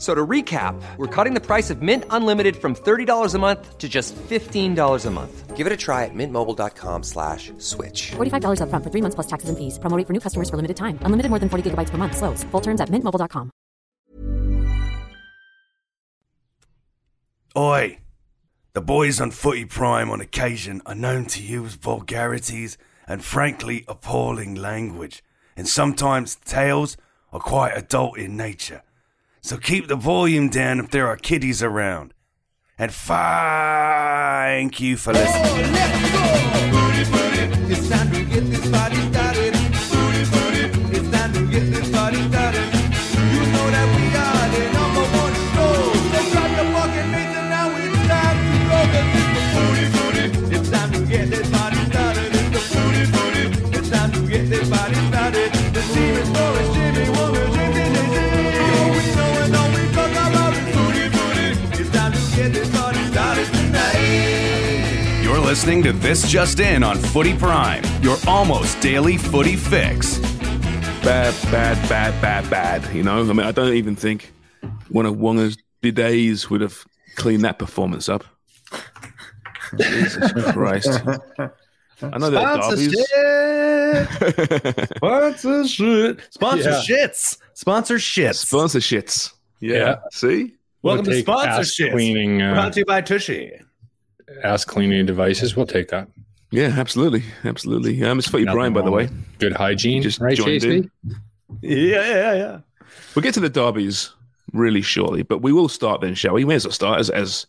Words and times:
So 0.00 0.14
to 0.14 0.26
recap, 0.26 0.80
we're 0.96 1.14
cutting 1.14 1.34
the 1.34 1.44
price 1.44 1.68
of 1.68 1.82
Mint 1.82 2.04
Unlimited 2.08 2.56
from 2.56 2.74
$30 2.74 3.34
a 3.34 3.38
month 3.38 3.76
to 3.76 3.86
just 3.86 4.16
$15 4.16 5.06
a 5.06 5.10
month. 5.10 5.56
Give 5.56 5.66
it 5.66 5.72
a 5.74 5.76
try 5.76 6.06
at 6.06 6.14
mintmobile.com 6.14 7.02
slash 7.02 7.52
switch. 7.58 8.12
$45 8.12 8.62
upfront 8.62 8.82
for 8.82 8.90
three 8.90 9.02
months 9.02 9.14
plus 9.14 9.26
taxes 9.26 9.50
and 9.50 9.58
fees. 9.58 9.78
Promoting 9.78 10.06
for 10.06 10.14
new 10.14 10.20
customers 10.20 10.48
for 10.48 10.56
limited 10.56 10.78
time. 10.78 10.98
Unlimited 11.02 11.28
more 11.28 11.38
than 11.38 11.50
40 11.50 11.70
gigabytes 11.70 11.90
per 11.90 11.98
month. 11.98 12.16
Slows. 12.16 12.44
Full 12.44 12.62
terms 12.62 12.80
at 12.80 12.88
mintmobile.com. 12.88 13.50
Oi! 17.56 17.98
The 18.72 18.80
boys 18.80 19.20
on 19.20 19.32
Footy 19.32 19.66
Prime 19.66 20.08
on 20.10 20.20
occasion 20.22 20.80
are 20.86 20.94
known 20.94 21.26
to 21.26 21.42
use 21.42 21.74
vulgarities 21.74 22.78
and 23.06 23.22
frankly 23.22 23.84
appalling 23.86 24.54
language, 24.54 25.22
and 25.56 25.68
sometimes 25.68 26.36
tales 26.36 26.96
are 27.32 27.40
quite 27.40 27.76
adult 27.76 28.16
in 28.16 28.36
nature. 28.36 28.82
So 29.42 29.56
keep 29.56 29.88
the 29.88 29.96
volume 29.96 30.48
down 30.48 30.80
if 30.80 30.90
there 30.90 31.06
are 31.06 31.16
kiddies 31.16 31.62
around. 31.62 32.12
And 32.78 32.92
thank 32.92 34.80
you 34.80 34.96
for 34.96 35.12
listening. 35.12 35.74
It's 37.72 37.88
listening 65.50 65.82
to 65.82 65.90
This 65.92 66.28
Just 66.28 66.60
In 66.60 66.84
on 66.84 66.96
Footy 66.96 67.36
Prime, 67.36 67.82
your 68.02 68.16
almost 68.28 68.80
daily 68.80 69.16
footy 69.16 69.56
fix. 69.56 70.18
bad, 71.02 71.34
bad, 71.50 71.88
bad, 71.88 72.22
bad, 72.22 72.48
bad. 72.48 72.94
You 72.94 73.02
know, 73.02 73.18
I 73.18 73.24
mean, 73.24 73.40
I 73.40 73.50
don't 73.50 73.74
even 73.74 73.96
think 73.96 74.32
one 74.90 75.06
of 75.06 75.16
Wonga's 75.16 75.56
bidets 75.82 76.50
would 76.50 76.60
have 76.60 76.84
cleaned 77.16 77.42
that 77.42 77.58
performance 77.58 78.08
up. 78.08 78.22
Jesus 79.76 80.30
Christ. 80.52 80.88
I 82.00 82.18
know 82.18 82.30
that 82.30 82.62
Sponsorship. 82.62 82.92
Derby's. 85.02 85.42
Sponsorships. 86.38 87.38
Sponsorships. 87.58 88.44
Sponsorships. 88.46 89.32
Yeah. 89.58 89.76
Yeah. 89.76 89.96
See? 90.12 90.54
Welcome 90.82 91.06
to 91.06 91.10
We'll 91.10 91.24
take 91.24 91.28
ass 91.28 91.74
sponsorships. 91.74 91.90
cleaning, 91.90 92.40
uh, 92.40 92.54
Brought 92.54 92.72
to 92.74 92.78
you 92.78 92.84
by 92.86 93.00
Tushy. 93.00 93.60
Ass 94.42 94.64
cleaning 94.64 95.06
devices. 95.06 95.56
We'll 95.56 95.66
take 95.66 95.88
that. 95.88 96.08
Yeah, 96.50 96.74
absolutely. 96.76 97.22
Absolutely. 97.44 98.02
Um, 98.02 98.18
it's 98.18 98.28
Footy 98.28 98.44
Nothing 98.44 98.56
Brian, 98.56 98.72
by 98.72 98.82
the 98.82 98.90
way. 98.90 99.08
Good 99.38 99.52
hygiene, 99.52 100.02
Just 100.02 100.20
right, 100.20 100.36
joined 100.36 100.64
in. 100.64 100.90
Yeah, 101.62 102.08
yeah, 102.08 102.34
yeah. 102.34 102.60
We'll 103.14 103.22
get 103.22 103.34
to 103.34 103.40
the 103.40 103.48
derbies 103.48 104.10
really 104.52 104.82
shortly, 104.82 105.22
but 105.22 105.42
we 105.42 105.52
will 105.52 105.68
start 105.68 106.00
then, 106.00 106.14
shall 106.14 106.34
we? 106.34 106.44
May 106.44 106.56
as 106.56 106.64
well 106.64 106.72
start 106.72 106.98
as, 106.98 107.08
as 107.10 107.46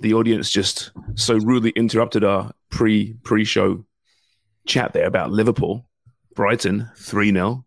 the 0.00 0.14
audience 0.14 0.50
just 0.50 0.92
so 1.14 1.36
rudely 1.36 1.70
interrupted 1.70 2.24
our 2.24 2.52
pre 2.70 3.14
pre 3.22 3.44
show 3.44 3.84
chat 4.66 4.92
there 4.92 5.06
about 5.06 5.30
Liverpool, 5.30 5.86
Brighton, 6.34 6.88
3 6.96 7.32
0. 7.32 7.64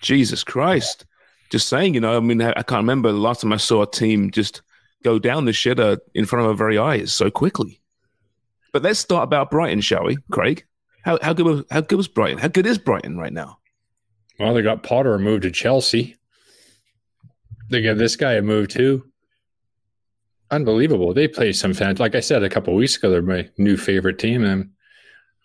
Jesus 0.00 0.44
Christ. 0.44 1.06
Just 1.50 1.68
saying, 1.68 1.94
you 1.94 2.00
know, 2.00 2.16
I 2.16 2.20
mean, 2.20 2.40
I 2.42 2.50
I 2.50 2.62
can't 2.62 2.80
remember 2.80 3.12
the 3.12 3.18
last 3.18 3.42
time 3.42 3.52
I 3.52 3.56
saw 3.56 3.82
a 3.82 3.90
team 3.90 4.30
just 4.30 4.62
go 5.02 5.18
down 5.18 5.44
the 5.44 5.52
shitter 5.52 5.98
in 6.14 6.26
front 6.26 6.44
of 6.44 6.50
our 6.50 6.56
very 6.56 6.78
eyes 6.78 7.12
so 7.12 7.30
quickly. 7.30 7.80
But 8.76 8.82
let's 8.82 8.98
start 8.98 9.24
about 9.24 9.50
Brighton, 9.50 9.80
shall 9.80 10.04
we, 10.04 10.18
Craig? 10.30 10.66
How, 11.02 11.18
how 11.22 11.32
good 11.32 11.46
was 11.46 11.64
how 11.70 11.80
good 11.80 11.96
was 11.96 12.08
Brighton? 12.08 12.36
How 12.36 12.48
good 12.48 12.66
is 12.66 12.76
Brighton 12.76 13.16
right 13.16 13.32
now? 13.32 13.56
Well, 14.38 14.52
they 14.52 14.60
got 14.60 14.82
Potter 14.82 15.18
moved 15.18 15.44
to 15.44 15.50
Chelsea. 15.50 16.18
They 17.70 17.80
got 17.80 17.96
this 17.96 18.16
guy 18.16 18.34
a 18.34 18.42
move 18.42 18.68
too. 18.68 19.10
Unbelievable. 20.50 21.14
They 21.14 21.26
play 21.26 21.54
some 21.54 21.72
fans. 21.72 22.00
Like 22.00 22.14
I 22.14 22.20
said 22.20 22.42
a 22.42 22.50
couple 22.50 22.74
of 22.74 22.76
weeks 22.76 22.98
ago, 22.98 23.08
they're 23.08 23.22
my 23.22 23.48
new 23.56 23.78
favorite 23.78 24.18
team. 24.18 24.44
And 24.44 24.52
I'm 24.52 24.72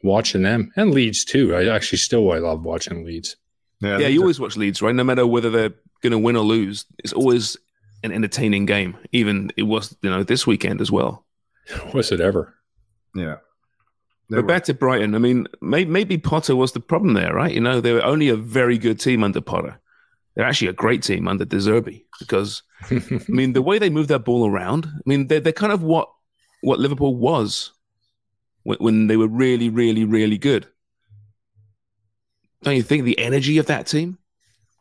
watching 0.03 0.41
them 0.41 0.73
and 0.75 0.91
Leeds 0.91 1.23
too. 1.23 1.55
I 1.55 1.73
actually 1.73 1.99
still 1.99 2.29
I 2.33 2.39
love 2.39 2.65
watching 2.65 3.05
Leeds. 3.05 3.37
Yeah, 3.79 3.99
you 3.99 4.19
always 4.19 4.41
watch 4.41 4.57
Leeds, 4.57 4.81
right? 4.81 4.93
No 4.93 5.05
matter 5.05 5.25
whether 5.25 5.49
they're 5.49 5.73
going 6.01 6.11
to 6.11 6.19
win 6.19 6.35
or 6.35 6.43
lose, 6.43 6.83
it's 6.97 7.13
always 7.13 7.55
an 8.03 8.11
entertaining 8.11 8.65
game. 8.65 8.97
Even 9.13 9.53
it 9.55 9.63
was, 9.63 9.95
you 10.01 10.09
know, 10.09 10.21
this 10.21 10.45
weekend 10.45 10.81
as 10.81 10.91
well. 10.91 11.25
Was 11.93 12.11
it 12.11 12.19
ever? 12.19 12.55
Yeah. 13.15 13.37
But 14.29 14.47
back 14.47 14.63
to 14.65 14.73
Brighton. 14.73 15.13
I 15.13 15.17
mean, 15.17 15.45
may, 15.61 15.83
maybe 15.83 16.17
Potter 16.17 16.55
was 16.55 16.71
the 16.71 16.79
problem 16.79 17.15
there, 17.15 17.33
right? 17.33 17.53
You 17.53 17.59
know, 17.59 17.81
they 17.81 17.91
were 17.91 18.05
only 18.05 18.29
a 18.29 18.35
very 18.37 18.77
good 18.77 18.97
team 18.97 19.25
under 19.25 19.41
Potter. 19.41 19.77
They're 20.35 20.45
actually 20.45 20.69
a 20.69 20.73
great 20.73 21.03
team 21.03 21.27
under 21.27 21.43
De 21.43 21.57
Zerbi 21.57 22.05
because, 22.17 22.63
I 22.89 23.01
mean, 23.27 23.51
the 23.51 23.61
way 23.61 23.77
they 23.77 23.89
move 23.89 24.07
that 24.07 24.23
ball 24.23 24.47
around, 24.47 24.85
I 24.87 25.01
mean, 25.05 25.27
they're, 25.27 25.41
they're 25.41 25.51
kind 25.51 25.73
of 25.73 25.83
what 25.83 26.09
what 26.61 26.79
Liverpool 26.79 27.15
was 27.15 27.73
when, 28.63 28.77
when 28.77 29.07
they 29.07 29.17
were 29.17 29.27
really, 29.27 29.69
really, 29.69 30.05
really 30.05 30.37
good. 30.37 30.67
Don't 32.63 32.75
you 32.75 32.83
think 32.83 33.03
the 33.03 33.19
energy 33.19 33.57
of 33.57 33.65
that 33.65 33.87
team, 33.87 34.17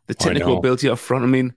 the 0.06 0.14
technical 0.14 0.58
ability 0.58 0.88
up 0.88 0.98
front? 0.98 1.24
I 1.24 1.28
mean, 1.28 1.54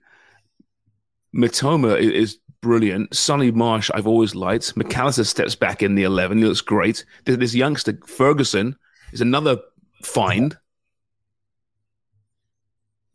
Mitoma 1.36 2.00
is 2.00 2.38
brilliant. 2.64 3.14
Solly 3.14 3.52
March, 3.52 3.90
I've 3.92 4.06
always 4.06 4.34
liked. 4.34 4.74
McAllister 4.74 5.26
steps 5.26 5.54
back 5.54 5.82
in 5.82 5.96
the 5.96 6.04
11. 6.04 6.38
He 6.38 6.44
looks 6.44 6.62
great. 6.62 7.04
This, 7.26 7.36
this 7.36 7.54
youngster, 7.54 7.98
Ferguson, 8.06 8.74
is 9.12 9.20
another 9.20 9.58
find. 10.02 10.56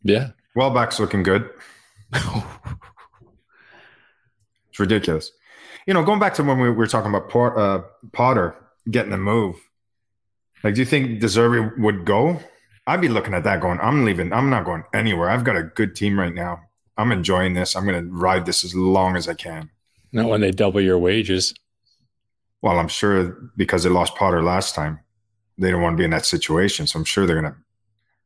Yeah. 0.04 0.28
Welbeck's 0.54 1.00
looking 1.00 1.24
good. 1.24 1.50
it's 2.12 2.28
ridiculous. 4.78 5.32
You 5.88 5.94
know, 5.94 6.04
going 6.04 6.20
back 6.20 6.34
to 6.34 6.44
when 6.44 6.60
we 6.60 6.70
were 6.70 6.86
talking 6.86 7.10
about 7.12 7.28
Port, 7.28 7.58
uh, 7.58 7.82
Potter 8.12 8.54
getting 8.88 9.12
a 9.12 9.18
move, 9.18 9.56
like, 10.62 10.74
do 10.74 10.80
you 10.80 10.86
think 10.86 11.20
De 11.20 11.26
Zerbi 11.26 11.76
would 11.78 12.04
go? 12.04 12.38
I'd 12.86 13.00
be 13.00 13.08
looking 13.08 13.34
at 13.34 13.42
that 13.44 13.60
going, 13.60 13.80
I'm 13.80 14.04
leaving. 14.04 14.32
I'm 14.32 14.48
not 14.48 14.64
going 14.64 14.84
anywhere. 14.94 15.28
I've 15.28 15.42
got 15.42 15.56
a 15.56 15.64
good 15.64 15.96
team 15.96 16.18
right 16.18 16.34
now. 16.34 16.60
I'm 16.96 17.12
enjoying 17.12 17.54
this. 17.54 17.76
I'm 17.76 17.86
going 17.86 18.04
to 18.04 18.10
ride 18.12 18.46
this 18.46 18.64
as 18.64 18.74
long 18.74 19.16
as 19.16 19.28
I 19.28 19.34
can. 19.34 19.70
Not 20.12 20.28
when 20.28 20.40
they 20.40 20.50
double 20.50 20.80
your 20.80 20.98
wages. 20.98 21.54
Well, 22.62 22.78
I'm 22.78 22.88
sure 22.88 23.50
because 23.56 23.84
they 23.84 23.90
lost 23.90 24.14
Potter 24.16 24.42
last 24.42 24.74
time, 24.74 25.00
they 25.56 25.70
don't 25.70 25.82
want 25.82 25.94
to 25.94 25.98
be 26.00 26.04
in 26.04 26.10
that 26.10 26.26
situation. 26.26 26.86
So 26.86 26.98
I'm 26.98 27.04
sure 27.04 27.26
they're 27.26 27.40
going 27.40 27.52
to 27.52 27.58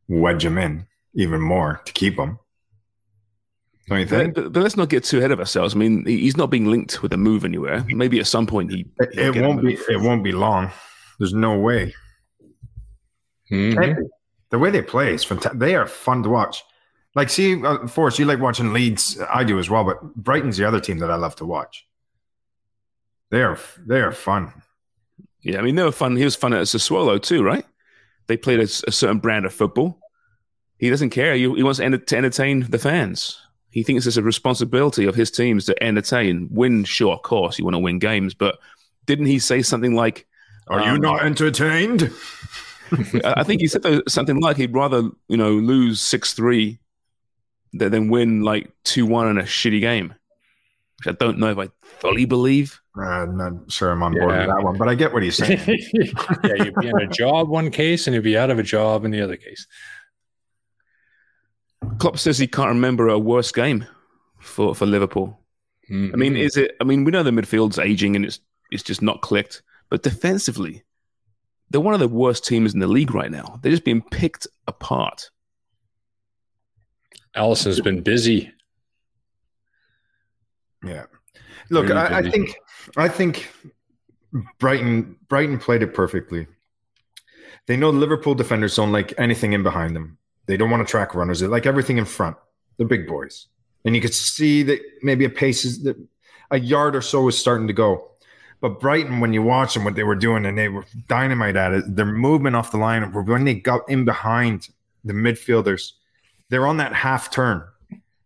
wedge 0.09 0.45
him 0.45 0.59
in 0.59 0.87
even 1.15 1.41
more 1.41 1.81
to 1.85 1.93
keep 1.93 2.19
him. 2.19 2.39
Don't 3.89 4.01
you 4.01 4.07
But, 4.07 4.11
think? 4.19 4.35
but, 4.35 4.53
but 4.53 4.63
let's 4.63 4.77
not 4.77 4.89
get 4.89 5.05
too 5.05 5.19
ahead 5.19 5.31
of 5.31 5.39
ourselves. 5.39 5.75
I 5.75 5.79
mean, 5.79 6.05
he's 6.07 6.37
not 6.37 6.51
being 6.51 6.67
linked 6.67 7.03
with 7.03 7.13
a 7.13 7.17
move 7.19 7.45
anywhere. 7.45 7.85
Maybe 7.89 8.19
at 8.19 8.27
some 8.27 8.47
point 8.47 8.73
he. 8.73 8.87
It, 8.99 9.15
he'll 9.15 9.29
it 9.29 9.33
get 9.35 9.45
a 9.45 9.49
won't 9.49 9.63
be. 9.63 9.75
It 9.75 10.01
won't 10.01 10.25
be 10.25 10.33
long. 10.33 10.71
There's 11.19 11.35
no 11.35 11.59
way. 11.59 11.95
Mhm. 13.51 13.99
The 14.51 14.59
way 14.59 14.71
they 14.71 14.83
play 14.83 15.15
is 15.15 15.23
fantastic. 15.25 15.59
They 15.61 15.75
are 15.77 15.87
fun 15.87 16.23
to 16.23 16.29
watch. 16.31 16.63
Like, 17.15 17.31
see, 17.31 17.63
uh, 17.65 17.87
Forrest, 17.87 18.19
you 18.19 18.25
like 18.25 18.41
watching 18.41 18.73
Leeds. 18.73 19.21
I 19.33 19.45
do 19.45 19.59
as 19.59 19.71
well, 19.71 19.85
but 19.85 20.15
Brighton's 20.17 20.57
the 20.57 20.67
other 20.67 20.81
team 20.81 20.99
that 20.99 21.11
I 21.11 21.15
love 21.15 21.37
to 21.37 21.47
watch. 21.47 21.87
They 23.31 23.43
are 23.43 23.59
they 23.85 24.01
are 24.01 24.13
fun. 24.13 24.53
Yeah, 25.43 25.59
I 25.59 25.63
mean, 25.63 25.75
they 25.75 25.83
were 25.83 25.93
fun. 25.93 26.17
He 26.17 26.25
was 26.25 26.37
fun 26.37 26.53
at 26.53 26.63
Sassuolo 26.63 27.21
too, 27.21 27.43
right? 27.43 27.65
They 28.27 28.37
played 28.37 28.61
a, 28.61 28.63
a 28.63 28.93
certain 28.93 29.19
brand 29.19 29.45
of 29.45 29.53
football. 29.53 30.01
He 30.79 30.91
doesn't 30.91 31.11
care. 31.11 31.35
He, 31.35 31.43
he 31.43 31.63
wants 31.63 31.79
to, 31.79 31.85
enter- 31.85 31.99
to 31.99 32.17
entertain 32.17 32.61
the 32.69 32.79
fans. 32.79 33.41
He 33.71 33.83
thinks 33.83 34.07
it's 34.07 34.17
a 34.17 34.23
responsibility 34.23 35.05
of 35.05 35.15
his 35.15 35.31
teams 35.31 35.67
to 35.67 35.83
entertain, 35.83 36.49
win. 36.51 36.85
Sure, 36.85 37.13
of 37.13 37.23
course, 37.23 37.59
you 37.59 37.65
want 37.65 37.75
to 37.75 37.81
win 37.81 37.99
games, 37.99 38.35
but 38.35 38.59
didn't 39.07 39.27
he 39.27 39.39
say 39.39 39.63
something 39.63 39.95
like, 39.95 40.27
Are 40.69 40.81
you 40.81 40.93
um, 40.93 41.01
not 41.01 41.25
entertained? 41.25 42.11
I 43.25 43.35
I 43.39 43.43
think 43.43 43.61
he 43.61 43.67
said 43.67 43.85
something 44.09 44.41
like 44.41 44.57
he'd 44.57 44.75
rather 44.75 45.11
you 45.29 45.37
know 45.37 45.53
lose 45.53 46.01
six 46.01 46.35
three 46.35 46.79
than 47.75 47.91
than 47.91 48.09
win 48.09 48.43
like 48.43 48.71
two 48.85 49.05
one 49.07 49.29
in 49.29 49.39
a 49.39 49.43
shitty 49.43 49.81
game, 49.81 50.15
which 50.99 51.15
I 51.15 51.17
don't 51.19 51.39
know 51.39 51.51
if 51.51 51.59
I 51.59 51.69
fully 51.83 52.25
believe. 52.25 52.81
Uh, 52.97 53.03
I'm 53.03 53.37
not 53.37 53.73
sure 53.73 53.91
I'm 53.91 54.03
on 54.03 54.13
board 54.15 54.31
Yeah. 54.31 54.47
with 54.47 54.57
that 54.57 54.63
one, 54.63 54.79
but 54.79 54.89
I 54.89 54.95
get 54.95 55.13
what 55.13 55.23
he's 55.23 55.37
saying. 55.37 55.61
yeah, 56.45 56.55
you'd 56.65 56.75
be 56.77 56.89
in 56.89 57.01
a 57.01 57.09
job 57.09 57.49
one 57.49 57.71
case 57.71 58.07
and 58.07 58.15
you'd 58.15 58.23
be 58.25 58.39
out 58.39 58.51
of 58.51 58.59
a 58.59 58.63
job 58.63 59.05
in 59.05 59.11
the 59.11 59.21
other 59.21 59.37
case. 59.37 59.67
Klopp 61.99 62.19
says 62.19 62.39
he 62.39 62.47
can't 62.47 62.69
remember 62.69 63.09
a 63.09 63.19
worse 63.19 63.53
game 63.53 63.85
for 64.41 64.75
for 64.75 64.87
Liverpool. 64.87 65.39
I 65.91 66.17
mean, 66.17 66.35
is 66.35 66.57
it? 66.57 66.77
I 66.81 66.85
mean, 66.85 67.05
we 67.05 67.13
know 67.13 67.23
the 67.23 67.31
midfield's 67.31 67.79
aging 67.79 68.17
and 68.17 68.25
it's 68.25 68.41
it's 68.71 68.83
just 68.83 69.03
not 69.03 69.21
clicked. 69.21 69.63
But 69.91 70.03
defensively, 70.03 70.83
they're 71.71 71.81
one 71.81 71.93
of 71.95 72.01
the 72.01 72.09
worst 72.09 72.47
teams 72.47 72.73
in 72.73 72.81
the 72.81 72.87
league 72.87 73.15
right 73.15 73.31
now. 73.31 73.59
They're 73.61 73.71
just 73.73 73.85
being 73.85 74.01
picked 74.01 74.47
apart. 74.67 75.31
Alisson's 77.35 77.81
been 77.81 78.03
busy. 78.03 78.53
Yeah. 80.85 81.05
Look, 81.71 81.89
Really 81.89 82.01
I, 82.01 82.19
I 82.19 82.31
think 82.31 82.57
I 82.97 83.09
think 83.09 83.51
Brighton 84.59 85.17
Brighton 85.29 85.59
played 85.59 85.83
it 85.83 85.95
perfectly. 85.95 86.47
They 87.67 87.77
know 87.77 87.91
the 87.91 87.99
Liverpool 87.99 88.35
defenders 88.35 88.77
don't 88.77 88.93
like 88.93 89.15
anything 89.19 89.55
in 89.55 89.63
behind 89.63 89.97
them. 89.97 90.19
They 90.47 90.57
don't 90.57 90.71
want 90.71 90.87
to 90.87 90.91
track 90.91 91.15
runners. 91.15 91.41
They 91.41 91.47
like 91.47 91.67
everything 91.67 91.97
in 91.97 92.05
front. 92.05 92.37
The 92.77 92.85
big 92.85 93.07
boys, 93.07 93.47
and 93.85 93.95
you 93.95 94.03
could 94.03 94.15
see 94.15 94.63
that 94.65 94.81
maybe 95.03 95.25
a 95.25 95.31
pace 95.31 95.65
is 95.65 95.83
that 95.85 95.97
a 96.51 96.59
yard 96.59 96.97
or 96.97 97.01
so 97.01 97.29
is 97.29 97.39
starting 97.39 97.67
to 97.69 97.73
go. 97.73 98.11
But 98.61 98.81
Brighton, 98.81 99.21
when 99.21 99.33
you 99.33 99.43
watch 99.43 99.75
them, 99.75 99.85
what 99.85 99.95
they 99.95 100.05
were 100.05 100.15
doing, 100.15 100.45
and 100.47 100.57
they 100.57 100.69
were 100.69 100.85
dynamite 101.09 101.57
at 101.57 101.73
it. 101.73 101.97
Their 101.97 102.07
movement 102.07 102.57
off 102.57 102.71
the 102.71 102.79
line, 102.79 103.03
when 103.13 103.45
they 103.45 103.55
got 103.55 103.89
in 103.89 104.05
behind 104.05 104.69
the 105.05 105.13
midfielders, 105.13 105.93
they're 106.51 106.67
on 106.67 106.79
that 106.79 106.93
half 106.93 107.31
turn. 107.31 107.65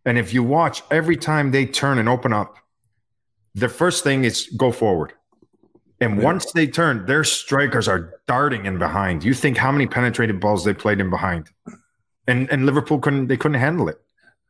And 0.05 0.19
if 0.19 0.33
you 0.33 0.43
watch 0.43 0.83
every 0.91 1.17
time 1.17 1.51
they 1.51 1.67
turn 1.67 1.99
and 1.99 2.09
open 2.09 2.33
up, 2.33 2.57
the 3.55 3.69
first 3.69 4.05
thing 4.05 4.25
is 4.25 4.49
go 4.57 4.73
forward. 4.73 5.13
And 6.01 6.23
once 6.23 6.53
they 6.53 6.67
turn, 6.67 7.07
their 7.07 7.25
strikers 7.25 7.89
are 7.89 8.21
darting 8.27 8.67
in 8.67 8.79
behind. 8.79 9.25
You 9.25 9.35
think 9.35 9.57
how 9.57 9.73
many 9.73 9.87
penetrated 9.87 10.39
balls 10.39 10.65
they 10.65 10.73
played 10.73 11.01
in 11.01 11.11
behind. 11.11 11.51
And 12.29 12.49
and 12.51 12.67
Liverpool 12.67 13.01
couldn't 13.01 13.27
they 13.27 13.37
couldn't 13.37 13.61
handle 13.61 13.89
it. 13.89 14.01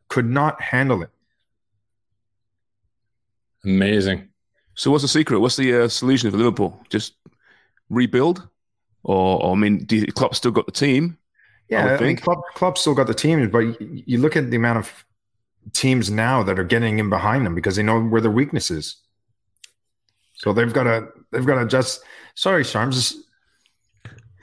Could 0.09 0.27
not 0.27 0.61
handle 0.61 1.03
it. 1.03 1.11
Amazing. 3.65 4.29
So, 4.75 4.91
what's 4.91 5.03
the 5.03 5.09
secret? 5.09 5.41
What's 5.41 5.57
the 5.57 5.85
uh, 5.85 5.89
solution 5.89 6.31
for 6.31 6.37
Liverpool? 6.37 6.81
Just 6.89 7.15
rebuild, 7.91 8.47
or, 9.03 9.43
or 9.43 9.53
I 9.53 9.59
mean, 9.59 9.85
do 9.85 9.97
you, 9.97 10.07
Klopp 10.07 10.35
still 10.35 10.53
got 10.53 10.67
the 10.67 10.73
team? 10.73 11.19
I 11.71 11.75
Yeah, 11.75 11.85
would 11.85 11.89
I, 11.89 11.93
mean, 11.93 11.99
think. 12.17 12.23
Klopp, 12.23 12.43
Klopp 12.55 12.79
still 12.79 12.95
got 12.95 13.07
the 13.07 13.15
team, 13.15 13.49
but 13.51 13.59
you, 13.59 13.77
you 13.81 14.19
look 14.19 14.37
at 14.37 14.51
the 14.51 14.57
amount 14.57 14.79
of 14.79 15.05
teams 15.75 16.11
now 16.11 16.43
that 16.43 16.59
are 16.59 16.65
getting 16.65 16.99
in 16.99 17.11
behind 17.11 17.45
them 17.45 17.55
because 17.55 17.77
they 17.77 17.83
know 17.83 18.01
where 18.01 18.21
their 18.21 18.31
weakness 18.31 18.71
is. 18.71 18.97
So 20.35 20.53
they've 20.53 20.73
got 20.73 20.85
to 20.85 21.09
they've 21.33 21.45
got 21.47 21.59
to 21.61 21.67
just. 21.67 22.01
Sorry, 22.35 22.63
Sharms. 22.63 23.15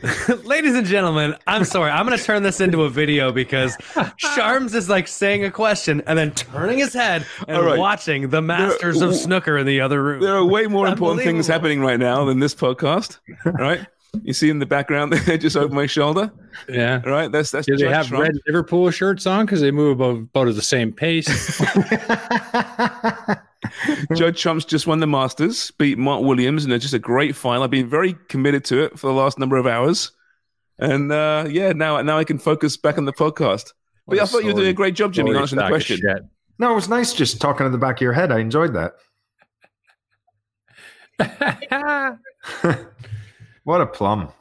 Ladies 0.43 0.75
and 0.75 0.85
gentlemen, 0.85 1.35
I'm 1.47 1.63
sorry. 1.63 1.89
I'm 1.89 2.05
going 2.05 2.17
to 2.17 2.23
turn 2.23 2.43
this 2.43 2.59
into 2.59 2.83
a 2.83 2.89
video 2.89 3.31
because 3.31 3.75
Sharms 3.77 4.75
is 4.75 4.89
like 4.89 5.07
saying 5.07 5.45
a 5.45 5.49
question 5.49 6.03
and 6.05 6.19
then 6.19 6.31
turning 6.31 6.77
his 6.77 6.93
head 6.93 7.25
and 7.47 7.57
All 7.57 7.63
right. 7.63 7.79
watching 7.79 8.29
the 8.29 8.41
masters 8.41 9.01
of 9.01 9.15
snooker 9.15 9.57
in 9.57 9.65
the 9.65 9.79
other 9.81 10.03
room. 10.03 10.21
There 10.21 10.35
are 10.35 10.45
way 10.45 10.67
more 10.67 10.87
important 10.87 11.23
things 11.23 11.47
happening 11.47 11.79
right 11.79 11.97
now 11.99 12.25
than 12.25 12.39
this 12.39 12.53
podcast, 12.53 13.19
right? 13.45 13.87
You 14.23 14.33
see 14.33 14.49
in 14.49 14.59
the 14.59 14.65
background 14.65 15.13
there, 15.13 15.37
just 15.39 15.55
over 15.57 15.73
my 15.73 15.85
shoulder, 15.85 16.31
Yeah. 16.69 17.01
right? 17.05 17.31
That's 17.31 17.51
that's. 17.51 17.67
Do 17.67 17.75
they 17.77 17.89
have 17.89 18.07
Trump. 18.07 18.23
red 18.23 18.35
Liverpool 18.47 18.89
shirts 18.91 19.25
on 19.25 19.45
because 19.45 19.61
they 19.61 19.71
move 19.71 19.99
about, 19.99 20.17
about 20.17 20.47
at 20.47 20.55
the 20.55 20.61
same 20.61 20.91
pace? 20.93 21.27
Judd 24.15 24.35
Trump's 24.35 24.65
just 24.65 24.87
won 24.87 24.99
the 24.99 25.07
Masters, 25.07 25.71
beat 25.71 25.97
Mark 25.97 26.23
Williams, 26.23 26.63
and 26.63 26.73
it's 26.73 26.83
just 26.83 26.93
a 26.93 26.99
great 26.99 27.35
final. 27.35 27.63
I've 27.63 27.71
been 27.71 27.89
very 27.89 28.15
committed 28.29 28.63
to 28.65 28.83
it 28.83 28.97
for 28.99 29.07
the 29.07 29.13
last 29.13 29.39
number 29.39 29.57
of 29.57 29.65
hours, 29.67 30.11
and 30.79 31.11
uh, 31.11 31.45
yeah, 31.49 31.71
now 31.73 32.01
now 32.01 32.17
I 32.17 32.23
can 32.23 32.37
focus 32.37 32.77
back 32.77 32.97
on 32.97 33.05
the 33.05 33.13
podcast. 33.13 33.73
But 34.07 34.17
What 34.17 34.19
I 34.19 34.23
a 34.23 34.27
thought 34.27 34.43
you 34.43 34.47
were 34.49 34.53
doing 34.59 34.67
a 34.67 34.73
great 34.73 34.93
job, 34.95 35.13
Jimmy, 35.13 35.31
Sorry, 35.31 35.41
answering 35.41 35.61
the 35.63 35.67
question. 35.69 36.29
No, 36.59 36.71
it 36.71 36.75
was 36.75 36.87
nice 36.87 37.11
just 37.13 37.41
talking 37.41 37.65
to 37.65 37.69
the 37.69 37.77
back 37.77 37.97
of 37.97 38.01
your 38.01 38.13
head. 38.13 38.31
I 38.31 38.39
enjoyed 38.39 38.73
that. 38.75 38.93
What 43.65 43.81
a 43.81 43.85
plum. 43.85 44.29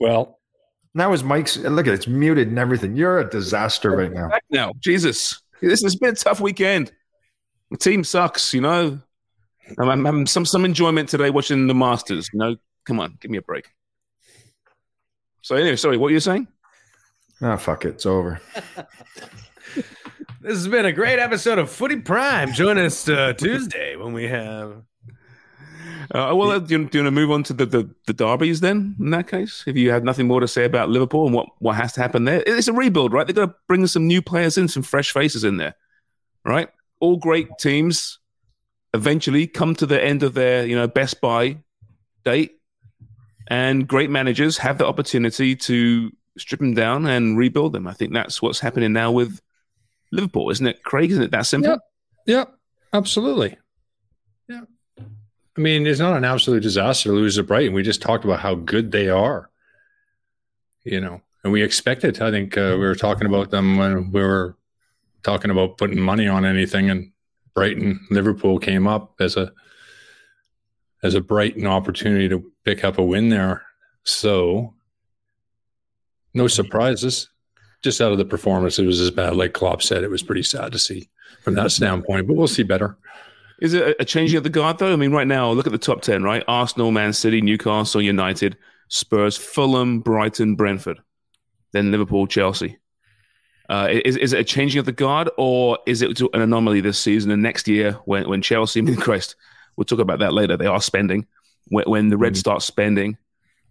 Well, 0.00 0.38
Now 0.92 1.12
his 1.12 1.22
mic's 1.22 1.56
look 1.56 1.86
at 1.86 1.92
it, 1.92 1.96
it's 1.96 2.08
muted 2.08 2.48
and 2.48 2.58
everything. 2.58 2.96
You're 2.96 3.20
a 3.20 3.30
disaster 3.30 3.90
right 3.96 4.12
now. 4.12 4.28
Back 4.28 4.44
now, 4.50 4.72
Jesus, 4.80 5.40
this 5.62 5.82
has 5.82 5.96
been 5.96 6.10
a 6.10 6.16
tough 6.16 6.40
weekend. 6.40 6.92
The 7.70 7.76
team 7.78 8.04
sucks, 8.04 8.52
you 8.52 8.60
know. 8.60 8.98
I'm, 9.78 9.88
I'm 9.88 10.04
having 10.04 10.26
some 10.26 10.44
some 10.44 10.64
enjoyment 10.64 11.08
today 11.08 11.30
watching 11.30 11.68
the 11.68 11.74
Masters. 11.74 12.28
You 12.32 12.38
know, 12.38 12.56
come 12.84 13.00
on, 13.00 13.16
give 13.20 13.30
me 13.30 13.38
a 13.38 13.42
break. 13.42 13.70
So 15.42 15.56
anyway, 15.56 15.76
sorry, 15.76 15.96
what 15.96 16.06
were 16.06 16.12
you 16.12 16.20
saying? 16.20 16.48
Ah, 17.40 17.56
fuck 17.56 17.84
it. 17.84 17.90
It's 17.90 18.06
over. 18.06 18.40
This 20.40 20.58
has 20.58 20.68
been 20.68 20.84
a 20.84 20.92
great 20.92 21.18
episode 21.18 21.58
of 21.58 21.70
Footy 21.70 21.96
Prime. 21.96 22.52
Join 22.52 22.76
us 22.76 23.08
uh, 23.08 23.32
Tuesday 23.32 23.96
when 23.96 24.12
we 24.12 24.24
have. 24.24 24.82
Uh, 26.12 26.32
well, 26.34 26.58
do 26.60 26.78
you, 26.78 26.88
do 26.88 26.98
you 26.98 27.04
want 27.04 27.06
to 27.06 27.10
move 27.10 27.30
on 27.30 27.42
to 27.44 27.52
the, 27.52 27.66
the, 27.66 27.90
the 28.06 28.12
derbies 28.12 28.60
then? 28.60 28.96
In 28.98 29.10
that 29.10 29.28
case, 29.28 29.64
if 29.66 29.76
you 29.76 29.90
have 29.90 30.04
nothing 30.04 30.26
more 30.26 30.40
to 30.40 30.48
say 30.48 30.64
about 30.64 30.88
Liverpool 30.90 31.26
and 31.26 31.34
what, 31.34 31.48
what 31.58 31.76
has 31.76 31.92
to 31.94 32.00
happen 32.00 32.24
there, 32.24 32.42
it's 32.46 32.68
a 32.68 32.72
rebuild, 32.72 33.12
right? 33.12 33.26
They've 33.26 33.36
got 33.36 33.46
to 33.46 33.54
bring 33.68 33.86
some 33.86 34.06
new 34.06 34.20
players 34.20 34.58
in, 34.58 34.68
some 34.68 34.82
fresh 34.82 35.12
faces 35.12 35.44
in 35.44 35.56
there, 35.56 35.74
right? 36.44 36.68
All 37.00 37.16
great 37.16 37.48
teams 37.58 38.18
eventually 38.94 39.46
come 39.46 39.74
to 39.74 39.86
the 39.86 40.02
end 40.02 40.22
of 40.22 40.34
their 40.34 40.64
you 40.64 40.76
know 40.76 40.86
best 40.86 41.20
buy 41.20 41.58
date, 42.24 42.58
and 43.48 43.86
great 43.86 44.08
managers 44.08 44.56
have 44.58 44.78
the 44.78 44.86
opportunity 44.86 45.54
to 45.56 46.10
strip 46.38 46.60
them 46.60 46.74
down 46.74 47.06
and 47.06 47.36
rebuild 47.36 47.72
them. 47.72 47.86
I 47.86 47.92
think 47.92 48.12
that's 48.12 48.40
what's 48.40 48.60
happening 48.60 48.92
now 48.92 49.10
with 49.12 49.40
Liverpool, 50.10 50.50
isn't 50.50 50.66
it, 50.66 50.82
Craig? 50.82 51.10
Isn't 51.10 51.24
it 51.24 51.32
that 51.32 51.46
simple? 51.46 51.72
Yep. 51.72 51.80
Yep. 52.26 52.54
Absolutely. 52.92 53.58
I 55.56 55.60
mean, 55.60 55.86
it's 55.86 56.00
not 56.00 56.16
an 56.16 56.24
absolute 56.24 56.62
disaster 56.62 57.10
to 57.10 57.14
lose 57.14 57.36
to 57.36 57.44
Brighton. 57.44 57.74
We 57.74 57.82
just 57.82 58.02
talked 58.02 58.24
about 58.24 58.40
how 58.40 58.54
good 58.54 58.90
they 58.90 59.08
are. 59.08 59.50
You 60.82 61.00
know, 61.00 61.22
and 61.42 61.52
we 61.52 61.62
expected. 61.62 62.20
I 62.20 62.30
think 62.30 62.58
uh, 62.58 62.76
we 62.78 62.84
were 62.84 62.94
talking 62.94 63.26
about 63.26 63.50
them 63.50 63.76
when 63.76 64.10
we 64.10 64.20
were 64.20 64.56
talking 65.22 65.50
about 65.50 65.78
putting 65.78 66.00
money 66.00 66.28
on 66.28 66.44
anything, 66.44 66.90
and 66.90 67.12
Brighton, 67.54 68.06
Liverpool 68.10 68.58
came 68.58 68.86
up 68.86 69.14
as 69.20 69.36
a 69.36 69.52
as 71.02 71.14
a 71.14 71.20
Brighton 71.20 71.66
opportunity 71.66 72.28
to 72.28 72.50
pick 72.64 72.82
up 72.82 72.98
a 72.98 73.04
win 73.04 73.28
there. 73.28 73.62
So, 74.04 74.74
no 76.32 76.48
surprises. 76.48 77.28
Just 77.82 78.00
out 78.00 78.12
of 78.12 78.18
the 78.18 78.24
performance, 78.24 78.78
it 78.78 78.86
was 78.86 79.00
as 79.00 79.10
bad. 79.10 79.36
Like 79.36 79.52
Klopp 79.52 79.82
said, 79.82 80.02
it 80.02 80.10
was 80.10 80.22
pretty 80.22 80.42
sad 80.42 80.72
to 80.72 80.78
see 80.78 81.10
from 81.42 81.54
that 81.54 81.70
standpoint. 81.70 82.26
But 82.26 82.36
we'll 82.36 82.48
see 82.48 82.62
better. 82.62 82.96
Is 83.60 83.74
it 83.74 83.96
a- 83.98 84.04
changing 84.04 84.36
of 84.36 84.44
the 84.44 84.50
guard 84.50 84.78
though? 84.78 84.92
I 84.92 84.96
mean, 84.96 85.12
right 85.12 85.26
now, 85.26 85.50
look 85.50 85.66
at 85.66 85.72
the 85.72 85.78
top 85.78 86.02
ten, 86.02 86.22
right? 86.22 86.44
Arsenal, 86.48 86.90
Man 86.90 87.12
City, 87.12 87.40
Newcastle, 87.40 88.02
United, 88.02 88.56
Spurs, 88.88 89.36
Fulham, 89.36 90.00
Brighton, 90.00 90.54
Brentford, 90.56 91.00
then 91.72 91.90
Liverpool, 91.90 92.26
Chelsea. 92.26 92.78
Uh, 93.68 93.88
is, 94.04 94.16
is 94.16 94.32
it 94.32 94.40
a 94.40 94.44
changing 94.44 94.78
of 94.78 94.84
the 94.84 94.92
guard, 94.92 95.30
or 95.38 95.78
is 95.86 96.02
it 96.02 96.20
an 96.20 96.42
anomaly 96.42 96.80
this 96.80 96.98
season 96.98 97.30
and 97.30 97.42
next 97.42 97.66
year 97.66 97.92
when, 98.04 98.28
when 98.28 98.42
Chelsea, 98.42 98.80
I 98.80 98.82
mean, 98.82 98.96
Christ, 98.96 99.36
we'll 99.76 99.84
talk 99.84 100.00
about 100.00 100.18
that 100.18 100.34
later. 100.34 100.56
They 100.56 100.66
are 100.66 100.82
spending 100.82 101.26
when, 101.68 101.84
when 101.86 102.08
the 102.08 102.18
Reds 102.18 102.40
start 102.40 102.62
spending. 102.62 103.16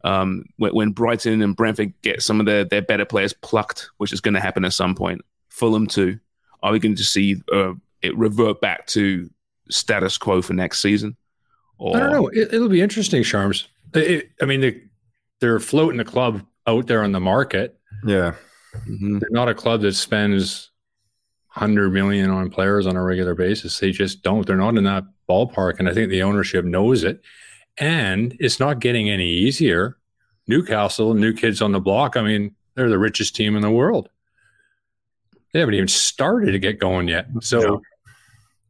Um, 0.06 0.46
when, 0.58 0.74
when 0.74 0.92
Brighton 0.92 1.42
and 1.42 1.56
Brentford 1.56 1.94
get 2.02 2.22
some 2.22 2.40
of 2.40 2.46
their, 2.46 2.66
their 2.66 2.82
better 2.82 3.06
players 3.06 3.32
plucked, 3.34 3.90
which 3.98 4.12
is 4.12 4.20
going 4.20 4.34
to 4.34 4.42
happen 4.42 4.66
at 4.66 4.74
some 4.74 4.96
point. 4.96 5.22
Fulham 5.50 5.88
too. 5.88 6.20
Are 6.62 6.72
we 6.72 6.80
going 6.80 6.96
to 6.96 7.04
see 7.04 7.42
uh, 7.54 7.74
it 8.02 8.18
revert 8.18 8.60
back 8.60 8.88
to 8.88 9.30
status 9.74 10.18
quo 10.18 10.42
for 10.42 10.54
next 10.54 10.80
season? 10.80 11.16
Or 11.78 11.98
I 11.98 12.00
don't 12.00 12.12
know. 12.12 12.28
It, 12.28 12.54
it'll 12.54 12.70
be 12.70 12.82
interesting, 12.82 13.24
Sharms. 13.24 13.68
It- 13.94 14.30
I 14.42 14.46
mean, 14.46 14.62
they, 14.62 14.82
they're 15.42 15.60
floating 15.60 15.98
the 15.98 16.06
club 16.06 16.42
out 16.68 16.88
there 16.88 17.04
on 17.04 17.12
the 17.12 17.20
market. 17.20 17.78
Yeah. 18.06 18.36
Mhm. 18.88 19.20
They're 19.20 19.30
not 19.32 19.50
a 19.50 19.54
club 19.54 19.82
that 19.82 19.94
spends 19.94 20.72
hundred 21.48 21.92
million 21.92 22.30
on 22.32 22.50
players 22.50 22.88
on 22.88 22.96
a 22.96 23.04
regular 23.04 23.36
basis. 23.36 23.78
They 23.80 23.92
just 23.92 24.24
don't. 24.24 24.46
They're 24.48 24.56
not 24.58 24.78
in 24.78 24.84
that 24.86 25.04
ballpark, 25.30 25.78
and 25.80 25.88
I 25.88 25.94
think 25.94 26.10
the 26.10 26.24
ownership 26.24 26.66
knows 26.66 27.04
it. 27.04 27.22
And 27.78 28.36
it's 28.40 28.60
not 28.60 28.80
getting 28.80 29.10
any 29.10 29.28
easier. 29.30 29.98
Newcastle, 30.48 31.14
new 31.14 31.34
kids 31.34 31.62
on 31.62 31.72
the 31.72 31.80
block. 31.80 32.18
I 32.18 32.22
mean, 32.24 32.56
they're 32.76 32.90
the 32.90 32.98
richest 32.98 33.36
team 33.36 33.56
in 33.56 33.62
the 33.62 33.70
world. 33.72 34.10
They 35.54 35.60
haven't 35.60 35.76
even 35.76 35.88
started 35.88 36.52
to 36.54 36.60
get 36.60 36.80
going 36.80 37.08
yet. 37.08 37.28
So 37.42 37.60
No. 37.60 37.82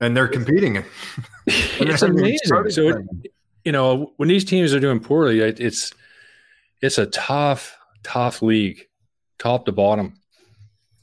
And 0.02 0.16
they're 0.16 0.28
competing. 0.28 0.84
it's 1.48 2.02
amazing. 2.02 2.70
So, 2.70 2.90
it, 2.90 3.32
you 3.64 3.72
know, 3.72 4.14
when 4.18 4.30
these 4.30 4.46
teams 4.46 4.74
are 4.74 4.80
doing 4.80 5.00
poorly, 5.00 5.40
it, 5.40 5.60
it's 5.60 5.94
it's 6.82 6.98
a 6.98 7.06
tough, 7.08 7.78
tough 8.04 8.42
league, 8.42 8.88
top 9.38 9.66
to 9.66 9.72
bottom. 9.72 10.20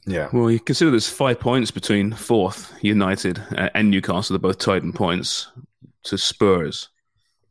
yeah, 0.05 0.29
Well, 0.31 0.51
you 0.51 0.59
consider 0.59 0.91
there's 0.91 1.09
five 1.09 1.39
points 1.39 1.71
between 1.71 2.13
fourth 2.13 2.73
United 2.81 3.39
uh, 3.57 3.69
and 3.73 3.89
Newcastle. 3.89 4.35
They're 4.35 4.39
both 4.39 4.59
tied 4.59 4.83
in 4.83 4.93
points 4.93 5.47
to 6.03 6.17
Spurs, 6.17 6.89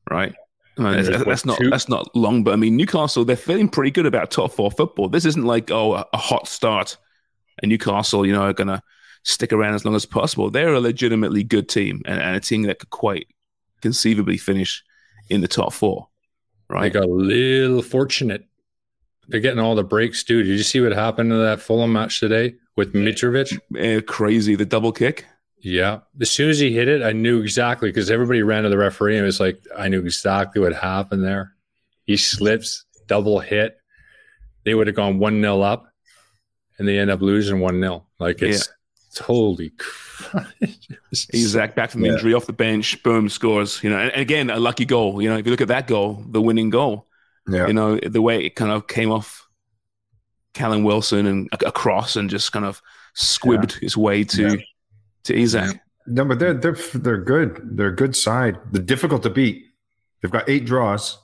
right? 0.08 0.34
I 0.78 0.82
mean, 0.82 1.04
that's, 1.04 1.18
what, 1.18 1.26
that's 1.26 1.44
not 1.44 1.58
two? 1.58 1.70
that's 1.70 1.88
not 1.88 2.14
long, 2.14 2.44
but 2.44 2.52
I 2.52 2.56
mean 2.56 2.76
Newcastle 2.76 3.24
they're 3.24 3.36
feeling 3.36 3.68
pretty 3.68 3.90
good 3.90 4.06
about 4.06 4.30
top 4.30 4.52
four 4.52 4.70
football. 4.70 5.08
This 5.08 5.24
isn't 5.26 5.44
like 5.44 5.70
oh 5.70 5.94
a, 5.94 6.06
a 6.12 6.16
hot 6.16 6.46
start, 6.48 6.96
and 7.60 7.68
Newcastle 7.68 8.24
you 8.24 8.32
know 8.32 8.42
are 8.42 8.52
gonna 8.52 8.82
stick 9.22 9.52
around 9.52 9.74
as 9.74 9.84
long 9.84 9.94
as 9.94 10.06
possible. 10.06 10.50
They're 10.50 10.74
a 10.74 10.80
legitimately 10.80 11.44
good 11.44 11.68
team 11.68 12.02
and, 12.04 12.20
and 12.20 12.36
a 12.36 12.40
team 12.40 12.62
that 12.62 12.78
could 12.78 12.90
quite 12.90 13.28
conceivably 13.80 14.36
finish 14.36 14.82
in 15.28 15.40
the 15.40 15.48
top 15.48 15.72
four, 15.72 16.08
Right. 16.68 16.92
They 16.92 17.00
got 17.00 17.08
a 17.08 17.12
little 17.12 17.82
fortunate. 17.82 18.44
They're 19.26 19.40
getting 19.40 19.58
all 19.58 19.74
the 19.74 19.82
breaks, 19.82 20.22
dude. 20.22 20.46
Did 20.46 20.52
you 20.52 20.62
see 20.62 20.80
what 20.80 20.92
happened 20.92 21.30
to 21.30 21.36
that 21.36 21.60
Fulham 21.60 21.92
match 21.92 22.20
today 22.20 22.54
with 22.76 22.94
Mitrovic? 22.94 23.58
Eh, 23.76 24.00
crazy 24.02 24.54
the 24.54 24.64
double 24.64 24.92
kick. 24.92 25.26
Yeah. 25.58 26.00
As 26.20 26.30
soon 26.30 26.48
as 26.48 26.60
he 26.60 26.72
hit 26.72 26.86
it, 26.86 27.02
I 27.02 27.12
knew 27.12 27.40
exactly 27.40 27.88
because 27.88 28.08
everybody 28.08 28.42
ran 28.42 28.62
to 28.62 28.68
the 28.68 28.78
referee 28.78 29.16
and 29.16 29.24
it 29.24 29.26
was 29.26 29.40
like, 29.40 29.60
I 29.76 29.88
knew 29.88 30.00
exactly 30.00 30.62
what 30.62 30.72
happened 30.74 31.24
there. 31.24 31.54
He 32.04 32.16
slips, 32.16 32.84
double 33.08 33.40
hit. 33.40 33.76
They 34.64 34.74
would 34.74 34.86
have 34.86 34.96
gone 34.96 35.18
1 35.18 35.40
0 35.40 35.60
up 35.60 35.92
and 36.78 36.86
they 36.86 36.98
end 36.98 37.10
up 37.10 37.20
losing 37.20 37.58
1 37.58 37.80
0. 37.80 38.06
Like 38.20 38.42
it's, 38.42 38.60
it's 38.60 38.68
holy 39.18 39.70
Christ. 39.78 41.30
Isak 41.34 41.74
back 41.74 41.90
from 41.90 42.04
Yeah. 42.04 42.12
injury 42.12 42.34
off 42.34 42.46
the 42.46 42.52
bench, 42.52 43.02
boom, 43.02 43.28
scores. 43.28 43.82
You 43.82 43.90
know, 43.90 43.98
and, 43.98 44.12
again, 44.14 44.50
a 44.50 44.58
lucky 44.60 44.84
goal. 44.84 45.20
You 45.20 45.28
know, 45.28 45.36
if 45.36 45.44
you 45.46 45.50
look 45.50 45.60
at 45.60 45.68
that 45.68 45.86
goal, 45.86 46.24
the 46.28 46.40
winning 46.40 46.70
goal, 46.70 47.06
yeah. 47.48 47.66
you 47.66 47.72
know, 47.72 47.96
the 47.98 48.22
way 48.22 48.44
it 48.44 48.54
kind 48.54 48.70
of 48.70 48.86
came 48.86 49.10
off 49.10 49.48
Callum 50.54 50.84
Wilson 50.84 51.26
and 51.26 51.48
across 51.64 52.16
and 52.16 52.30
just 52.30 52.52
kind 52.52 52.64
of 52.64 52.82
squibbed 53.16 53.72
his 53.80 53.96
way 53.96 54.24
to 54.24 54.58
to 55.24 55.34
Isak. 55.38 55.80
No, 56.06 56.24
but 56.24 56.38
they're 56.38 56.54
they're 56.54 56.76
they're 56.94 57.18
good. 57.22 57.60
They're 57.76 57.88
a 57.88 57.94
good 57.96 58.16
side. 58.16 58.58
They're 58.72 58.82
difficult 58.82 59.22
to 59.24 59.30
beat. 59.30 59.64
They've 60.22 60.30
got 60.30 60.48
eight 60.48 60.66
draws, 60.66 61.18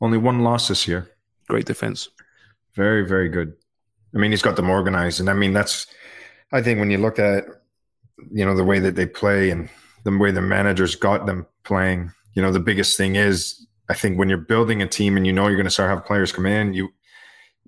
only 0.00 0.18
one 0.18 0.40
loss 0.40 0.68
this 0.68 0.86
year. 0.88 1.10
Great 1.48 1.66
defense. 1.66 2.08
Very, 2.74 3.06
very 3.06 3.28
good. 3.28 3.54
I 4.14 4.18
mean, 4.18 4.30
he's 4.30 4.42
got 4.42 4.56
them 4.56 4.68
organized, 4.70 5.20
and 5.20 5.28
I 5.30 5.32
mean 5.34 5.52
that's. 5.52 5.86
I 6.52 6.62
think 6.62 6.78
when 6.78 6.90
you 6.90 6.98
look 6.98 7.18
at, 7.18 7.44
you 8.30 8.44
know, 8.44 8.56
the 8.56 8.64
way 8.64 8.78
that 8.78 8.96
they 8.96 9.06
play 9.06 9.50
and 9.50 9.68
the 10.04 10.16
way 10.16 10.30
the 10.30 10.40
managers 10.40 10.94
got 10.94 11.26
them 11.26 11.46
playing, 11.64 12.12
you 12.34 12.42
know, 12.42 12.52
the 12.52 12.60
biggest 12.60 12.96
thing 12.96 13.16
is 13.16 13.66
I 13.88 13.94
think 13.94 14.18
when 14.18 14.28
you're 14.28 14.38
building 14.38 14.82
a 14.82 14.86
team 14.86 15.16
and 15.16 15.26
you 15.26 15.32
know 15.32 15.46
you're 15.46 15.56
going 15.56 15.64
to 15.64 15.70
start 15.70 15.90
have 15.90 16.04
players 16.04 16.32
come 16.32 16.46
in, 16.46 16.74
you 16.74 16.90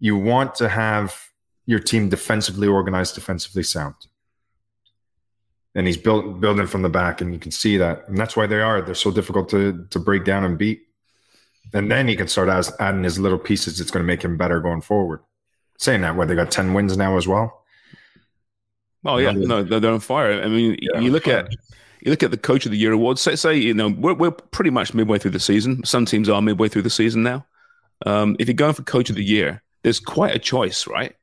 you 0.00 0.16
want 0.16 0.54
to 0.56 0.68
have 0.68 1.28
your 1.66 1.80
team 1.80 2.08
defensively 2.08 2.68
organized, 2.68 3.14
defensively 3.14 3.62
sound. 3.62 3.94
And 5.75 5.87
he's 5.87 5.97
built 5.97 6.40
building 6.40 6.66
from 6.66 6.82
the 6.82 6.88
back, 6.88 7.20
and 7.20 7.32
you 7.32 7.38
can 7.38 7.52
see 7.52 7.76
that, 7.76 8.08
and 8.08 8.16
that's 8.16 8.37
why 8.37 8.47
they 8.47 8.61
are. 8.61 8.80
They're 8.80 8.94
so 8.94 9.11
difficult 9.11 9.49
to 9.50 9.87
to 9.90 9.99
break 9.99 10.25
down 10.25 10.44
and 10.44 10.58
beat. 10.58 10.82
And 11.75 11.90
then 11.90 12.08
he 12.08 12.16
can 12.16 12.28
start 12.28 12.49
as, 12.49 12.73
adding 12.80 13.04
his 13.04 13.18
little 13.18 13.38
pieces. 13.38 13.78
It's 13.78 13.90
going 13.90 14.02
to 14.02 14.06
make 14.06 14.23
him 14.23 14.38
better 14.38 14.58
going 14.58 14.80
forward. 14.80 15.20
Saying 15.76 16.00
that, 16.00 16.16
where 16.16 16.26
they 16.26 16.35
got 16.35 16.50
ten 16.50 16.73
wins 16.75 16.97
now 16.97 17.16
as 17.16 17.28
well. 17.28 17.64
Oh 19.04 19.18
yeah, 19.18 19.32
no, 19.32 19.62
they're, 19.62 19.92
on 19.92 20.00
fire. 20.00 20.42
I 20.42 20.48
mean, 20.48 20.76
Yeah, 20.80 21.00
you 21.00 21.10
look 21.10 21.28
at 21.28 21.50
you 22.00 22.10
look 22.10 22.22
at 22.22 22.30
the 22.30 22.36
coach 22.36 22.66
of 22.66 22.72
the 22.72 22.78
year 22.78 22.92
awards. 22.92 23.20
Say, 23.20 23.36
say 23.36 23.56
you 23.56 23.74
know 23.74 23.88
we're 23.88 24.14
we're 24.14 24.30
pretty 24.30 24.70
much 24.70 24.94
midway 24.94 25.18
through 25.18 25.32
the 25.32 25.40
season. 25.40 25.84
Some 25.84 26.04
teams 26.04 26.28
are 26.28 26.42
midway 26.42 26.68
through 26.68 26.82
the 26.82 26.90
season 26.90 27.22
now. 27.22 27.46
Um, 28.06 28.36
if 28.38 28.48
you're 28.48 28.54
going 28.54 28.74
for 28.74 28.82
coach 28.82 29.10
of 29.10 29.16
the 29.16 29.24
year, 29.24 29.62
there's 29.82 30.00
quite 30.00 30.34
a 30.34 30.38
choice, 30.38 30.86
right? 30.86 31.14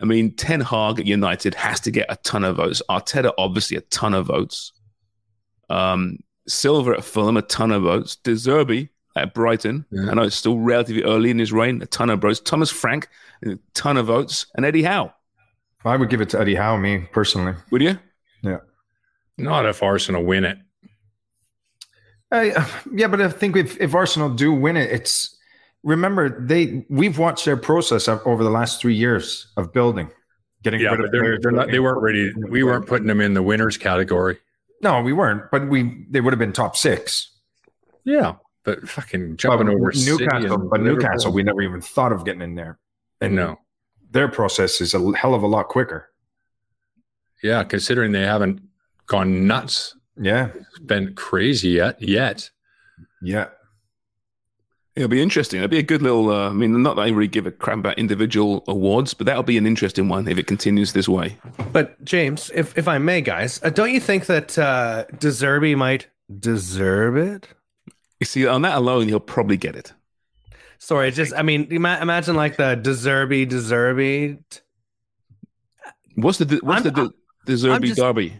I 0.00 0.04
mean, 0.04 0.34
Ten 0.34 0.60
Hag 0.60 0.98
at 0.98 1.06
United 1.06 1.54
has 1.54 1.80
to 1.80 1.90
get 1.90 2.06
a 2.08 2.16
ton 2.16 2.44
of 2.44 2.56
votes. 2.56 2.82
Arteta, 2.90 3.32
obviously, 3.38 3.76
a 3.76 3.80
ton 3.82 4.14
of 4.14 4.26
votes. 4.26 4.72
Um, 5.70 6.18
Silva 6.48 6.92
at 6.92 7.04
Fulham, 7.04 7.36
a 7.36 7.42
ton 7.42 7.70
of 7.70 7.82
votes. 7.82 8.16
De 8.16 8.32
Zerbi 8.32 8.88
at 9.16 9.32
Brighton, 9.34 9.84
Yeah. 9.90 10.10
I 10.10 10.14
know 10.14 10.22
it's 10.22 10.36
still 10.36 10.58
relatively 10.58 11.04
early 11.04 11.30
in 11.30 11.38
his 11.38 11.52
reign, 11.52 11.80
a 11.80 11.86
ton 11.86 12.10
of 12.10 12.20
votes. 12.20 12.40
Thomas 12.40 12.70
Frank, 12.70 13.08
a 13.46 13.56
ton 13.72 13.96
of 13.96 14.06
votes, 14.06 14.46
and 14.56 14.64
Eddie 14.66 14.82
Howe. 14.82 15.14
I 15.84 15.96
would 15.96 16.10
give 16.10 16.20
it 16.20 16.30
to 16.30 16.40
Eddie 16.40 16.54
Howe, 16.54 16.76
me 16.76 17.06
personally. 17.12 17.54
Would 17.70 17.82
you? 17.82 17.98
Yeah. 18.42 18.58
Not 19.36 19.66
if 19.66 19.82
Arsenal 19.82 20.24
win 20.24 20.44
it. 20.44 20.58
I, 22.30 22.68
yeah, 22.92 23.06
but 23.06 23.20
I 23.20 23.28
think 23.28 23.56
if, 23.56 23.80
if 23.80 23.94
Arsenal 23.94 24.30
do 24.30 24.52
win 24.52 24.76
it, 24.76 24.90
it's 24.90 25.36
remember 25.82 26.44
they 26.44 26.84
we've 26.88 27.18
watched 27.18 27.44
their 27.44 27.56
process 27.56 28.08
of, 28.08 28.20
over 28.26 28.42
the 28.42 28.50
last 28.50 28.80
three 28.80 28.94
years 28.94 29.52
of 29.56 29.72
building, 29.72 30.10
getting 30.62 30.80
Yeah, 30.80 30.90
rid 30.90 30.96
but 30.96 31.04
of 31.06 31.12
they're, 31.12 31.38
they're 31.38 31.52
not, 31.52 31.70
they 31.70 31.78
weren't 31.78 32.02
ready. 32.02 32.32
We 32.48 32.64
weren't 32.64 32.86
putting 32.86 33.06
them 33.06 33.20
in 33.20 33.34
the 33.34 33.42
winners 33.42 33.76
category. 33.76 34.38
No, 34.82 35.00
we 35.00 35.12
weren't. 35.12 35.50
But 35.50 35.68
we 35.68 36.06
they 36.10 36.20
would 36.20 36.32
have 36.32 36.38
been 36.38 36.52
top 36.52 36.76
six. 36.76 37.30
Yeah. 38.04 38.34
But 38.64 38.88
fucking 38.88 39.32
But 39.32 39.38
jumping 39.38 39.68
over 39.68 39.92
City 39.92 40.24
Newcastle, 40.24 40.54
and 40.60 40.70
but 40.70 40.80
Liverpool. 40.80 41.02
Newcastle, 41.02 41.32
we 41.32 41.42
never 41.42 41.60
even 41.60 41.80
thought 41.82 42.12
of 42.12 42.24
getting 42.24 42.42
in 42.42 42.54
there. 42.54 42.78
And 43.20 43.36
no. 43.36 43.58
Their 44.14 44.28
process 44.28 44.80
is 44.80 44.94
a 44.94 45.12
hell 45.16 45.34
of 45.34 45.42
a 45.42 45.46
lot 45.46 45.68
quicker. 45.68 46.08
Yeah. 47.42 47.62
Considering 47.64 48.12
they 48.12 48.22
haven't 48.24 48.62
gone 49.06 49.46
nuts, 49.46 49.96
Yeah, 50.16 50.48
been 50.86 51.14
crazy 51.14 51.70
yet, 51.70 52.00
yet. 52.00 52.50
yeah. 53.20 53.48
It'll 54.96 55.08
be 55.08 55.20
interesting. 55.20 55.58
It'll 55.58 55.68
be 55.68 55.78
a 55.80 55.82
good 55.82 56.02
little. 56.02 56.30
Uh, 56.30 56.50
I 56.50 56.52
mean, 56.52 56.80
not 56.80 56.94
that 56.94 57.02
I 57.02 57.08
really 57.08 57.26
give 57.26 57.46
a 57.46 57.50
crap 57.50 57.78
about 57.78 57.98
individual 57.98 58.62
awards, 58.68 59.12
but 59.12 59.26
that'll 59.26 59.42
be 59.42 59.58
an 59.58 59.66
interesting 59.66 60.08
one 60.08 60.28
if 60.28 60.38
it 60.38 60.46
continues 60.46 60.92
this 60.92 61.08
way. 61.08 61.36
But 61.72 62.02
James, 62.04 62.48
if 62.54 62.78
if 62.78 62.86
I 62.86 62.98
may, 62.98 63.20
guys, 63.20 63.60
uh, 63.64 63.70
don't 63.70 63.90
you 63.92 63.98
think 63.98 64.26
that 64.26 64.56
uh, 64.56 65.04
De 65.18 65.28
Zerbi 65.30 65.76
might 65.76 66.06
deserve 66.38 67.16
it? 67.16 67.48
You 68.20 68.26
see, 68.26 68.46
on 68.46 68.62
that 68.62 68.78
alone, 68.78 69.08
he'll 69.08 69.18
probably 69.18 69.56
get 69.56 69.74
it. 69.74 69.92
Sorry, 70.84 71.08
it's 71.08 71.16
just 71.16 71.32
I 71.32 71.40
mean, 71.40 71.66
ima- 71.70 71.98
imagine 72.02 72.36
like 72.36 72.58
the 72.58 72.76
Deserby, 72.76 73.46
Deserby. 73.48 74.38
What's 76.16 76.36
the 76.38 76.60
what's 76.62 76.84
I'm- 76.84 76.94
the 76.94 77.10
the 77.46 77.52
Zerby 77.54 77.86
just- 77.86 77.98
Derby? 78.00 78.34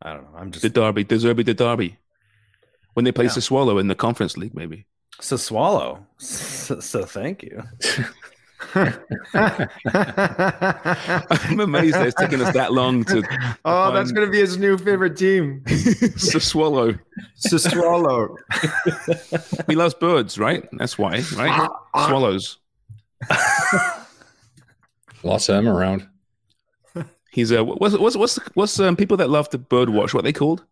I 0.00 0.12
don't 0.12 0.22
know. 0.32 0.38
I'm 0.38 0.50
just 0.52 0.62
The 0.62 0.70
Derby, 0.70 1.02
the 1.02 1.16
Zerby, 1.16 1.44
the 1.44 1.54
Derby. 1.54 1.98
When 2.94 3.04
they 3.04 3.10
play 3.12 3.24
Yeah. 3.24 3.30
Swallow 3.32 3.78
in 3.78 3.88
the 3.88 3.96
Conference 3.96 4.36
League, 4.36 4.54
maybe. 4.54 4.86
so 5.20 5.36
swallow. 5.36 6.06
So, 6.18 6.78
so 6.80 7.04
thank 7.04 7.42
you. 7.42 7.62
I'm 11.44 11.60
amazed 11.60 11.94
that 11.94 12.06
it's 12.06 12.14
taken 12.14 12.42
us 12.42 12.52
that 12.52 12.72
long 12.72 13.04
to 13.04 13.22
oh, 13.64 13.92
that's 13.92 14.12
going 14.12 14.26
to 14.26 14.30
be 14.30 14.38
his 14.38 14.58
new 14.58 14.76
favorite 14.76 15.16
team. 15.16 15.62
to 15.66 16.40
swallow. 16.40 16.92
to 17.42 17.58
swallow. 17.58 18.36
He 19.66 19.76
loves 19.76 19.94
birds, 19.94 20.38
right? 20.38 20.68
That's 20.72 20.98
why, 20.98 21.22
right? 21.36 21.70
Swallows. 22.06 22.58
Lots 25.22 25.48
of 25.48 25.56
them 25.56 25.68
around. 25.68 26.06
He's 27.32 27.52
uh, 27.52 27.64
what's 27.64 27.96
what's 27.96 28.16
what's 28.16 28.36
what's 28.54 28.78
um, 28.80 28.96
people 28.96 29.16
that 29.18 29.30
love 29.30 29.48
to 29.50 29.58
bird 29.58 29.88
watch? 29.88 30.12
What 30.12 30.20
are 30.20 30.22
they 30.22 30.32
called? 30.32 30.64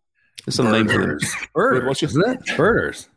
There's 0.45 0.55
some 0.55 0.71
name 0.71 0.87
for 0.87 0.99
them. 0.99 1.17
Birders, 1.53 1.85
watchers. 1.85 2.11
isn't 2.11 2.29
it? 2.29 2.57
Birders. 2.57 3.09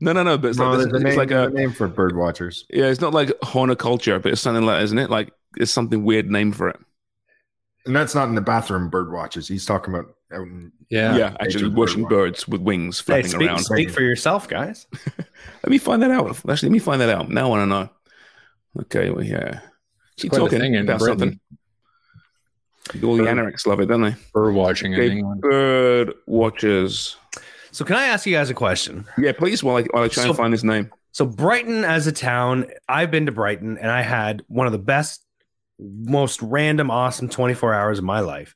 No, 0.00 0.12
no, 0.12 0.22
no. 0.22 0.36
But 0.38 0.48
it's, 0.48 0.58
No, 0.58 0.70
like, 0.70 0.78
there's 0.78 0.86
it's, 0.86 0.94
a 0.94 0.98
name, 0.98 1.06
it's 1.08 1.16
like 1.16 1.30
a 1.30 1.46
a 1.46 1.50
name 1.50 1.72
for 1.72 1.88
bird 1.88 2.16
watchers. 2.16 2.64
yeah. 2.70 2.86
It's 2.86 3.00
not 3.00 3.14
like 3.14 3.30
horticulture, 3.42 4.18
but 4.18 4.32
it's 4.32 4.40
something 4.40 4.64
like, 4.66 4.82
isn't 4.84 4.98
it? 4.98 5.10
Like 5.10 5.32
it's 5.56 5.70
something 5.72 6.04
weird 6.04 6.30
name 6.30 6.52
for 6.52 6.68
it. 6.68 6.76
And 7.86 7.94
that's 7.94 8.14
not 8.14 8.28
in 8.28 8.34
the 8.34 8.40
bathroom 8.40 8.88
bird 8.88 9.12
watchers. 9.12 9.46
He's 9.46 9.66
talking 9.66 9.94
about 9.94 10.14
out 10.32 10.42
in 10.46 10.72
Yeah. 10.90 11.16
Yeah, 11.16 11.36
actually, 11.38 11.68
watching 11.68 12.02
watch. 12.02 12.10
birds 12.10 12.48
with 12.48 12.62
wings 12.62 12.98
Hey, 13.00 13.04
flapping 13.22 13.30
speak, 13.30 13.48
around. 13.48 13.58
speak 13.58 13.90
for 13.90 14.00
yourself, 14.02 14.48
guys. 14.48 14.86
Let 15.18 15.68
me 15.68 15.78
find 15.78 16.02
that 16.02 16.10
out. 16.10 16.28
Actually, 16.48 16.68
let 16.68 16.72
me 16.72 16.78
find 16.78 17.00
that 17.00 17.08
out. 17.10 17.28
Now 17.30 17.46
I 17.46 17.48
want 17.48 17.62
to 17.62 17.66
know. 17.66 17.88
Okay, 18.82 19.10
well, 19.10 19.22
yeah. 19.24 19.60
Keep 20.16 20.32
talking 20.32 20.58
thing 20.60 20.76
about 20.76 20.98
Britain. 20.98 21.18
something. 21.18 21.40
All 23.08 23.16
the 23.16 23.28
Anarchs 23.28 23.66
love 23.66 23.80
it, 23.80 23.86
don't 23.86 24.02
they? 24.02 24.14
Bird 24.32 24.52
watching 24.54 24.92
in 24.92 25.00
Okay, 25.00 25.12
England. 25.16 25.40
bird 25.40 26.12
watchers. 26.26 27.16
So 27.74 27.84
can 27.84 27.96
I 27.96 28.06
ask 28.06 28.24
you 28.24 28.32
guys 28.32 28.50
a 28.50 28.54
question? 28.54 29.04
Yeah, 29.18 29.32
please, 29.32 29.64
while 29.64 29.76
I, 29.78 29.82
while 29.90 30.04
I 30.04 30.08
try 30.08 30.24
and 30.24 30.36
find 30.36 30.52
his 30.52 30.62
name. 30.62 30.92
So 31.10 31.26
Brighton 31.26 31.84
as 31.84 32.06
a 32.06 32.12
town, 32.12 32.66
I've 32.88 33.10
been 33.10 33.26
to 33.26 33.32
Brighton 33.32 33.78
and 33.78 33.90
I 33.90 34.00
had 34.02 34.42
one 34.46 34.66
of 34.66 34.72
the 34.72 34.78
best, 34.78 35.24
most 35.80 36.40
random, 36.40 36.88
awesome 36.88 37.28
24 37.28 37.74
hours 37.74 37.98
of 37.98 38.04
my 38.04 38.20
life. 38.20 38.54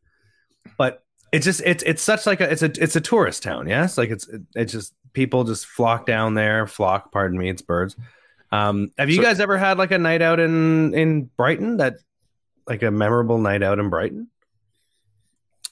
But 0.76 1.02
it's 1.32 1.44
just 1.44 1.62
it's 1.66 1.82
it's 1.82 2.00
such 2.00 2.26
like 2.26 2.40
a 2.40 2.48
it's 2.48 2.62
a 2.62 2.70
it's 2.80 2.94
a 2.94 3.00
tourist 3.00 3.42
town, 3.42 3.68
yes. 3.68 3.98
Like 3.98 4.10
it's 4.10 4.30
it's 4.54 4.70
just 4.72 4.94
people 5.14 5.42
just 5.42 5.66
flock 5.66 6.06
down 6.06 6.34
there, 6.34 6.68
flock. 6.68 7.10
Pardon 7.10 7.36
me, 7.38 7.50
it's 7.50 7.60
birds. 7.62 7.96
Um, 8.52 8.92
have 8.98 9.10
you 9.10 9.16
So- 9.16 9.22
guys 9.22 9.40
ever 9.40 9.58
had 9.58 9.78
like 9.78 9.90
a 9.90 9.98
night 9.98 10.22
out 10.22 10.38
in 10.38 10.94
in 10.94 11.24
Brighton 11.36 11.78
that 11.78 11.96
like 12.68 12.84
a 12.84 12.92
memorable 12.92 13.38
night 13.38 13.64
out 13.64 13.80
in 13.80 13.90
Brighton? 13.90 14.28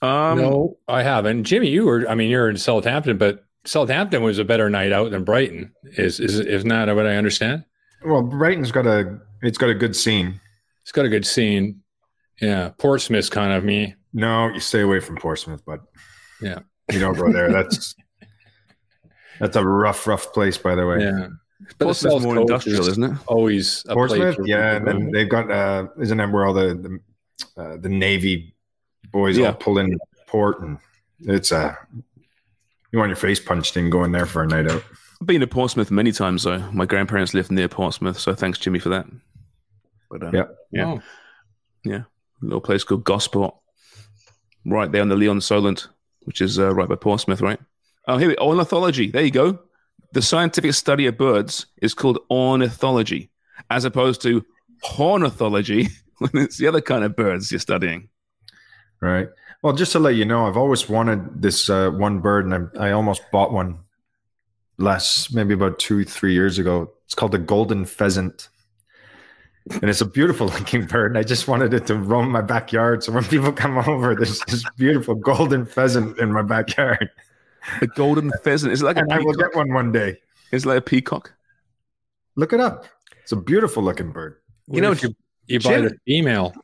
Um, 0.03 0.39
no, 0.39 0.79
I 0.89 1.03
haven't. 1.03 1.45
Jimmy, 1.45 1.69
you 1.69 1.87
were. 1.87 2.09
I 2.09 2.15
mean, 2.15 2.31
you're 2.31 2.51
in 2.51 2.57
Southampton, 2.57 3.17
but 3.17 3.45
Southampton 3.65 4.23
was 4.23 4.39
a 4.39 4.45
better 4.45 4.69
night 4.71 4.93
out 4.93 5.11
than 5.11 5.25
Brighton. 5.25 5.73
Is 5.85 6.21
is 6.21 6.39
isn't 6.39 6.69
what 6.69 7.07
I 7.07 7.17
understand? 7.17 7.65
Well, 8.05 8.23
Brighton's 8.23 8.73
got 8.73 8.87
a 8.87 9.19
it's 9.43 9.59
got 9.59 9.71
a 9.71 9.75
good 9.75 9.97
scene. 9.97 10.41
It's 10.83 10.93
got 10.93 11.05
a 11.05 11.09
good 11.09 11.27
scene. 11.27 11.83
Yeah, 12.41 12.71
Portsmouth's 12.79 13.31
kind 13.31 13.53
of 13.53 13.65
me. 13.65 13.95
No, 14.13 14.49
you 14.49 14.61
stay 14.61 14.83
away 14.83 15.01
from 15.01 15.17
Portsmouth, 15.17 15.63
but 15.67 15.81
Yeah. 16.41 16.61
you 16.93 16.99
don't 16.99 17.17
go 17.17 17.33
there. 17.33 17.51
That's 17.51 17.95
that's 19.41 19.57
a 19.57 19.65
rough, 19.67 20.07
rough 20.07 20.33
place, 20.33 20.59
by 20.59 20.75
the 20.75 20.87
way. 20.87 21.01
Yeah, 21.01 21.29
but 21.61 21.79
the 21.79 21.85
Portsmouth's 21.87 22.15
South 22.15 22.23
more 22.23 22.35
Coast 22.35 22.49
industrial, 22.51 22.81
is 22.81 22.89
isn't 22.89 23.05
it? 23.05 23.13
Always 23.27 23.85
a 23.89 23.95
Portsmouth, 23.95 24.37
for 24.37 24.47
yeah, 24.47 24.77
and 24.77 24.87
then 24.87 25.11
they've 25.11 25.29
got 25.29 25.51
uh, 25.51 25.89
isn't 26.01 26.19
that 26.19 26.31
where 26.31 26.47
all 26.47 26.55
the 26.55 27.01
the, 27.57 27.63
uh, 27.63 27.77
the 27.79 27.89
Navy 27.89 28.55
boys 29.13 29.37
Yeah. 29.39 29.49
all 29.49 29.55
pull 29.55 29.79
in 29.79 29.97
port, 30.27 30.61
and 30.61 30.79
it's 31.21 31.53
a 31.53 31.77
you 32.93 32.99
want 32.99 33.09
your 33.11 33.17
face 33.17 33.41
punched 33.41 33.77
in 33.77 33.91
going 33.91 34.13
there 34.13 34.27
for 34.27 34.43
a 34.43 34.47
night 34.47 34.71
out. 34.71 34.83
I've 35.21 35.27
been 35.27 35.41
to 35.41 35.47
Portsmouth 35.47 35.91
many 35.91 36.13
times, 36.13 36.43
though. 36.45 36.59
My 36.73 36.87
grandparents 36.87 37.35
lived 37.35 37.51
near 37.51 37.69
Portsmouth, 37.69 38.19
so 38.19 38.35
thanks, 38.35 38.59
Jimmy, 38.59 38.79
for 38.79 38.91
that. 38.91 39.07
But, 40.11 40.23
uh, 40.23 40.31
Yeah. 40.33 40.45
yeah. 40.73 40.85
Oh, 40.87 41.91
a 42.43 42.45
little 42.45 42.61
place 42.61 42.85
called 42.85 43.05
Gosport, 43.05 43.55
right 44.65 44.91
there 44.93 45.03
on 45.03 45.09
the 45.09 45.17
Leon 45.17 45.41
Solent, 45.41 45.89
which 46.25 46.41
is 46.41 46.59
uh, 46.59 46.75
right 46.75 46.89
by 46.89 46.95
Portsmouth, 46.97 47.41
right? 47.41 47.59
Oh, 48.07 48.19
here 48.19 48.29
we 48.29 48.37
ornithology. 48.37 49.11
There 49.11 49.23
you 49.25 49.31
go. 49.31 49.59
The 50.13 50.23
scientific 50.23 50.73
study 50.75 51.07
of 51.07 51.17
birds 51.17 51.67
is 51.83 51.93
called 51.95 52.19
ornithology, 52.31 53.31
as 53.71 53.85
opposed 53.85 54.21
to 54.23 54.45
hornithology. 54.85 55.89
when 56.19 56.31
it's 56.35 56.57
the 56.57 56.67
other 56.67 56.81
kind 56.81 57.05
of 57.05 57.15
birds 57.17 57.51
you're 57.51 57.59
studying. 57.61 58.09
Right. 59.01 59.29
Well, 59.63 59.73
just 59.73 59.93
to 59.93 59.99
let 59.99 60.15
you 60.15 60.25
know, 60.25 60.47
I've 60.47 60.57
always 60.57 60.89
wanted 60.89 61.43
this 61.43 61.69
uh, 61.69 61.91
one 61.91 62.21
bird, 62.21 62.47
and 62.47 62.71
I, 62.79 62.89
I 62.89 62.93
almost 62.93 63.23
bought 63.31 63.53
one 63.53 63.81
last, 64.79 65.35
maybe 65.35 65.55
about 65.55 65.79
two, 65.79 66.05
three 66.05 66.33
years 66.33 66.59
ago. 66.59 66.93
It's 67.05 67.15
called 67.15 67.33
the 67.33 67.39
golden 67.39 67.85
pheasant. 67.85 68.49
And 69.71 69.85
it's 69.85 70.01
a 70.01 70.07
beautiful 70.07 70.47
looking 70.59 70.87
bird. 70.87 71.13
And 71.13 71.19
I 71.19 71.23
just 71.23 71.49
wanted 71.49 71.75
it 71.75 71.87
to 71.87 71.97
roam 71.97 72.31
my 72.31 72.43
backyard. 72.43 73.03
So 73.03 73.13
when 73.13 73.25
people 73.25 73.53
come 73.53 73.79
over, 73.79 74.15
there's 74.15 74.41
this 74.41 74.65
beautiful 74.77 75.15
golden 75.15 75.67
pheasant 75.67 76.19
in 76.19 76.33
my 76.33 76.43
backyard. 76.43 77.11
The 77.81 77.89
golden 77.89 78.31
pheasant 78.45 78.73
is 78.73 78.83
it 78.83 78.85
like 78.85 78.97
And 78.97 79.13
I 79.13 79.19
will 79.19 79.35
get 79.35 79.55
one 79.55 79.73
one 79.73 79.93
day. 79.93 80.19
It's 80.53 80.65
like 80.65 80.79
a 80.79 80.83
peacock. 80.83 81.33
Look 82.37 82.53
it 82.53 82.61
up. 82.61 82.87
It's 83.23 83.33
a 83.33 83.37
beautiful 83.37 83.83
looking 83.83 84.13
bird. 84.13 84.37
you 84.71 84.81
know, 84.81 84.93
you, 84.93 85.15
you 85.49 85.59
buy 85.59 85.71
Jim- 85.71 85.85
the 85.85 85.97
female. 86.07 86.55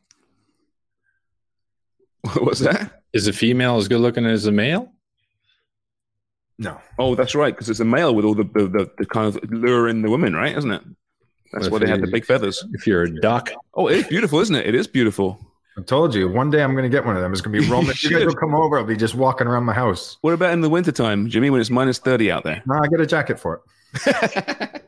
What's 2.39 2.61
that? 2.61 3.03
Is 3.13 3.27
the 3.27 3.33
female 3.33 3.77
as 3.77 3.89
good 3.89 4.01
looking 4.01 4.25
as 4.27 4.45
the 4.45 4.53
male? 4.53 4.93
No. 6.59 6.81
Oh, 6.99 7.15
that's 7.15 7.35
right, 7.35 7.55
because 7.55 7.69
it's 7.69 7.81
a 7.81 7.85
male 7.85 8.15
with 8.15 8.25
all 8.25 8.35
the, 8.35 8.45
the, 8.45 8.69
the, 8.69 8.91
the 8.99 9.07
kind 9.07 9.27
of 9.27 9.51
lure 9.51 9.89
in 9.89 10.03
the 10.03 10.11
women, 10.11 10.35
right? 10.35 10.57
Isn't 10.57 10.71
it? 10.71 10.83
That's 11.53 11.69
why 11.69 11.79
they 11.79 11.89
have 11.89 12.01
the 12.01 12.07
big 12.07 12.25
feathers. 12.25 12.65
If 12.73 12.87
you're 12.87 13.03
a 13.03 13.21
duck, 13.21 13.51
Oh, 13.75 13.89
it 13.89 13.97
is 13.99 14.07
beautiful, 14.07 14.41
isn't 14.41 14.55
it? 14.55 14.67
It 14.67 14.75
is 14.75 14.87
beautiful. 14.87 15.39
I 15.77 15.83
told 15.83 16.15
you, 16.15 16.29
one 16.29 16.51
day 16.51 16.63
I'm 16.63 16.73
going 16.73 16.85
to 16.85 16.89
get 16.95 17.05
one 17.05 17.17
of 17.17 17.23
them. 17.23 17.33
It's 17.33 17.41
going 17.41 17.55
to 17.55 17.61
be 17.63 17.69
roaming. 17.73 17.95
you 18.01 18.11
guys 18.11 18.25
will 18.25 18.35
come 18.35 18.55
over. 18.55 18.79
I'll 18.79 18.85
be 18.85 18.97
just 18.97 19.15
walking 19.15 19.47
around 19.47 19.65
my 19.65 19.73
house. 19.73 20.19
What 20.21 20.35
about 20.35 20.53
in 20.53 20.61
the 20.61 20.69
wintertime, 20.71 21.29
Jimmy, 21.29 21.51
when 21.51 21.61
it's 21.61 21.71
minus 21.71 21.99
30 21.99 22.31
out 22.31 22.45
there? 22.45 22.63
No, 22.67 22.77
I 22.77 22.87
get 22.89 23.01
a 23.01 23.07
jacket 23.07 23.39
for 23.41 23.63
it. 24.05 24.07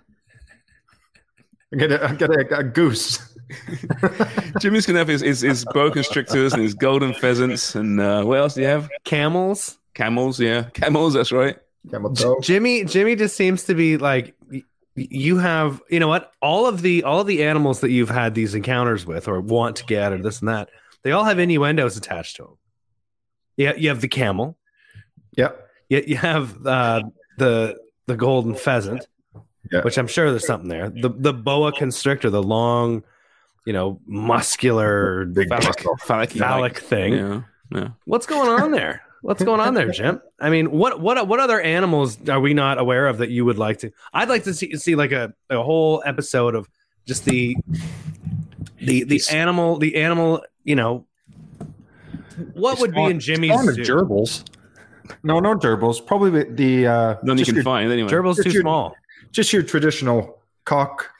I 1.73 1.77
get 1.77 1.93
a, 1.93 2.05
I 2.09 2.15
get 2.15 2.31
a, 2.31 2.59
a 2.59 2.65
goose. 2.65 3.34
Jimmy's 4.61 4.87
going 4.87 4.95
to 4.95 4.99
have 4.99 5.09
his, 5.09 5.21
his, 5.21 5.41
his 5.41 5.65
boa 5.67 5.91
constrictors 5.91 6.53
and 6.53 6.63
his 6.63 6.75
golden 6.75 7.15
pheasants. 7.15 7.75
And 7.75 8.01
uh, 8.01 8.25
what 8.25 8.39
else 8.39 8.55
do 8.55 8.63
you 8.63 8.67
have? 8.67 8.89
Camels. 9.05 9.79
Camels, 9.95 10.41
yeah. 10.41 10.65
Camels, 10.75 11.15
that's 11.15 11.33
right. 11.33 11.57
Camel 11.91 12.11
J- 12.13 12.25
toe. 12.25 12.41
Jimmy 12.41 12.85
Jimmy 12.85 13.15
just 13.15 13.37
seems 13.37 13.65
to 13.65 13.75
be 13.75 13.97
like 13.99 14.35
you 14.97 15.37
have 15.39 15.83
you 15.91 16.01
know 16.01 16.09
what 16.09 16.33
all 16.41 16.67
of 16.67 16.81
the 16.83 17.05
all 17.05 17.21
of 17.21 17.27
the 17.27 17.45
animals 17.45 17.81
that 17.81 17.91
you've 17.91 18.09
had 18.09 18.35
these 18.35 18.55
encounters 18.55 19.05
with 19.05 19.29
or 19.29 19.41
want 19.41 19.77
to 19.77 19.85
get 19.85 20.13
or 20.13 20.19
this 20.19 20.41
and 20.41 20.49
that 20.49 20.71
they 21.03 21.13
all 21.13 21.25
have 21.25 21.39
innuendos 21.39 21.97
attached 21.97 22.37
to 22.37 22.43
them. 22.45 22.57
Yeah, 23.57 23.75
you 23.77 23.89
have 23.91 24.01
the 24.01 24.09
camel. 24.09 24.57
Yep. 25.37 25.69
You, 25.91 26.03
you 26.07 26.17
have 26.17 26.67
uh, 26.67 27.03
the 27.37 27.77
the 28.07 28.17
golden 28.17 28.55
pheasant, 28.55 29.07
Yeah. 29.71 29.83
which 29.83 29.99
I'm 29.99 30.07
sure 30.07 30.31
there's 30.31 30.47
something 30.47 30.69
there. 30.71 30.89
The 30.89 31.11
the 31.11 31.35
boa 31.35 31.71
constrictor, 31.73 32.31
the 32.31 32.43
long, 32.43 33.05
you 33.65 33.73
know, 33.73 34.01
muscular 34.07 35.25
Big 35.33 35.49
phallic. 35.49 35.81
Phallic. 36.01 36.31
phallic 36.31 36.79
thing. 36.79 37.13
Yeah. 37.15 37.43
yeah. 37.71 37.89
What's 38.05 38.27
going 38.27 38.49
on 38.49 38.71
there? 38.71 39.03
What's 39.23 39.43
going 39.43 39.61
on 39.61 39.73
there, 39.73 39.91
Jim? 39.91 40.21
I 40.39 40.51
mean, 40.51 40.71
what 40.71 41.01
what 41.01 41.27
what 41.27 41.41
other 41.41 41.59
animals 41.61 42.19
are 42.29 42.41
we 42.41 42.53
not 42.53 42.77
aware 42.79 43.07
of 43.07 43.19
that 43.19 43.31
you 43.31 43.47
would 43.47 43.57
like 43.57 43.79
to? 43.79 43.91
I'd 44.13 44.29
like 44.29 44.45
to 44.45 44.53
see 44.53 44.77
see 44.77 44.97
like 44.97 45.13
a, 45.13 45.33
a 45.49 45.63
whole 45.63 46.03
episode 46.05 46.55
of 46.55 46.69
just 47.07 47.25
the 47.25 47.57
the 48.83 49.05
the 49.05 49.23
animal 49.33 49.79
the 49.79 49.97
animal. 49.97 50.45
You 50.65 50.77
know, 50.77 51.07
what 52.53 52.81
would 52.81 52.93
be 52.95 53.03
in 53.05 53.19
Jimmy's 53.19 53.59
zoo? 53.63 53.83
gerbils. 53.83 54.45
No, 55.23 55.41
no 55.41 55.55
gerbils. 55.55 56.05
Probably 56.05 56.31
the, 56.31 56.51
the 56.51 56.87
uh, 56.87 57.17
None 57.23 57.39
you 57.39 57.45
just, 57.45 57.49
can 57.49 57.55
your, 57.57 57.65
find 57.65 57.91
anyway. 57.91 58.09
Gerbil's 58.11 58.37
Just 58.37 58.49
too 58.49 58.53
your- 58.55 58.63
small. 58.63 58.95
just 59.33 59.53
your 59.53 59.63
traditional 59.63 60.39
cock. 60.65 61.11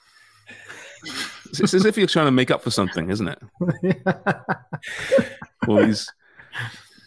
It's, 1.61 1.61
it's 1.61 1.75
as 1.75 1.85
if 1.87 1.97
you're 1.97 2.07
trying 2.07 2.27
to 2.27 2.33
make 2.33 2.51
up 2.51 2.63
for 2.63 2.71
something, 2.71 3.11
isn't 3.11 3.29
it? 3.29 3.39
Well, 5.67 5.87
these 5.87 6.11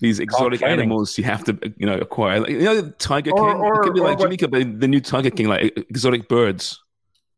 these 0.02 0.20
exotic 0.20 0.62
fighting. 0.62 0.80
animals 0.80 1.16
you 1.18 1.24
have 1.26 1.44
to 1.46 1.58
you 1.78 1.86
know 1.86 1.98
acquire. 1.98 2.40
Like, 2.40 2.50
you 2.50 2.60
know, 2.62 2.90
Tiger 2.98 3.32
King. 3.32 3.40
or- 3.40 3.82
it 3.82 3.84
could 3.84 3.94
be 3.94 4.00
like 4.00 4.18
what- 4.18 4.26
Jimmy 4.26 4.38
could 4.38 4.52
be 4.52 4.64
the 4.64 4.88
new 4.88 5.00
Tiger 5.00 5.30
King, 5.30 5.48
like 5.48 5.78
exotic 5.90 6.28
birds. 6.28 6.82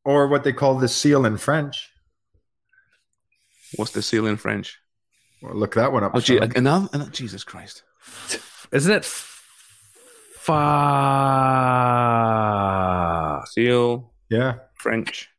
or 0.06 0.28
what 0.28 0.44
they 0.46 0.54
call 0.54 0.76
the 0.78 0.88
seal 0.88 1.26
in 1.26 1.36
French. 1.38 1.90
What's 3.76 3.92
the 3.92 4.02
seal 4.02 4.26
in 4.28 4.38
French? 4.38 4.78
Well, 5.42 5.56
look 5.56 5.76
that 5.76 5.92
one 5.92 6.04
up. 6.06 6.12
Oh, 6.16 6.20
gee, 6.22 6.38
Sean. 6.38 6.52
another, 6.56 6.88
another 6.94 7.12
Jesus 7.12 7.44
Christ! 7.44 7.84
Isn't 8.72 8.92
it? 8.94 9.04
Fa- 12.10 13.44
Seal 13.52 14.12
yeah. 14.30 14.56
French. 14.76 15.30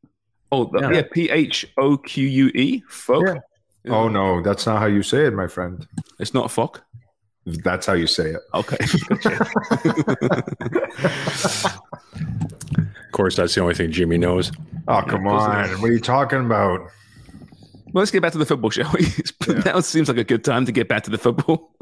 Oh, 0.52 0.64
the, 0.72 0.80
Yeah. 0.80 0.90
yeah, 0.90 1.02
P 1.12 1.30
H 1.30 1.66
O 1.78 1.96
Q 1.96 2.26
U 2.26 2.46
E. 2.48 2.82
Folk. 2.88 3.24
Yeah. 3.26 3.38
Oh 3.92 4.08
no, 4.08 4.42
that's 4.42 4.66
not 4.66 4.80
how 4.80 4.86
you 4.86 5.02
say 5.02 5.26
it, 5.26 5.32
my 5.34 5.46
friend. 5.46 5.86
It's 6.18 6.34
not 6.34 6.50
fuck. 6.50 6.82
That's 7.46 7.86
how 7.86 7.94
you 7.94 8.06
say 8.06 8.34
it. 8.34 8.40
Okay. 8.54 8.76
Of 13.10 13.12
course, 13.12 13.34
that's 13.34 13.56
the 13.56 13.60
only 13.60 13.74
thing 13.74 13.90
Jimmy 13.90 14.18
knows. 14.18 14.52
Oh 14.86 15.02
come 15.02 15.26
on! 15.26 15.68
What 15.80 15.90
are 15.90 15.92
you 15.92 15.98
talking 15.98 16.44
about? 16.44 16.80
Well, 16.80 16.90
let's 18.02 18.12
get 18.12 18.22
back 18.22 18.30
to 18.32 18.38
the 18.38 18.46
football, 18.46 18.70
shall 18.70 18.90
we? 18.92 19.00
now 19.64 19.78
it 19.78 19.84
seems 19.84 20.06
like 20.06 20.16
a 20.16 20.22
good 20.22 20.44
time 20.44 20.64
to 20.64 20.70
get 20.72 20.88
back 20.88 21.02
to 21.04 21.10
the 21.10 21.18
football. 21.18 21.74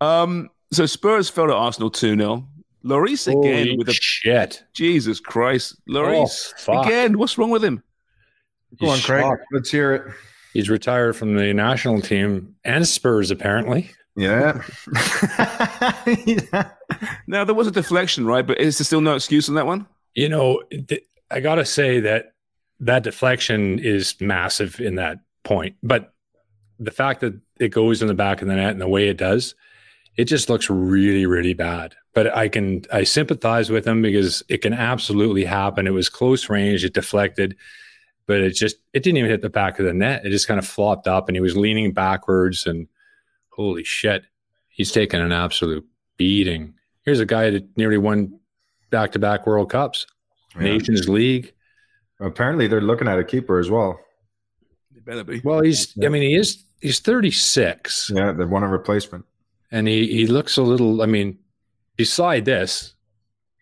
um, 0.00 0.48
so 0.72 0.86
Spurs 0.86 1.28
fell 1.28 1.48
to 1.48 1.54
Arsenal 1.54 1.90
2 1.90 2.16
0. 2.16 2.48
Lloris 2.86 3.26
again 3.26 3.66
Holy 3.66 3.76
with 3.78 3.88
a 3.88 3.92
shit. 3.94 4.62
Jesus 4.72 5.20
Christ. 5.20 5.76
Lloris 5.88 6.52
Oh, 6.68 6.82
again. 6.82 7.18
What's 7.18 7.36
wrong 7.36 7.50
with 7.50 7.64
him? 7.64 7.82
Go 8.80 8.88
on, 8.88 8.98
Craig. 9.00 9.22
shocked. 9.22 9.42
Let's 9.52 9.70
hear 9.70 9.94
it. 9.94 10.02
He's 10.52 10.70
retired 10.70 11.14
from 11.16 11.34
the 11.36 11.52
national 11.52 12.00
team 12.00 12.54
and 12.64 12.86
Spurs, 12.86 13.30
apparently. 13.30 13.90
Yeah. 14.16 14.62
Now, 17.26 17.44
there 17.44 17.54
was 17.54 17.66
a 17.66 17.72
deflection, 17.72 18.24
right? 18.26 18.46
But 18.46 18.60
is 18.60 18.78
there 18.78 18.84
still 18.84 19.00
no 19.00 19.14
excuse 19.16 19.48
on 19.48 19.56
that 19.56 19.66
one? 19.66 19.86
You 20.14 20.28
know, 20.28 20.62
th- 20.70 21.02
I 21.30 21.40
got 21.40 21.56
to 21.56 21.64
say 21.64 22.00
that 22.00 22.34
that 22.80 23.02
deflection 23.02 23.78
is 23.80 24.14
massive 24.20 24.80
in 24.80 24.94
that 24.94 25.18
point. 25.44 25.74
But 25.82 26.14
the 26.78 26.92
fact 26.92 27.20
that 27.20 27.34
it 27.58 27.68
goes 27.70 28.00
in 28.02 28.08
the 28.08 28.14
back 28.14 28.40
of 28.42 28.48
the 28.48 28.54
net 28.54 28.70
and 28.70 28.80
the 28.80 28.88
way 28.88 29.08
it 29.08 29.16
does, 29.18 29.54
it 30.16 30.24
just 30.26 30.48
looks 30.48 30.70
really, 30.70 31.26
really 31.26 31.54
bad. 31.54 31.96
But 32.16 32.34
I 32.34 32.48
can, 32.48 32.82
I 32.90 33.04
sympathize 33.04 33.68
with 33.68 33.86
him 33.86 34.00
because 34.00 34.42
it 34.48 34.62
can 34.62 34.72
absolutely 34.72 35.44
happen. 35.44 35.86
It 35.86 35.90
was 35.90 36.08
close 36.08 36.48
range, 36.48 36.82
it 36.82 36.94
deflected, 36.94 37.56
but 38.26 38.40
it 38.40 38.52
just, 38.54 38.76
it 38.94 39.02
didn't 39.02 39.18
even 39.18 39.30
hit 39.30 39.42
the 39.42 39.50
back 39.50 39.78
of 39.78 39.84
the 39.84 39.92
net. 39.92 40.24
It 40.24 40.30
just 40.30 40.48
kind 40.48 40.58
of 40.58 40.66
flopped 40.66 41.06
up 41.06 41.28
and 41.28 41.36
he 41.36 41.42
was 41.42 41.58
leaning 41.58 41.92
backwards 41.92 42.64
and 42.66 42.88
holy 43.50 43.84
shit, 43.84 44.24
he's 44.70 44.92
taken 44.92 45.20
an 45.20 45.30
absolute 45.30 45.84
beating. 46.16 46.72
Here's 47.04 47.20
a 47.20 47.26
guy 47.26 47.50
that 47.50 47.76
nearly 47.76 47.98
won 47.98 48.40
back 48.88 49.12
to 49.12 49.18
back 49.18 49.46
World 49.46 49.68
Cups, 49.70 50.06
Yeah. 50.56 50.62
Nations 50.62 51.10
League. 51.10 51.52
Apparently, 52.18 52.66
they're 52.66 52.80
looking 52.80 53.08
at 53.08 53.18
a 53.18 53.24
keeper 53.24 53.58
as 53.58 53.68
well. 53.70 54.00
It 54.96 55.04
better 55.04 55.22
be. 55.22 55.42
Well, 55.44 55.60
he's, 55.60 55.92
I 56.02 56.08
mean, 56.08 56.22
he 56.22 56.34
is, 56.34 56.64
he's 56.80 56.98
36 57.00 58.10
Yeah, 58.14 58.32
they 58.32 58.46
want 58.46 58.64
a 58.64 58.68
replacement. 58.68 59.26
and 59.70 59.86
he, 59.86 60.06
he 60.06 60.26
looks 60.26 60.56
a 60.56 60.62
little, 60.62 61.02
I 61.02 61.06
mean, 61.06 61.38
beside 61.96 62.44
this, 62.44 62.94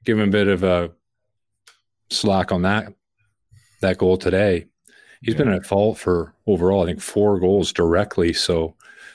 give 0.04 0.18
him 0.18 0.28
a 0.28 0.32
bit 0.32 0.48
of 0.48 0.62
a 0.62 0.90
slack 2.10 2.52
on 2.52 2.62
that, 2.62 2.92
that 3.80 3.98
goal 3.98 4.16
today. 4.16 4.66
He's 5.22 5.34
been 5.34 5.48
at 5.48 5.64
fault 5.64 5.96
for 5.98 6.34
overall, 6.46 6.82
I 6.82 6.86
think, 6.86 7.00
four 7.00 7.40
goals 7.40 7.72
directly. 7.72 8.32
So 8.34 8.74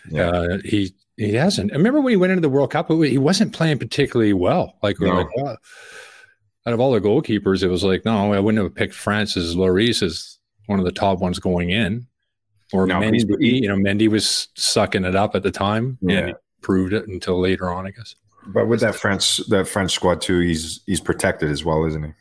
Yeah. 0.09 0.29
Uh, 0.29 0.57
he 0.65 0.93
he 1.17 1.33
hasn't. 1.33 1.71
I 1.73 1.75
remember 1.75 1.99
when 2.01 2.11
he 2.11 2.17
went 2.17 2.31
into 2.31 2.41
the 2.41 2.49
World 2.49 2.71
Cup, 2.71 2.87
he 2.89 3.17
wasn't 3.17 3.53
playing 3.53 3.77
particularly 3.77 4.31
well. 4.33 4.75
Like, 4.81 4.99
No. 5.01 5.09
like 5.15 5.27
"Oh." 5.37 5.55
out 6.65 6.73
of 6.73 6.79
all 6.79 6.91
the 6.93 7.01
goalkeepers, 7.01 7.61
it 7.61 7.67
was 7.67 7.83
like, 7.83 8.05
no, 8.05 8.31
I 8.33 8.39
wouldn't 8.39 8.63
have 8.63 8.73
picked 8.73 8.93
Francis 8.93 9.53
Lloris 9.55 10.01
as 10.01 10.39
one 10.67 10.79
of 10.79 10.85
the 10.85 10.91
top 10.91 11.19
ones 11.19 11.37
going 11.39 11.69
in. 11.71 12.07
Or 12.73 12.85
No, 12.87 12.95
Mendy, 12.95 13.25
you 13.39 13.67
know, 13.67 13.75
Mendy 13.75 14.07
was 14.07 14.47
sucking 14.55 15.03
it 15.03 15.15
up 15.15 15.35
at 15.35 15.43
the 15.43 15.51
time, 15.51 15.97
Yeah. 16.01 16.17
and 16.17 16.27
he 16.29 16.33
proved 16.61 16.93
it 16.93 17.07
until 17.07 17.39
later 17.39 17.69
on, 17.69 17.85
I 17.87 17.91
guess. 17.91 18.15
But 18.47 18.67
with 18.67 18.79
that 18.81 18.95
French 18.95 19.37
that 19.49 19.67
French 19.67 19.91
squad 19.93 20.21
too, 20.21 20.39
he's 20.39 20.81
he's 20.85 21.01
protected 21.01 21.51
as 21.51 21.63
well, 21.65 21.85
isn't 21.85 22.03
he? 22.03 22.11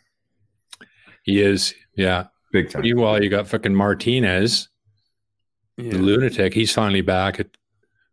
He 1.22 1.40
is, 1.42 1.74
yeah. 1.94 2.26
Big 2.52 2.70
time. 2.70 2.82
Meanwhile, 2.82 3.22
you 3.22 3.28
got 3.30 3.46
fucking 3.48 3.74
Martinez, 3.74 4.68
Yeah. 5.76 5.92
the 5.92 5.98
lunatic. 5.98 6.54
He's 6.54 6.72
finally 6.72 7.02
back 7.02 7.38
at 7.38 7.48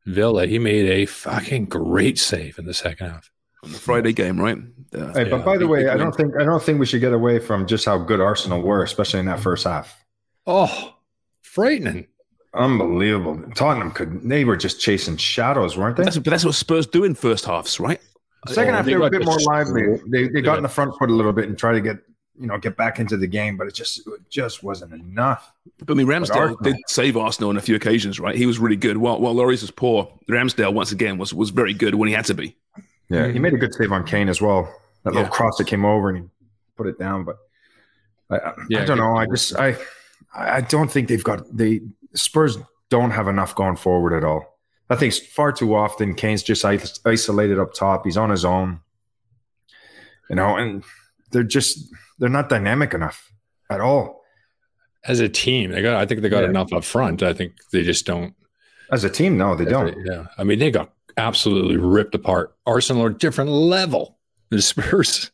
Villa. 0.05 0.45
He 0.45 0.59
made 0.59 0.89
a 0.89 1.05
fucking 1.05 1.65
great 1.65 2.19
save 2.19 2.59
in 2.59 2.65
the 2.65 2.73
second 2.73 3.09
half. 3.09 3.31
On 3.63 3.71
the 3.71 3.77
Friday 3.79 4.13
game, 4.13 4.39
right? 4.39 4.57
Uh, 4.93 5.11
Hey, 5.13 5.23
Yeah, 5.23 5.29
but 5.37 5.45
by 5.45 5.57
the 5.57 5.67
way, 5.67 5.87
I 5.89 5.97
don't 5.97 6.13
think 6.15 6.33
I 6.39 6.43
don't 6.43 6.61
think 6.61 6.79
we 6.79 6.85
should 6.85 7.01
get 7.01 7.13
away 7.13 7.39
from 7.39 7.65
just 7.65 7.85
how 7.85 7.97
good 7.97 8.19
Arsenal 8.21 8.61
were, 8.61 8.83
especially 8.83 9.21
in 9.21 9.25
that 9.27 9.39
first 9.39 9.63
half. 9.65 10.03
Oh, 10.45 10.95
frightening. 11.41 12.07
Unbelievable. 12.55 13.41
Tottenham 13.55 13.91
could 13.91 14.21
they 14.27 14.45
were 14.45 14.55
just 14.57 14.79
chasing 14.79 15.17
shadows, 15.17 15.77
weren't 15.77 15.97
they? 15.97 16.03
that's, 16.03 16.17
but 16.17 16.29
that's 16.31 16.45
what 16.45 16.55
Spurs 16.55 16.87
do 16.87 17.03
in 17.03 17.13
first 17.15 17.45
halves, 17.45 17.79
right? 17.79 17.99
Second 18.47 18.75
half 18.75 18.85
they 18.85 18.91
they 18.93 18.97
were 18.97 19.07
a 19.07 19.09
bit 19.09 19.25
more 19.25 19.39
lively. 19.39 19.83
They 20.07 20.23
they 20.23 20.27
they 20.29 20.41
got 20.41 20.51
got- 20.51 20.57
in 20.57 20.63
the 20.63 20.69
front 20.69 20.93
foot 20.97 21.09
a 21.09 21.13
little 21.13 21.33
bit 21.33 21.47
and 21.49 21.57
tried 21.57 21.73
to 21.73 21.81
get 21.81 21.97
you 22.39 22.47
know 22.47 22.57
get 22.57 22.77
back 22.77 22.99
into 22.99 23.17
the 23.17 23.27
game, 23.27 23.57
but 23.57 23.67
it 23.67 23.73
just 23.73 23.99
it 24.07 24.29
just 24.29 24.63
wasn't 24.63 24.93
enough. 24.93 25.51
But 25.79 25.93
I 25.93 25.97
mean, 25.97 26.07
Ramsdale 26.07 26.35
Arsenal- 26.35 26.57
did 26.63 26.75
save 26.87 27.17
Arsenal 27.17 27.49
on 27.49 27.57
a 27.57 27.61
few 27.61 27.75
occasions, 27.75 28.19
right? 28.19 28.35
He 28.35 28.45
was 28.45 28.59
really 28.59 28.75
good. 28.75 28.97
While 28.97 29.19
while 29.19 29.33
Lloris 29.35 29.61
was 29.61 29.71
poor, 29.71 30.11
Ramsdale 30.29 30.73
once 30.73 30.91
again 30.91 31.17
was 31.17 31.33
was 31.33 31.49
very 31.49 31.73
good 31.73 31.95
when 31.95 32.07
he 32.07 32.13
had 32.13 32.25
to 32.25 32.33
be. 32.33 32.55
Yeah, 33.09 33.27
he 33.27 33.39
made 33.39 33.53
a 33.53 33.57
good 33.57 33.73
save 33.73 33.91
on 33.91 34.05
Kane 34.05 34.29
as 34.29 34.41
well. 34.41 34.63
That 35.03 35.13
Yeah. 35.13 35.19
little 35.21 35.33
cross 35.33 35.57
that 35.57 35.67
came 35.67 35.83
over 35.85 36.09
and 36.09 36.17
he 36.17 36.23
put 36.77 36.87
it 36.87 36.97
down. 36.97 37.23
But 37.23 37.37
I, 38.29 38.37
I, 38.37 38.53
Yeah, 38.69 38.81
I 38.81 38.85
don't 38.85 38.97
know. 38.97 39.15
I 39.17 39.25
just 39.27 39.55
I 39.57 39.75
I 40.35 40.61
don't 40.61 40.91
think 40.91 41.07
they've 41.07 41.23
got 41.23 41.45
they 41.55 41.81
Spurs 42.15 42.57
don't 42.89 43.11
have 43.11 43.27
enough 43.27 43.55
going 43.55 43.75
forward 43.75 44.15
at 44.15 44.23
all. 44.23 44.57
I 44.89 44.95
think 44.95 45.13
far 45.13 45.51
too 45.51 45.73
often 45.75 46.13
Kane's 46.15 46.43
just 46.43 46.63
isolated 46.63 47.59
up 47.59 47.73
top. 47.73 48.05
He's 48.05 48.17
on 48.17 48.29
his 48.29 48.45
own, 48.45 48.79
you 50.29 50.35
know, 50.35 50.55
and 50.55 50.83
they're 51.31 51.43
just 51.43 51.79
they're 52.19 52.29
not 52.29 52.49
dynamic 52.49 52.93
enough 52.93 53.31
at 53.69 53.81
all 53.81 54.21
As 55.03 55.19
a 55.19 55.27
team, 55.29 55.71
they 55.71 55.81
got. 55.81 55.95
I 55.95 56.05
think 56.05 56.21
they 56.21 56.29
got 56.29 56.43
Yeah. 56.43 56.49
enough 56.49 56.71
up 56.73 56.83
front. 56.83 57.21
I 57.23 57.33
think 57.33 57.53
they 57.71 57.83
just 57.83 58.05
don't. 58.05 58.33
as 58.91 59.03
a 59.03 59.09
team. 59.09 59.37
No, 59.37 59.55
they 59.55 59.65
don't. 59.65 59.95
Yeah, 60.05 60.25
I 60.37 60.43
mean, 60.43 60.59
they 60.59 60.69
got 60.71 60.93
absolutely 61.17 61.77
ripped 61.77 62.13
apart. 62.15 62.55
Arsenal 62.67 63.03
are 63.03 63.09
different 63.09 63.49
level 63.49 64.19
than 64.49 64.61
Spurs 64.71 65.31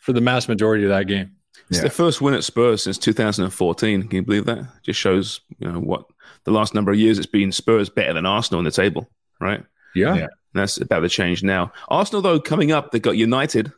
for 0.00 0.12
the 0.12 0.20
mass 0.20 0.48
majority 0.48 0.84
of 0.84 0.90
that 0.90 1.06
game. 1.08 1.32
It's 1.70 1.78
Yeah. 1.78 1.82
their 1.84 1.90
first 1.90 2.20
win 2.20 2.34
at 2.34 2.44
Spurs 2.44 2.82
since 2.82 2.98
2014. 2.98 4.02
Can 4.08 4.16
you 4.16 4.22
believe 4.22 4.44
that? 4.46 4.66
Just 4.82 5.00
shows 5.00 5.40
you 5.58 5.70
know 5.70 5.78
what 5.80 6.04
the 6.44 6.50
last 6.50 6.74
number 6.74 6.90
of 6.92 6.98
years 6.98 7.16
it's 7.18 7.26
been 7.26 7.52
Spurs 7.52 7.88
better 7.88 8.12
than 8.12 8.26
Arsenal 8.26 8.58
on 8.58 8.64
the 8.64 8.70
table, 8.70 9.08
right? 9.40 9.64
Yeah, 9.94 10.14
Yeah. 10.16 10.22
And 10.52 10.60
that's 10.62 10.78
about 10.80 11.00
to 11.00 11.08
change 11.08 11.42
now. 11.44 11.72
Arsenal, 11.88 12.22
though, 12.22 12.40
coming 12.40 12.72
up, 12.72 12.90
they 12.90 12.98
got 12.98 13.16
United, 13.16 13.72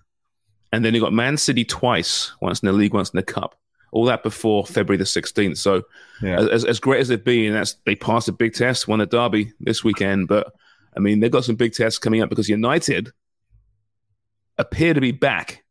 and 0.73 0.83
then 0.83 0.95
they 0.95 1.01
got 1.01 1.13
Man 1.13 1.37
City 1.37 1.65
twice, 1.67 2.33
once 2.41 2.61
in 2.63 2.67
the 2.67 2.73
league, 2.73 2.95
once 2.95 3.11
in 3.11 3.19
the 3.19 3.23
cup. 3.23 3.59
All 3.91 4.07
that 4.07 4.23
before 4.23 4.65
February 4.65 4.97
the 4.97 5.05
16th. 5.05 5.59
So, 5.59 5.83
Yeah. 6.23 6.41
as, 6.41 6.65
as 6.65 6.81
great 6.81 7.01
as 7.01 7.09
they've 7.09 7.23
been, 7.23 7.53
that's 7.53 7.75
they 7.85 7.95
passed 7.95 8.27
a 8.29 8.33
big 8.33 8.55
test, 8.55 8.89
won 8.89 9.03
a 9.03 9.07
derby 9.07 9.53
this 9.61 9.85
weekend. 9.85 10.29
But 10.29 10.51
I 10.97 11.01
mean, 11.01 11.21
they've 11.21 11.31
got 11.31 11.45
some 11.45 11.57
big 11.57 11.75
tests 11.75 11.99
coming 11.99 12.23
up 12.23 12.31
because 12.31 12.49
United 12.49 13.13
appear 14.59 14.95
to 14.95 15.01
be 15.01 15.13
back, 15.13 15.62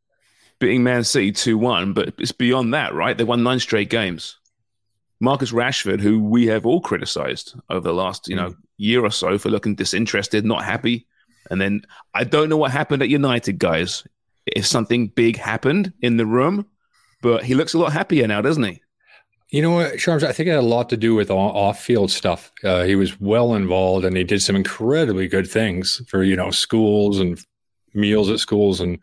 beating 0.62 0.84
Man 0.84 1.04
City 1.04 1.34
2 1.34 1.58
1. 1.58 1.92
But 1.92 2.14
it's 2.18 2.32
beyond 2.32 2.74
that, 2.74 2.94
right? 2.94 3.18
They 3.18 3.26
won 3.26 3.44
nine 3.44 3.60
straight 3.60 3.90
games. 3.90 4.38
Marcus 5.20 5.52
Rashford, 5.52 6.00
who 6.00 6.20
we 6.20 6.48
have 6.48 6.66
all 6.66 6.82
criticized 6.82 7.54
over 7.70 7.88
the 7.88 7.94
last, 7.94 8.28
you 8.28 8.36
know, 8.36 8.56
year 8.78 9.04
or 9.04 9.12
so 9.12 9.38
for 9.38 9.50
looking 9.50 9.76
disinterested, 9.76 10.46
not 10.46 10.64
happy. 10.64 11.06
And 11.50 11.60
then 11.60 11.84
I 12.14 12.24
don't 12.24 12.50
know 12.50 12.58
what 12.58 12.72
happened 12.72 13.04
at 13.04 13.10
United, 13.10 13.60
guys. 13.60 14.08
If 14.48 14.66
something 14.66 15.08
big 15.10 15.38
happened 15.38 15.94
in 16.02 16.18
the 16.18 16.26
room, 16.26 16.66
but 17.22 17.44
he 17.44 17.54
looks 17.54 17.76
a 17.76 17.78
lot 17.78 17.94
happier 17.94 18.28
now, 18.28 18.42
doesn't 18.42 18.64
he? 18.64 18.82
You 19.52 19.62
know 19.62 19.72
what, 19.72 19.96
Sharms? 19.96 20.24
I 20.24 20.32
think 20.32 20.48
it 20.48 20.52
had 20.52 20.60
a 20.60 20.62
lot 20.62 20.90
to 20.90 20.98
do 20.98 21.14
with 21.14 21.30
off 21.30 21.84
field 21.84 22.10
stuff. 22.10 22.52
Uh, 22.64 22.84
he 22.84 22.96
was 22.96 23.20
well 23.20 23.54
involved 23.54 24.06
and 24.06 24.16
he 24.16 24.24
did 24.24 24.42
some 24.42 24.56
incredibly 24.56 25.28
good 25.28 25.48
things 25.48 26.02
for, 26.08 26.24
you 26.24 26.36
know, 26.36 26.52
schools 26.52 27.20
and 27.20 27.40
meals 27.94 28.30
at 28.30 28.40
schools 28.40 28.82
and 28.82 29.00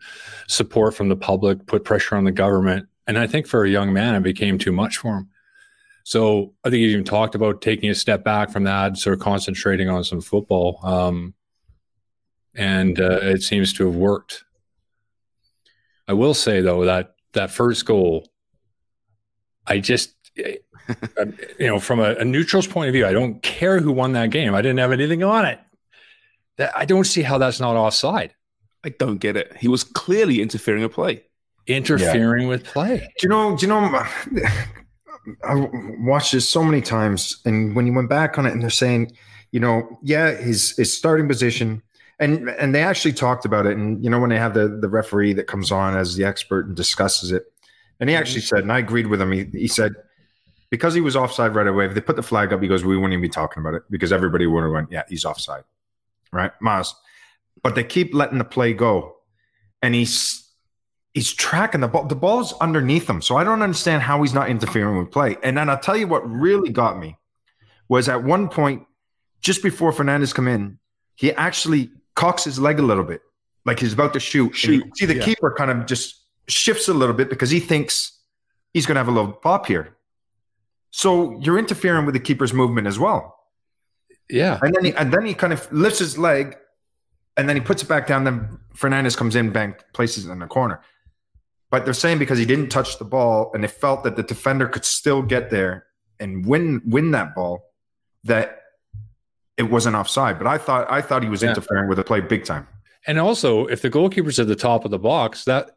support 0.47 0.95
from 0.95 1.09
the 1.09 1.15
public, 1.15 1.65
put 1.65 1.83
pressure 1.83 2.15
on 2.15 2.23
the 2.23 2.31
government. 2.31 2.87
And 3.07 3.17
I 3.17 3.27
think 3.27 3.47
for 3.47 3.63
a 3.63 3.69
young 3.69 3.93
man, 3.93 4.15
it 4.15 4.23
became 4.23 4.57
too 4.57 4.71
much 4.71 4.97
for 4.97 5.17
him. 5.17 5.29
So 6.03 6.53
I 6.63 6.69
think 6.69 6.79
he 6.79 6.85
even 6.91 7.03
talked 7.03 7.35
about 7.35 7.61
taking 7.61 7.89
a 7.89 7.95
step 7.95 8.23
back 8.23 8.49
from 8.49 8.63
that, 8.63 8.97
sort 8.97 9.13
of 9.13 9.19
concentrating 9.19 9.89
on 9.89 10.03
some 10.03 10.21
football. 10.21 10.79
Um, 10.83 11.33
and 12.55 12.99
uh, 12.99 13.19
it 13.21 13.43
seems 13.43 13.73
to 13.73 13.85
have 13.85 13.95
worked. 13.95 14.43
I 16.07 16.13
will 16.13 16.33
say, 16.33 16.61
though, 16.61 16.85
that 16.85 17.15
that 17.33 17.51
first 17.51 17.85
goal, 17.85 18.27
I 19.67 19.79
just 19.79 20.15
um, 21.17 21.33
you 21.59 21.67
know, 21.67 21.79
from 21.79 21.99
a, 21.99 22.15
a 22.15 22.25
neutral's 22.25 22.67
point 22.67 22.89
of 22.89 22.93
view, 22.93 23.05
I 23.05 23.13
don't 23.13 23.41
care 23.41 23.79
who 23.79 23.91
won 23.91 24.13
that 24.13 24.31
game. 24.31 24.55
I 24.55 24.61
didn't 24.61 24.79
have 24.79 24.91
anything 24.91 25.23
on 25.23 25.45
it. 25.45 25.59
That, 26.57 26.75
I 26.75 26.85
don't 26.85 27.05
see 27.05 27.21
how 27.21 27.37
that's 27.37 27.59
not 27.59 27.75
offside. 27.75 28.33
I 28.83 28.89
don't 28.89 29.17
get 29.17 29.35
it. 29.35 29.55
He 29.57 29.67
was 29.67 29.83
clearly 29.83 30.41
interfering 30.41 30.83
with 30.83 30.93
play. 30.93 31.23
Interfering 31.67 32.47
with 32.47 32.63
play. 32.63 32.99
Do 33.19 33.27
you 33.27 33.29
know? 33.29 33.55
Do 33.55 33.65
you 33.65 33.71
know? 33.71 34.05
I 35.43 35.69
watched 35.99 36.31
this 36.31 36.47
so 36.47 36.63
many 36.63 36.81
times, 36.81 37.41
and 37.45 37.75
when 37.75 37.85
you 37.85 37.93
went 37.93 38.09
back 38.09 38.37
on 38.37 38.45
it, 38.45 38.53
and 38.53 38.61
they're 38.61 38.69
saying, 38.69 39.11
you 39.51 39.59
know, 39.59 39.99
yeah, 40.01 40.31
his 40.31 40.75
his 40.77 40.95
starting 40.95 41.27
position, 41.27 41.83
and 42.19 42.49
and 42.49 42.73
they 42.73 42.81
actually 42.81 43.13
talked 43.13 43.45
about 43.45 43.65
it, 43.65 43.77
and 43.77 44.03
you 44.03 44.09
know, 44.09 44.19
when 44.19 44.29
they 44.29 44.37
have 44.37 44.53
the 44.53 44.67
the 44.67 44.89
referee 44.89 45.33
that 45.33 45.47
comes 45.47 45.71
on 45.71 45.95
as 45.95 46.15
the 46.15 46.23
expert 46.23 46.67
and 46.67 46.75
discusses 46.75 47.31
it, 47.31 47.51
and 47.99 48.09
he 48.09 48.15
actually 48.15 48.41
said, 48.41 48.59
and 48.59 48.71
I 48.71 48.79
agreed 48.79 49.07
with 49.07 49.21
him. 49.21 49.31
He 49.31 49.43
he 49.51 49.67
said 49.67 49.93
because 50.69 50.93
he 50.93 51.01
was 51.01 51.15
offside 51.15 51.55
right 51.55 51.67
away. 51.67 51.85
If 51.85 51.93
they 51.93 52.01
put 52.01 52.15
the 52.15 52.23
flag 52.23 52.53
up, 52.53 52.61
he 52.61 52.67
goes, 52.67 52.85
we 52.85 52.95
wouldn't 52.95 53.13
even 53.13 53.21
be 53.21 53.29
talking 53.29 53.61
about 53.61 53.73
it 53.73 53.83
because 53.89 54.11
everybody 54.11 54.45
would 54.45 54.63
have 54.63 54.71
went, 54.71 54.91
yeah, 54.91 55.03
he's 55.09 55.25
offside, 55.25 55.63
right, 56.31 56.51
Maz. 56.61 56.93
But 57.63 57.75
they 57.75 57.83
keep 57.83 58.13
letting 58.13 58.37
the 58.37 58.45
play 58.45 58.73
go, 58.73 59.17
and 59.81 59.93
he's 59.93 60.49
he's 61.13 61.33
tracking 61.33 61.81
the 61.81 61.87
ball. 61.87 62.05
The 62.05 62.15
ball's 62.15 62.53
underneath 62.59 63.09
him. 63.09 63.21
So 63.21 63.35
I 63.37 63.43
don't 63.43 63.61
understand 63.61 64.01
how 64.01 64.21
he's 64.21 64.33
not 64.33 64.49
interfering 64.49 64.97
with 64.97 65.11
play. 65.11 65.37
And 65.43 65.57
then 65.57 65.69
I'll 65.69 65.79
tell 65.79 65.97
you 65.97 66.07
what 66.07 66.29
really 66.29 66.69
got 66.69 66.97
me 66.97 67.17
was 67.87 68.07
at 68.07 68.23
one 68.23 68.47
point, 68.49 68.83
just 69.41 69.63
before 69.63 69.91
Fernandez 69.91 70.31
come 70.31 70.47
in, 70.47 70.79
he 71.15 71.33
actually 71.33 71.91
cocks 72.15 72.43
his 72.43 72.59
leg 72.59 72.79
a 72.79 72.83
little 72.83 73.03
bit, 73.03 73.21
like 73.65 73.79
he's 73.79 73.93
about 73.93 74.13
to 74.13 74.19
shoot. 74.19 74.47
And 74.47 74.55
Shoot, 74.55 74.97
see 74.97 75.05
the 75.05 75.15
yeah. 75.15 75.23
keeper 75.23 75.53
kind 75.57 75.71
of 75.71 75.85
just 75.85 76.23
shifts 76.47 76.87
a 76.87 76.93
little 76.93 77.15
bit 77.15 77.29
because 77.29 77.49
he 77.49 77.59
thinks 77.59 78.19
he's 78.73 78.85
going 78.85 78.95
to 78.95 78.99
have 78.99 79.07
a 79.07 79.11
little 79.11 79.33
pop 79.33 79.65
here. 79.65 79.95
So 80.91 81.39
you're 81.41 81.59
interfering 81.59 82.05
with 82.05 82.13
the 82.13 82.19
keeper's 82.19 82.53
movement 82.53 82.87
as 82.87 82.97
well. 82.97 83.35
Yeah. 84.29 84.59
And 84.61 84.73
then 84.73 84.85
he, 84.85 84.93
and 84.93 85.11
then 85.11 85.25
he 85.25 85.33
kind 85.33 85.53
of 85.53 85.71
lifts 85.71 85.99
his 85.99 86.17
leg 86.17 86.55
and 87.39 87.47
then 87.47 87.55
he 87.55 87.61
puts 87.61 87.81
it 87.81 87.87
back 87.87 88.05
down. 88.05 88.25
Then 88.25 88.59
Fernandez 88.73 89.15
comes 89.15 89.35
in, 89.35 89.51
bang, 89.51 89.73
places 89.93 90.25
it 90.27 90.31
in 90.31 90.39
the 90.39 90.47
corner. 90.47 90.81
But 91.71 91.85
they're 91.85 91.93
saying 91.93 92.19
because 92.19 92.37
he 92.39 92.45
didn't 92.45 92.69
touch 92.69 92.97
the 92.99 93.05
ball 93.05 93.51
and 93.53 93.63
they 93.63 93.67
felt 93.67 94.03
that 94.03 94.15
the 94.15 94.23
defender 94.23 94.67
could 94.67 94.83
still 94.85 95.21
get 95.21 95.49
there 95.49 95.85
and 96.19 96.45
win 96.45 96.81
win 96.85 97.11
that 97.11 97.35
ball, 97.35 97.61
that 98.25 98.59
it 99.55 99.63
wasn't 99.69 99.95
offside. 99.95 100.37
But 100.37 100.47
I 100.47 100.57
thought 100.57 100.91
I 100.91 101.01
thought 101.01 101.23
he 101.23 101.29
was 101.29 101.41
Yeah. 101.43 101.49
interfering 101.49 101.87
with 101.87 101.97
the 101.97 102.03
play 102.03 102.19
big 102.21 102.43
time. 102.43 102.67
And 103.07 103.17
also, 103.19 103.65
if 103.67 103.81
the 103.81 103.89
goalkeeper's 103.89 104.39
at 104.39 104.47
the 104.47 104.55
top 104.55 104.83
of 104.83 104.91
the 104.91 104.99
box, 104.99 105.45
that 105.45 105.71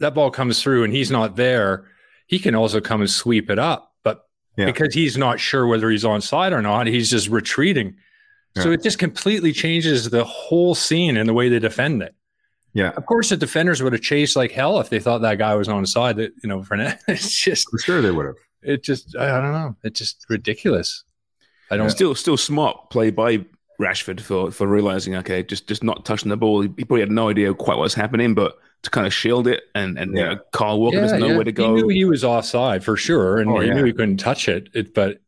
that 0.00 0.14
ball 0.14 0.30
comes 0.30 0.62
through 0.62 0.84
and 0.84 0.92
he's 0.92 1.10
not 1.10 1.36
there, 1.36 1.84
he 2.26 2.38
can 2.38 2.54
also 2.54 2.80
come 2.80 3.00
and 3.02 3.10
sweep 3.10 3.50
it 3.50 3.58
up. 3.58 3.92
But 4.02 4.24
Yeah. 4.56 4.66
because 4.66 4.94
he's 4.94 5.18
not 5.18 5.38
sure 5.40 5.66
whether 5.66 5.90
he's 5.90 6.04
onside 6.04 6.52
or 6.52 6.62
not, 6.62 6.86
he's 6.86 7.10
just 7.10 7.28
retreating. 7.28 7.96
So 8.56 8.70
it 8.70 8.82
just 8.82 8.98
completely 8.98 9.52
changes 9.52 10.10
the 10.10 10.24
whole 10.24 10.74
scene 10.74 11.16
and 11.16 11.28
the 11.28 11.32
way 11.32 11.48
they 11.48 11.58
defend 11.58 12.02
it. 12.02 12.14
Yeah, 12.74 12.90
Of 12.96 13.06
course, 13.06 13.28
the 13.30 13.36
defenders 13.36 13.82
would 13.82 13.92
have 13.92 14.02
chased 14.02 14.34
like 14.36 14.50
hell 14.50 14.80
if 14.80 14.88
they 14.90 14.98
thought 14.98 15.18
that 15.22 15.38
guy 15.38 15.54
was 15.54 15.68
onside. 15.68 16.16
That 16.16 16.32
you 16.42 16.48
know, 16.48 16.60
for 16.62 16.68
Fernandez. 16.76 17.02
It's 17.08 17.30
just, 17.44 17.68
for 17.70 17.78
sure 17.78 18.00
they 18.02 18.10
would 18.10 18.26
have. 18.26 18.36
it 18.62 18.82
just, 18.82 19.16
I 19.16 19.40
don't 19.40 19.52
know. 19.52 19.76
It's 19.82 19.98
just 19.98 20.24
ridiculous. 20.28 21.04
I 21.70 21.76
don't. 21.76 21.90
Still, 21.90 22.14
still 22.14 22.36
smart 22.36 22.90
play 22.90 23.10
by 23.10 23.44
Rashford 23.80 24.20
for 24.20 24.50
for 24.50 24.66
realizing, 24.66 25.16
okay, 25.16 25.42
just 25.42 25.66
just 25.68 25.82
not 25.82 26.04
touching 26.04 26.28
the 26.30 26.36
ball. 26.36 26.60
He, 26.62 26.68
he 26.76 26.84
probably 26.84 27.00
had 27.00 27.10
no 27.10 27.28
idea 27.30 27.52
quite 27.54 27.76
what 27.76 27.84
was 27.84 27.94
happening, 27.94 28.34
but 28.34 28.56
to 28.82 28.90
kind 28.90 29.06
of 29.06 29.12
shield 29.14 29.46
it 29.46 29.62
and 29.74 29.98
and 29.98 30.16
you 30.16 30.22
know, 30.24 30.38
Carl 30.52 30.80
Walker 30.80 31.00
doesn't 31.00 31.20
know 31.20 31.34
where 31.34 31.44
to 31.44 31.52
go. 31.52 31.76
He 31.76 31.82
knew 31.82 31.88
he 31.88 32.04
was 32.04 32.24
offside 32.24 32.84
for 32.84 32.96
sure, 32.96 33.38
and 33.38 33.50
Oh, 33.50 33.60
he 33.60 33.68
yeah. 33.68 33.74
knew 33.74 33.84
he 33.84 33.92
couldn't 33.92 34.16
touch 34.18 34.48
it. 34.48 34.68
it 34.74 34.92
but 34.94 35.20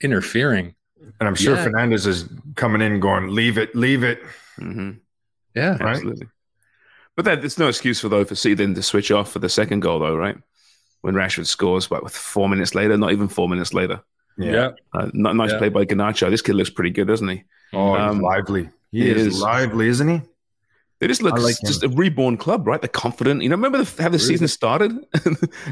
interfering, 0.00 0.74
And 1.18 1.28
I'm 1.28 1.34
sure 1.34 1.56
Yeah. 1.56 1.64
Fernandez 1.64 2.06
is 2.06 2.28
coming 2.56 2.80
in 2.82 3.00
going, 3.00 3.28
leave 3.28 3.58
it, 3.58 3.74
leave 3.74 4.02
it. 4.04 4.22
hmm 4.58 4.92
Yeah. 5.54 5.70
Right. 5.82 5.96
Absolutely. 5.96 6.28
But 7.16 7.24
that 7.24 7.40
there's 7.40 7.58
no 7.58 7.68
excuse 7.68 8.00
for 8.00 8.08
though 8.08 8.24
for 8.24 8.34
City 8.34 8.54
then 8.54 8.74
to 8.74 8.82
switch 8.82 9.10
off 9.10 9.32
for 9.32 9.38
the 9.40 9.48
second 9.48 9.80
goal 9.80 9.98
though, 9.98 10.16
right? 10.16 10.36
When 11.02 11.14
Rashford 11.14 11.46
scores, 11.46 11.90
what, 11.90 12.02
with 12.04 12.14
four 12.14 12.48
minutes 12.48 12.74
later, 12.74 12.96
not 12.96 13.12
even 13.12 13.28
four 13.28 13.48
minutes 13.48 13.72
later. 13.74 14.02
Yeah. 14.38 14.70
Uh, 14.92 15.10
nice 15.12 15.50
Yeah. 15.50 15.58
play 15.58 15.68
by 15.70 15.84
Garnacho. 15.84 16.30
This 16.30 16.42
kid 16.42 16.54
looks 16.54 16.70
pretty 16.70 16.90
good, 16.90 17.08
doesn't 17.08 17.28
he? 17.28 17.42
Oh, 17.72 17.94
he's 17.94 18.02
Um, 18.02 18.20
lively. 18.20 18.68
He, 18.92 19.02
he 19.02 19.10
is, 19.10 19.26
is. 19.28 19.40
lively, 19.40 19.88
isn't 19.88 20.08
he? 20.08 20.22
They 21.00 21.06
just 21.06 21.22
look 21.22 21.38
like 21.38 21.56
just 21.64 21.82
a 21.82 21.88
reborn 21.88 22.36
club, 22.36 22.66
right? 22.66 22.80
They're 22.80 22.88
confident. 22.88 23.42
You 23.42 23.48
know, 23.48 23.56
remember 23.56 23.82
the, 23.82 24.02
how 24.02 24.10
the 24.10 24.18
season 24.18 24.48
started 24.48 24.92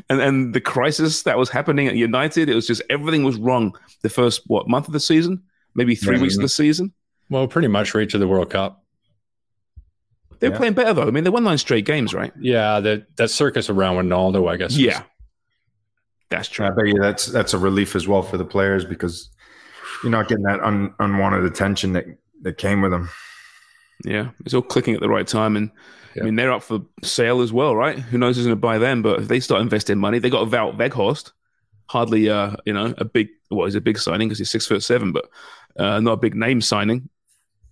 and 0.08 0.20
and 0.22 0.54
the 0.54 0.60
crisis 0.60 1.22
that 1.24 1.36
was 1.36 1.50
happening 1.50 1.86
at 1.86 1.96
United. 1.96 2.48
It 2.48 2.54
was 2.54 2.66
just 2.66 2.80
everything 2.88 3.24
was 3.24 3.36
wrong. 3.36 3.76
The 4.02 4.08
first 4.08 4.42
what 4.46 4.68
month 4.68 4.86
of 4.86 4.94
the 4.94 5.00
season, 5.00 5.42
maybe 5.74 5.94
three 5.94 6.16
Yeah. 6.16 6.22
weeks 6.22 6.36
of 6.36 6.42
the 6.42 6.48
season. 6.48 6.94
Well, 7.28 7.46
pretty 7.46 7.68
much 7.68 7.94
right 7.94 8.08
to 8.08 8.16
the 8.16 8.26
World 8.26 8.48
Cup. 8.48 8.82
They're 10.40 10.50
Yeah. 10.50 10.56
playing 10.56 10.72
better 10.74 10.94
though. 10.94 11.06
I 11.08 11.10
mean, 11.10 11.24
they 11.24 11.30
won 11.30 11.44
nine 11.44 11.58
straight 11.58 11.84
games, 11.84 12.14
right? 12.14 12.32
Yeah, 12.40 12.80
that 12.80 13.14
that 13.16 13.28
circus 13.30 13.68
around 13.68 13.96
Ronaldo, 13.96 14.50
I 14.50 14.56
guess. 14.56 14.70
was- 14.70 14.78
Yeah, 14.78 15.02
that's 16.30 16.48
true. 16.48 16.64
I 16.66 16.70
bet 16.70 16.86
you 16.86 16.98
that's 16.98 17.26
that's 17.26 17.52
a 17.52 17.58
relief 17.58 17.94
as 17.94 18.08
well 18.08 18.22
for 18.22 18.38
the 18.38 18.44
players 18.46 18.84
because 18.86 19.28
you're 20.02 20.10
not 20.12 20.28
getting 20.28 20.44
that 20.44 20.60
un, 20.60 20.94
unwanted 21.00 21.44
attention 21.44 21.92
that 21.92 22.06
that 22.42 22.56
came 22.56 22.80
with 22.80 22.92
them. 22.92 23.10
Yeah, 24.04 24.30
it's 24.44 24.54
all 24.54 24.62
clicking 24.62 24.94
at 24.94 25.00
the 25.00 25.08
right 25.08 25.26
time, 25.26 25.56
and 25.56 25.70
Yeah. 26.14 26.22
I 26.22 26.24
mean 26.26 26.36
they're 26.36 26.52
up 26.52 26.62
for 26.62 26.80
sale 27.02 27.40
as 27.40 27.52
well, 27.52 27.74
right? 27.76 27.98
Who 27.98 28.18
knows 28.18 28.36
who's 28.36 28.46
going 28.46 28.56
to 28.56 28.60
buy 28.60 28.78
them? 28.78 29.02
But 29.02 29.20
if 29.20 29.28
they 29.28 29.40
start 29.40 29.60
investing 29.60 29.98
money, 29.98 30.18
they 30.18 30.30
got 30.30 30.48
Wout 30.48 30.76
Weghorst, 30.76 31.32
hardly 31.88 32.28
uh 32.30 32.52
you 32.64 32.72
know 32.72 32.94
a 32.98 33.04
big 33.04 33.28
what 33.48 33.66
is 33.66 33.74
a 33.74 33.80
big 33.80 33.98
signing 33.98 34.28
because 34.28 34.38
he's 34.38 34.50
six 34.50 34.66
foot 34.66 34.82
seven, 34.82 35.10
but 35.12 35.28
uh, 35.78 36.00
not 36.00 36.12
a 36.12 36.16
big 36.16 36.34
name 36.34 36.60
signing. 36.60 37.08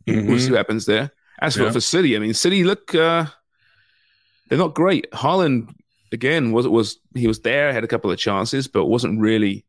We'll 0.06 0.38
see 0.38 0.50
what 0.50 0.58
happens 0.58 0.86
there. 0.86 1.10
As 1.40 1.54
for, 1.54 1.60
Mm-hmm. 1.60 1.66
Yeah. 1.66 1.72
for 1.72 1.80
City, 1.80 2.16
I 2.16 2.18
mean 2.20 2.34
City 2.34 2.64
look 2.64 2.94
uh 2.94 3.26
they're 4.48 4.58
not 4.58 4.74
great. 4.74 5.10
Haaland 5.12 5.74
again 6.12 6.52
was 6.52 6.66
was 6.68 6.98
he 7.14 7.26
was 7.26 7.40
there, 7.40 7.72
had 7.72 7.84
a 7.84 7.88
couple 7.88 8.10
of 8.10 8.18
chances, 8.18 8.68
but 8.68 8.86
wasn't 8.86 9.20
really 9.20 9.64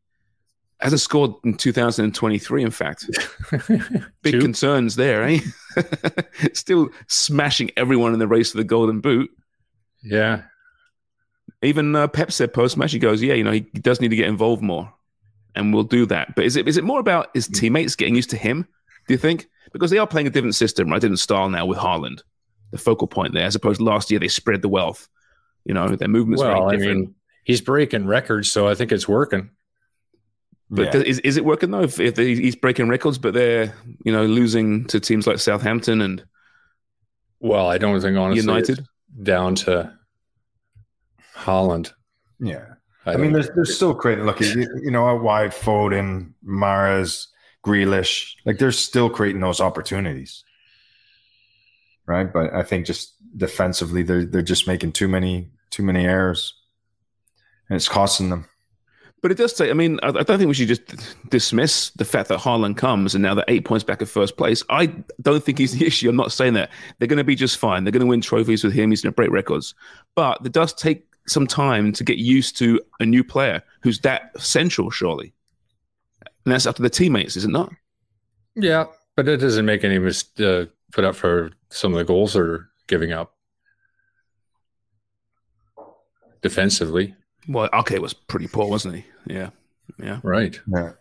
hasn't 0.80 1.00
scored 1.00 1.32
in 1.44 1.54
2023. 1.54 2.62
In 2.62 2.70
fact, 2.70 3.04
big 4.22 4.40
concerns 4.40 4.94
there, 4.96 5.24
eh? 5.24 5.40
Still 6.54 6.88
smashing 7.06 7.70
everyone 7.76 8.12
in 8.12 8.18
the 8.18 8.28
race 8.28 8.50
for 8.52 8.56
the 8.58 8.64
golden 8.64 9.00
boot. 9.00 9.30
Yeah. 10.02 10.42
Even 11.62 11.96
uh, 11.96 12.06
Pep 12.08 12.30
said 12.30 12.52
post 12.52 12.76
match, 12.76 12.92
he 12.92 12.98
goes, 12.98 13.22
"Yeah, 13.22 13.34
you 13.34 13.42
know, 13.44 13.52
he 13.52 13.60
does 13.60 14.00
need 14.00 14.08
to 14.10 14.16
get 14.16 14.28
involved 14.28 14.62
more, 14.62 14.92
and 15.54 15.74
we'll 15.74 15.82
do 15.82 16.06
that." 16.06 16.34
But 16.36 16.44
is 16.44 16.56
it 16.56 16.68
is 16.68 16.76
it 16.76 16.84
more 16.84 17.00
about 17.00 17.30
his 17.34 17.48
teammates 17.48 17.96
getting 17.96 18.14
used 18.14 18.30
to 18.30 18.36
him? 18.36 18.66
Do 19.08 19.14
you 19.14 19.18
think? 19.18 19.48
Because 19.72 19.90
they 19.90 19.98
are 19.98 20.06
playing 20.06 20.26
a 20.28 20.30
different 20.30 20.54
system, 20.54 20.88
right? 20.88 21.00
Different 21.00 21.18
style 21.18 21.48
now 21.48 21.66
with 21.66 21.78
Haaland, 21.78 22.20
the 22.70 22.78
focal 22.78 23.08
point 23.08 23.34
there, 23.34 23.44
as 23.44 23.56
opposed 23.56 23.78
to 23.78 23.84
last 23.84 24.10
year 24.10 24.20
they 24.20 24.28
spread 24.28 24.62
the 24.62 24.68
wealth. 24.68 25.08
You 25.64 25.74
know, 25.74 25.88
their 25.88 26.08
movements 26.08 26.42
Well, 26.42 26.52
very 26.52 26.64
I 26.66 26.76
different. 26.78 27.00
mean, 27.00 27.14
he's 27.44 27.60
breaking 27.60 28.06
records, 28.06 28.50
so 28.50 28.68
I 28.68 28.74
think 28.74 28.92
it's 28.92 29.08
working. 29.08 29.50
But 30.70 30.86
Yeah. 30.86 30.90
does- 30.90 31.02
is 31.04 31.18
is 31.20 31.36
it 31.38 31.44
working 31.44 31.70
though? 31.70 31.82
If, 31.82 31.98
if 31.98 32.14
they- 32.14 32.34
he's 32.34 32.56
breaking 32.56 32.88
records, 32.88 33.16
but 33.18 33.32
they're 33.34 33.72
you 34.04 34.12
know 34.12 34.26
losing 34.26 34.84
to 34.86 35.00
teams 35.00 35.26
like 35.26 35.38
Southampton 35.38 36.00
and 36.02 36.24
Well, 37.40 37.68
I 37.68 37.78
don't 37.78 38.00
think 38.00 38.16
honestly 38.18 38.40
United. 38.42 38.78
it's 38.80 38.88
down 39.22 39.54
to 39.56 39.92
Haaland. 41.36 41.92
Yeah. 42.40 42.64
I, 43.06 43.12
I, 43.12 43.16
mean, 43.16 43.24
don't- 43.24 43.32
there's 43.34 43.50
there's 43.54 43.76
still 43.76 43.94
creating. 43.94 44.26
Look, 44.26 44.40
you, 44.40 44.68
you 44.82 44.90
know, 44.90 45.08
a 45.08 45.16
wide, 45.16 45.52
Foden, 45.52 46.32
Mahrez, 46.46 47.26
Grealish, 47.64 48.34
like 48.44 48.58
they're 48.58 48.72
still 48.72 49.08
creating 49.08 49.40
those 49.40 49.60
opportunities, 49.60 50.44
right? 52.06 52.30
But 52.30 52.52
I 52.52 52.62
think 52.62 52.84
just 52.86 53.14
defensively, 53.36 54.02
they're 54.02 54.24
they're 54.26 54.42
just 54.42 54.66
making 54.66 54.92
too 54.92 55.08
many 55.08 55.50
too 55.70 55.82
many 55.82 56.04
errors, 56.04 56.54
and 57.70 57.76
it's 57.76 57.88
costing 57.88 58.28
them. 58.30 58.46
But 59.20 59.32
it 59.32 59.36
does 59.36 59.56
say, 59.56 59.70
I 59.70 59.72
mean, 59.72 59.98
I, 60.02 60.12
don't 60.12 60.38
think 60.38 60.46
we 60.46 60.54
should 60.54 60.68
just 60.68 60.82
dismiss 61.28 61.90
the 61.90 62.04
fact 62.04 62.28
that 62.28 62.38
Haaland 62.38 62.76
comes 62.76 63.14
and 63.14 63.22
now 63.22 63.34
they're 63.34 63.44
eight 63.48 63.64
points 63.64 63.82
back 63.82 64.00
at 64.00 64.08
first 64.08 64.36
place. 64.36 64.62
I 64.70 64.94
don't 65.22 65.42
think 65.42 65.58
he's 65.58 65.76
the 65.76 65.86
issue. 65.90 66.08
I'm 66.08 66.16
not 66.16 66.32
saying 66.32 66.54
that. 66.54 66.70
They're 66.98 67.08
going 67.08 67.18
to 67.18 67.24
be 67.24 67.34
just 67.34 67.58
fine. 67.58 67.84
They're 67.84 67.92
going 67.92 68.00
to 68.00 68.06
win 68.06 68.20
trophies 68.20 68.62
with 68.62 68.72
him. 68.72 68.90
He's 68.90 69.02
going 69.02 69.12
to 69.12 69.16
break 69.16 69.30
records. 69.30 69.74
But 70.14 70.38
it 70.44 70.52
does 70.52 70.72
take 70.72 71.04
some 71.26 71.46
time 71.46 71.92
to 71.92 72.04
get 72.04 72.18
used 72.18 72.56
to 72.58 72.80
a 73.00 73.06
new 73.06 73.24
player 73.24 73.62
who's 73.82 74.00
that 74.00 74.40
central, 74.40 74.90
surely. 74.90 75.32
And 76.44 76.52
that's 76.52 76.66
up 76.66 76.76
to 76.76 76.82
the 76.82 76.90
teammates, 76.90 77.36
is 77.36 77.44
it 77.44 77.50
not? 77.50 77.72
yeah, 78.54 78.86
but 79.16 79.28
it 79.28 79.38
doesn't 79.38 79.66
make 79.66 79.84
any 79.84 79.98
mis- 79.98 80.38
uh, 80.40 80.66
put 80.92 81.04
up 81.04 81.14
for 81.14 81.50
some 81.70 81.92
of 81.92 81.98
the 81.98 82.04
goals 82.04 82.34
they're 82.34 82.68
giving 82.86 83.12
up 83.12 83.34
defensively. 86.42 87.14
Well, 87.48 87.68
okay, 87.72 87.98
was 87.98 88.12
pretty 88.14 88.46
poor, 88.46 88.68
wasn't 88.68 88.96
he? 88.96 89.04
Yeah. 89.26 89.50
Yeah. 89.98 90.20
Right. 90.22 90.60
Yeah. 90.72 90.92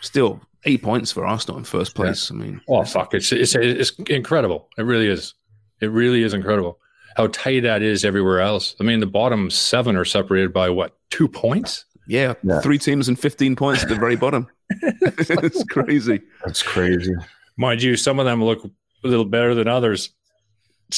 Still 0.00 0.40
eight 0.64 0.82
points 0.82 1.12
for 1.12 1.24
Arsenal 1.26 1.58
in 1.58 1.64
first 1.64 1.94
place. 1.94 2.30
I 2.30 2.34
mean, 2.34 2.60
Oh 2.68 2.84
fuck! 2.84 3.14
It's 3.14 3.30
it's 3.32 3.54
it's 3.54 3.90
incredible. 4.08 4.68
It 4.78 4.82
really 4.82 5.06
is. 5.06 5.34
It 5.80 5.90
really 5.90 6.22
is 6.22 6.32
incredible 6.34 6.78
how 7.16 7.26
tight 7.28 7.60
that 7.60 7.82
is 7.82 8.04
everywhere 8.04 8.40
else. 8.40 8.74
I 8.80 8.84
mean, 8.84 9.00
the 9.00 9.06
bottom 9.06 9.50
seven 9.50 9.96
are 9.96 10.04
separated 10.04 10.52
by 10.52 10.70
what 10.70 10.96
two 11.10 11.28
points? 11.28 11.84
yeah, 12.08 12.34
Yeah. 12.42 12.60
three 12.60 12.78
teams 12.78 13.06
and 13.08 13.18
15 13.18 13.54
points 13.54 13.82
at 13.82 13.88
the 13.88 13.94
very 13.96 14.16
bottom. 14.16 14.48
it's 14.70 15.62
crazy. 15.64 16.20
That's 16.44 16.62
crazy. 16.62 17.14
Mind 17.56 17.82
you, 17.82 17.96
some 17.96 18.18
of 18.18 18.24
them 18.26 18.42
look 18.42 18.64
a 18.64 18.70
little 19.06 19.24
better 19.26 19.54
than 19.54 19.68
others. 19.68 20.10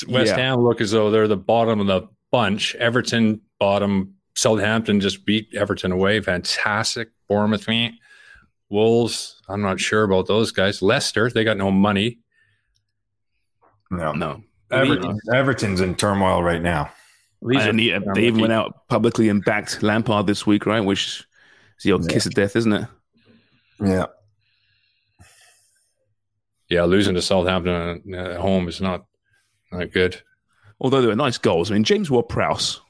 West 0.08 0.30
Yeah. 0.30 0.36
Ham 0.36 0.60
look 0.60 0.80
as 0.80 0.92
though 0.92 1.10
they're 1.10 1.28
the 1.28 1.36
bottom 1.36 1.80
of 1.80 1.86
the 1.88 2.08
bunch. 2.30 2.74
Everton 2.76 3.40
bottom. 3.58 4.13
Southampton 4.34 5.00
just 5.00 5.24
beat 5.24 5.54
Everton 5.54 5.92
away. 5.92 6.20
Fantastic. 6.20 7.10
Bournemouth. 7.28 7.66
meh. 7.68 7.90
Wolves. 8.68 9.40
I'm 9.48 9.62
not 9.62 9.78
sure 9.80 10.02
about 10.04 10.26
those 10.26 10.50
guys. 10.50 10.82
Leicester. 10.82 11.30
They 11.30 11.44
got 11.44 11.56
no 11.56 11.70
money. 11.70 12.18
No, 13.90 14.12
No. 14.12 14.42
Everton, 14.70 15.18
Everton's 15.32 15.80
in 15.80 15.94
turmoil 15.94 16.42
right 16.42 16.60
now. 16.60 16.90
And 17.42 17.78
he- 17.78 17.90
they 18.14 18.24
even 18.26 18.40
went 18.40 18.52
out 18.52 18.88
publicly 18.88 19.28
and 19.28 19.44
backed 19.44 19.82
Lampard 19.84 20.26
this 20.26 20.46
week, 20.46 20.66
right? 20.66 20.80
Which 20.80 21.20
is 21.76 21.84
the 21.84 21.92
old 21.92 22.08
kiss 22.08 22.26
of 22.26 22.34
death, 22.34 22.56
isn't 22.56 22.72
it? 22.72 22.88
Yeah. 23.80 24.06
yeah, 26.68 26.84
losing 26.84 27.14
to 27.14 27.22
Southampton 27.22 28.14
at 28.14 28.36
home 28.40 28.66
is 28.68 28.80
not 28.80 29.04
not 29.70 29.92
good. 29.92 30.20
Although 30.80 31.00
they 31.02 31.06
were 31.08 31.14
nice 31.14 31.38
goals. 31.38 31.70
I 31.70 31.74
mean, 31.74 31.84
James 31.84 32.10
Ward-Prowse, 32.10 32.80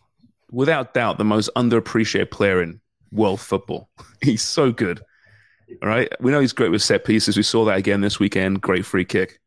without 0.54 0.94
doubt, 0.94 1.18
the 1.18 1.24
most 1.24 1.50
underappreciated 1.56 2.30
player 2.30 2.62
in 2.62 2.80
world 3.12 3.40
football. 3.40 3.90
He's 4.22 4.42
so 4.42 4.72
good. 4.72 5.00
All 5.82 5.88
right, 5.88 6.10
we 6.20 6.30
know 6.30 6.40
he's 6.40 6.52
great 6.52 6.70
with 6.70 6.82
set 6.82 7.04
pieces. 7.04 7.36
We 7.36 7.42
saw 7.42 7.64
that 7.64 7.78
again 7.78 8.00
this 8.02 8.20
weekend. 8.20 8.60
Great 8.60 8.84
free 8.84 9.04
kick. 9.04 9.40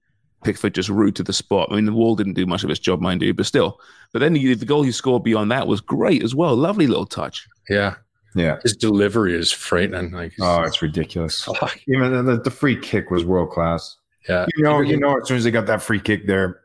Pickford 0.43 0.73
just 0.75 0.89
rooted 0.89 1.15
to 1.17 1.23
the 1.23 1.31
spot. 1.33 1.69
I 1.71 1.75
mean, 1.75 1.85
the 1.85 1.93
wall 1.93 2.15
didn't 2.15 2.33
do 2.33 2.45
much 2.45 2.63
of 2.63 2.69
its 2.69 2.79
job, 2.79 2.99
mind 3.01 3.21
you, 3.21 3.33
but 3.33 3.45
still. 3.45 3.79
But 4.13 4.19
then 4.19 4.35
he, 4.35 4.53
the 4.55 4.65
goal 4.65 4.83
he 4.83 4.91
scored 4.91 5.23
beyond 5.23 5.51
that 5.51 5.67
was 5.67 5.79
great 5.79 6.23
as 6.23 6.33
well. 6.35 6.55
Lovely 6.55 6.87
little 6.87 7.05
touch. 7.05 7.47
Yeah, 7.69 7.95
Yeah. 8.35 8.57
his 8.63 8.75
delivery 8.75 9.35
is 9.37 9.51
frightening. 9.51 10.11
Like, 10.11 10.33
Oh, 10.41 10.63
it's 10.63 10.81
ridiculous. 10.81 11.43
fuck. 11.43 11.79
Even 11.87 12.25
the, 12.25 12.41
the 12.41 12.51
free 12.51 12.75
kick 12.79 13.09
was 13.11 13.23
world 13.23 13.51
class. 13.51 13.95
yeah, 14.27 14.47
You 14.55 14.63
know, 14.63 14.79
you 14.81 14.97
know, 14.99 15.19
as 15.21 15.27
soon 15.27 15.37
as 15.37 15.43
they 15.43 15.51
got 15.51 15.67
that 15.67 15.81
free 15.83 15.99
kick 15.99 16.27
there, 16.27 16.61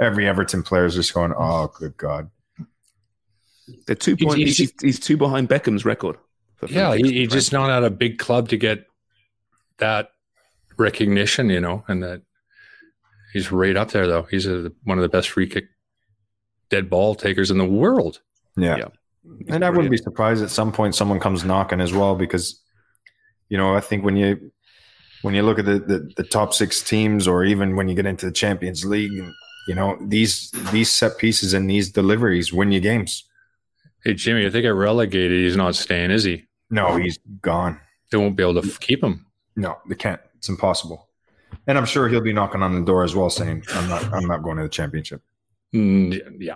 every 0.00 0.26
Everton 0.28 0.62
player 0.64 0.84
is 0.86 0.94
just 0.94 1.14
going, 1.14 1.32
"Oh, 1.36 1.70
good 1.78 1.96
God!" 1.96 2.30
They're 3.86 3.96
two 3.96 4.14
He's- 4.16 4.24
points. 4.34 4.56
he's- 4.56 4.56
He's, 4.58 4.72
he's 4.82 5.00
two 5.00 5.16
behind 5.16 5.48
Beckham's 5.48 5.84
record. 5.84 6.16
yeah. 6.68 6.96
kicks, 6.96 7.08
He, 7.08 7.14
he 7.14 7.20
right? 7.22 7.30
just 7.30 7.52
not 7.52 7.70
at 7.70 7.84
a 7.84 7.90
big 7.90 8.18
club 8.18 8.48
to 8.50 8.56
get 8.56 8.86
that 9.78 10.10
recognition, 10.76 11.50
you 11.50 11.60
know, 11.60 11.84
and 11.88 12.02
that 12.02 12.22
he's 13.32 13.52
right 13.52 13.76
up 13.76 13.90
there 13.90 14.06
though. 14.06 14.22
He's 14.30 14.46
a, 14.46 14.72
one 14.84 14.98
of 14.98 15.02
the 15.02 15.08
best 15.08 15.30
free 15.30 15.46
kick 15.48 15.64
dead 16.70 16.90
ball 16.90 17.14
takers 17.14 17.50
in 17.50 17.58
the 17.58 17.64
world. 17.64 18.20
Yeah, 18.56 18.76
Yeah. 18.76 18.88
and 19.48 19.64
I 19.64 19.70
wouldn't 19.70 19.90
be 19.90 19.96
surprised 19.96 20.42
at 20.42 20.50
some 20.50 20.72
point 20.72 20.94
someone 20.94 21.20
comes 21.20 21.44
knocking 21.44 21.80
as 21.80 21.92
well 21.92 22.14
because, 22.16 22.60
you 23.48 23.56
know, 23.56 23.74
I 23.74 23.80
think 23.80 24.04
when 24.04 24.16
you 24.16 24.50
when 25.22 25.34
you 25.34 25.42
look 25.42 25.58
at 25.58 25.64
the, 25.64 25.78
the, 25.80 26.10
the 26.16 26.22
top 26.22 26.54
six 26.54 26.80
teams, 26.82 27.26
or 27.26 27.44
even 27.44 27.74
when 27.74 27.88
you 27.88 27.94
get 27.96 28.06
into 28.06 28.26
the 28.26 28.32
Champions 28.32 28.84
League, 28.84 29.12
you 29.66 29.74
know 29.74 29.96
these 30.00 30.50
these 30.72 30.90
set 30.90 31.18
pieces 31.18 31.54
and 31.54 31.68
these 31.68 31.90
deliveries 31.90 32.52
win 32.52 32.70
you 32.72 32.80
games. 32.80 33.24
Hey 34.04 34.14
Jimmy, 34.14 34.44
if 34.44 34.52
they 34.52 34.60
get 34.62 34.68
relegated, 34.70 35.42
he's 35.42 35.56
not 35.56 35.74
staying, 35.74 36.10
is 36.10 36.24
he? 36.24 36.44
No, 36.70 36.96
he's 36.96 37.18
gone. 37.42 37.80
They 38.10 38.18
won't 38.18 38.36
be 38.36 38.42
able 38.42 38.60
to 38.62 38.68
f- 38.68 38.78
keep 38.80 39.02
him. 39.02 39.26
No, 39.56 39.76
they 39.88 39.94
can't. 39.94 40.20
It's 40.36 40.48
impossible. 40.48 41.08
And 41.66 41.76
I'm 41.76 41.84
sure 41.86 42.08
he'll 42.08 42.20
be 42.20 42.32
knocking 42.32 42.62
on 42.62 42.74
the 42.78 42.84
door 42.86 43.02
as 43.04 43.14
well, 43.16 43.28
saying, 43.30 43.64
"I'm 43.74 43.88
not. 43.88 44.04
I'm 44.12 44.26
not 44.26 44.42
going 44.42 44.56
to 44.58 44.62
the 44.62 44.68
championship." 44.68 45.22
Mm, 45.74 46.36
yeah, 46.38 46.54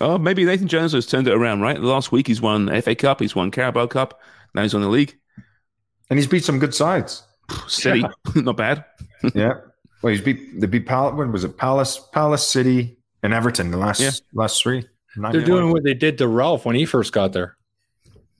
Oh, 0.00 0.18
maybe 0.18 0.44
Nathan 0.44 0.66
Jones 0.66 0.92
has 0.92 1.06
turned 1.06 1.28
it 1.28 1.34
around, 1.34 1.60
right? 1.60 1.80
Last 1.80 2.10
week 2.10 2.26
he's 2.26 2.40
won 2.40 2.68
FA 2.82 2.94
Cup, 2.96 3.20
he's 3.20 3.36
won 3.36 3.50
Carabao 3.52 3.86
Cup, 3.86 4.20
now 4.54 4.62
he's 4.62 4.74
on 4.74 4.80
the 4.82 4.88
league. 4.88 5.16
And 6.10 6.18
he's 6.18 6.26
beat 6.26 6.44
some 6.44 6.58
good 6.58 6.74
sides. 6.74 7.22
City, 7.68 8.04
not 8.34 8.56
bad. 8.56 8.84
yeah. 9.34 9.54
Well, 10.02 10.12
he's 10.12 10.20
beat 10.22 10.60
they 10.60 10.66
beat 10.66 10.86
Pal- 10.86 11.14
when 11.14 11.30
was 11.30 11.44
it 11.44 11.56
Palace, 11.56 12.00
Palace 12.12 12.46
City, 12.46 12.98
and 13.22 13.32
Everton 13.32 13.70
the 13.70 13.76
last 13.78 14.00
Yeah. 14.00 14.10
last 14.32 14.60
three. 14.62 14.86
Nine 15.16 15.32
They're 15.32 15.42
doing 15.44 15.64
win. 15.64 15.72
what 15.72 15.84
they 15.84 15.94
did 15.94 16.18
to 16.18 16.28
Ralph 16.28 16.64
when 16.64 16.76
he 16.76 16.84
first 16.84 17.12
got 17.12 17.32
there. 17.32 17.56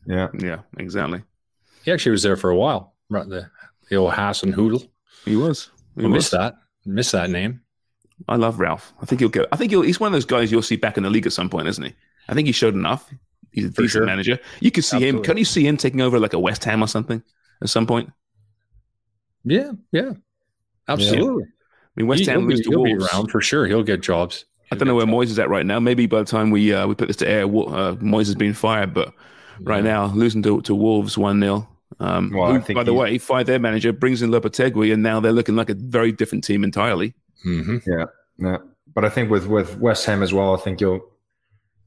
yeah. 0.06 0.28
Yeah, 0.38 0.60
exactly. 0.78 1.22
He 1.84 1.92
actually 1.92 2.12
was 2.12 2.22
there 2.22 2.36
for 2.36 2.50
a 2.50 2.56
while. 2.56 2.94
Right, 3.10 3.28
The, 3.28 3.50
the 3.90 3.96
old 3.96 4.12
Hasenhüttl. 4.12 4.88
He 5.24 5.36
was. 5.36 5.70
He 5.96 6.02
I 6.04 6.06
was. 6.08 6.12
missed 6.14 6.30
that. 6.32 6.56
Missed 6.86 7.12
that 7.12 7.30
name. 7.30 7.60
I 8.28 8.36
love 8.36 8.58
Ralph. 8.60 8.92
I 9.02 9.06
think 9.06 9.20
he'll 9.20 9.28
go. 9.28 9.46
I 9.52 9.56
think 9.56 9.70
he'll, 9.70 9.82
he's 9.82 10.00
one 10.00 10.08
of 10.08 10.12
those 10.12 10.24
guys 10.24 10.50
you'll 10.50 10.62
see 10.62 10.76
back 10.76 10.96
in 10.96 11.02
the 11.02 11.10
league 11.10 11.26
at 11.26 11.32
some 11.32 11.50
point, 11.50 11.68
isn't 11.68 11.84
he? 11.84 11.94
I 12.28 12.34
think 12.34 12.46
he 12.46 12.52
showed 12.52 12.74
enough. 12.74 13.10
He's 13.52 13.66
a 13.66 13.68
For 13.72 13.82
decent 13.82 13.90
sure. 13.90 14.06
manager. 14.06 14.38
You 14.60 14.70
could 14.70 14.84
see 14.84 15.06
him. 15.06 15.22
Can 15.22 15.36
you 15.36 15.44
see 15.44 15.66
him 15.66 15.76
taking 15.76 16.00
over 16.00 16.18
like 16.18 16.32
a 16.32 16.38
West 16.38 16.64
Ham 16.64 16.82
or 16.82 16.86
something 16.88 17.22
at 17.62 17.68
some 17.68 17.86
point? 17.86 18.10
Yeah, 19.44 19.72
yeah, 19.92 20.12
absolutely. 20.88 21.44
I 21.44 21.48
mean, 21.96 22.06
West 22.06 22.20
He- 22.22 22.26
Ham 22.30 22.40
he'll, 22.40 22.48
be, 22.48 22.62
to 22.62 22.68
he'll 22.70 22.84
be 22.84 22.94
around 22.94 23.28
for 23.30 23.40
sure. 23.40 23.66
He'll 23.66 23.82
get 23.82 24.00
jobs. 24.00 24.46
I 24.70 24.76
don't 24.76 24.88
know 24.88 24.94
where 24.94 25.06
Moyes 25.06 25.24
is 25.26 25.38
at 25.38 25.48
right 25.48 25.64
now. 25.66 25.78
Maybe 25.78 26.06
by 26.06 26.18
the 26.20 26.24
time 26.24 26.50
we 26.50 26.72
uh, 26.72 26.86
we 26.86 26.94
put 26.94 27.06
this 27.08 27.16
to 27.18 27.28
air, 27.28 27.46
Wo- 27.46 27.64
uh, 27.66 27.94
Moyes 27.96 28.26
has 28.26 28.34
been 28.34 28.54
fired. 28.54 28.92
But 28.94 29.12
right 29.60 29.84
now, 29.84 30.06
losing 30.06 30.42
to, 30.42 30.60
to 30.62 30.74
Wolves 30.74 31.16
one 31.16 31.40
0 31.40 31.68
um, 32.00 32.30
Well, 32.34 32.44
I 32.50 32.54
who, 32.54 32.60
think 32.60 32.76
by 32.76 32.82
the 32.82 32.92
he- 32.92 32.98
way, 32.98 33.18
fired 33.18 33.46
their 33.46 33.58
manager, 33.58 33.92
brings 33.92 34.22
in 34.22 34.30
Lopetegui, 34.30 34.92
and 34.92 35.02
now 35.02 35.20
they're 35.20 35.32
looking 35.32 35.54
like 35.56 35.70
a 35.70 35.74
very 35.74 36.10
different 36.12 36.44
team 36.44 36.64
entirely. 36.64 37.14
hmm 37.42 37.78
Yeah. 37.86 38.56
But 38.94 39.04
I 39.04 39.08
think 39.10 39.30
with 39.30 39.46
with 39.46 39.78
West 39.78 40.06
Ham 40.06 40.22
as 40.22 40.32
well, 40.32 40.54
I 40.54 40.58
think 40.58 40.80
you'll 40.80 41.00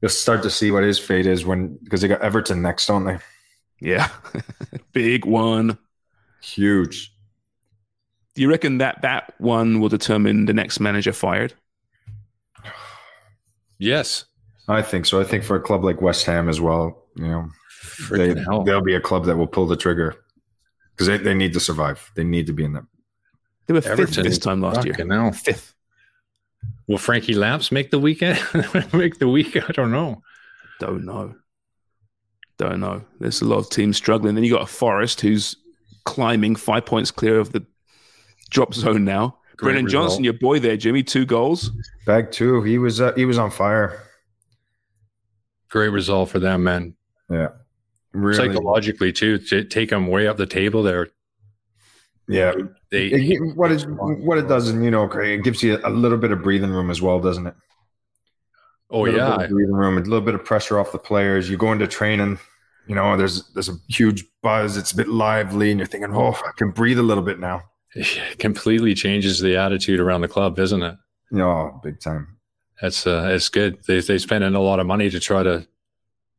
you'll 0.00 0.08
start 0.10 0.42
to 0.44 0.50
see 0.50 0.70
what 0.70 0.82
his 0.84 0.98
fate 0.98 1.26
is 1.26 1.44
when 1.44 1.78
because 1.82 2.00
they 2.00 2.08
got 2.08 2.20
Everton 2.22 2.62
next, 2.62 2.86
don't 2.86 3.04
they? 3.04 3.18
Yeah, 3.80 4.08
big 4.92 5.24
one. 5.24 5.78
Huge. 6.42 7.12
Do 8.34 8.42
you 8.42 8.50
reckon 8.50 8.78
that 8.78 9.02
that 9.02 9.34
one 9.38 9.80
will 9.80 9.88
determine 9.88 10.46
the 10.46 10.52
next 10.54 10.80
manager 10.80 11.12
fired? 11.12 11.54
Yes. 13.78 14.24
I 14.68 14.82
think 14.82 15.06
so. 15.06 15.20
I 15.20 15.24
think 15.24 15.44
for 15.44 15.56
a 15.56 15.60
club 15.60 15.84
like 15.84 16.02
West 16.02 16.26
Ham 16.26 16.48
as 16.48 16.60
well, 16.60 17.04
you 17.16 17.26
know, 17.26 17.48
they, 18.10 18.38
hell. 18.40 18.64
they'll 18.64 18.82
be 18.82 18.94
a 18.94 19.00
club 19.00 19.24
that 19.26 19.36
will 19.36 19.46
pull 19.46 19.66
the 19.66 19.76
trigger 19.76 20.14
because 20.92 21.06
they, 21.06 21.16
they 21.16 21.34
need 21.34 21.52
to 21.54 21.60
survive. 21.60 22.10
They 22.16 22.24
need 22.24 22.46
to 22.48 22.52
be 22.52 22.64
in 22.64 22.74
that. 22.74 22.84
They 23.66 23.74
were 23.74 23.80
fifth 23.80 24.16
this 24.16 24.38
time 24.38 24.60
last 24.60 24.84
year. 24.84 24.94
Fucking 24.94 25.10
hell. 25.10 25.32
Fifth. 25.32 25.74
Will 26.86 26.98
Frankie 26.98 27.34
Lamps 27.34 27.70
make 27.70 27.90
the 27.90 27.98
weekend? 27.98 28.38
make 28.92 29.18
the 29.18 29.28
week? 29.28 29.56
I 29.56 29.72
don't 29.72 29.92
know. 29.92 30.22
Don't 30.80 31.04
know. 31.04 31.34
Don't 32.56 32.80
know. 32.80 33.04
There's 33.20 33.42
a 33.42 33.44
lot 33.44 33.58
of 33.58 33.70
teams 33.70 33.96
struggling. 33.96 34.34
Then 34.34 34.44
you 34.44 34.52
got 34.52 34.62
a 34.62 34.66
Forest 34.66 35.20
who's 35.20 35.56
climbing 36.04 36.56
five 36.56 36.86
points 36.86 37.10
clear 37.10 37.38
of 37.38 37.52
the 37.52 37.64
drop 38.50 38.74
zone 38.74 39.04
now. 39.04 39.38
Great 39.58 39.72
Brennan 39.72 39.84
result. 39.86 40.04
Johnson, 40.04 40.24
your 40.24 40.34
boy 40.34 40.60
there, 40.60 40.76
Jimmy, 40.76 41.02
two 41.02 41.26
goals. 41.26 41.72
Bag 42.06 42.30
two, 42.30 42.62
he 42.62 42.78
was 42.78 43.00
uh, 43.00 43.12
he 43.14 43.24
was 43.24 43.38
on 43.38 43.50
fire. 43.50 44.04
Great 45.68 45.88
result 45.88 46.30
for 46.30 46.38
them, 46.38 46.62
man. 46.62 46.94
Yeah, 47.28 47.48
really. 48.12 48.36
Psychologically 48.36 49.12
too, 49.12 49.38
to 49.38 49.64
take 49.64 49.90
them 49.90 50.06
way 50.06 50.28
up 50.28 50.36
the 50.36 50.46
table. 50.46 50.84
There, 50.84 51.08
Yeah, 52.28 52.52
they 52.92 53.08
It- 53.08 53.56
what 53.56 53.72
it 53.72 53.82
what 53.88 54.38
it 54.38 54.46
does, 54.46 54.68
and 54.68 54.84
you 54.84 54.92
know, 54.92 55.08
Craig, 55.08 55.40
it 55.40 55.42
gives 55.42 55.60
you 55.62 55.78
a 55.82 55.90
little 55.90 56.18
bit 56.18 56.30
of 56.30 56.40
breathing 56.42 56.70
room 56.70 56.88
as 56.90 57.02
well, 57.02 57.18
doesn't 57.20 57.48
it? 57.48 57.54
oh 58.90 59.00
little 59.00 59.18
bit 59.18 59.26
yeah, 59.26 59.44
of 59.44 59.50
breathing 59.50 59.74
room, 59.74 59.98
a 59.98 60.00
little 60.00 60.20
bit 60.20 60.34
of 60.34 60.44
pressure 60.44 60.78
off 60.78 60.92
the 60.92 60.98
players. 60.98 61.50
You 61.50 61.56
go 61.56 61.72
into 61.72 61.86
training, 61.88 62.38
you 62.86 62.94
know, 62.94 63.16
there's 63.16 63.48
there's 63.54 63.68
a 63.68 63.76
huge 63.88 64.24
buzz. 64.40 64.76
It's 64.76 64.92
a 64.92 64.96
bit 64.96 65.08
lively, 65.08 65.72
and 65.72 65.80
you're 65.80 65.86
thinking, 65.88 66.14
oh, 66.14 66.32
I 66.46 66.52
can 66.56 66.70
breathe 66.70 67.00
a 67.00 67.02
little 67.02 67.24
bit 67.24 67.40
now. 67.40 67.62
It 67.94 68.38
completely 68.38 68.94
changes 68.94 69.40
the 69.40 69.56
attitude 69.56 70.00
around 70.00 70.20
the 70.22 70.28
club, 70.28 70.58
isn't 70.58 70.82
it? 70.82 70.96
You 71.30 71.38
know, 71.38 71.80
big 71.82 72.00
time. 72.00 72.36
That's 72.80 73.06
uh, 73.06 73.28
it's 73.32 73.48
good. 73.48 73.78
They 73.86 74.00
they 74.00 74.18
spend 74.18 74.44
in 74.44 74.54
a 74.54 74.60
lot 74.60 74.80
of 74.80 74.86
money 74.86 75.10
to 75.10 75.20
try 75.20 75.42
to. 75.42 75.66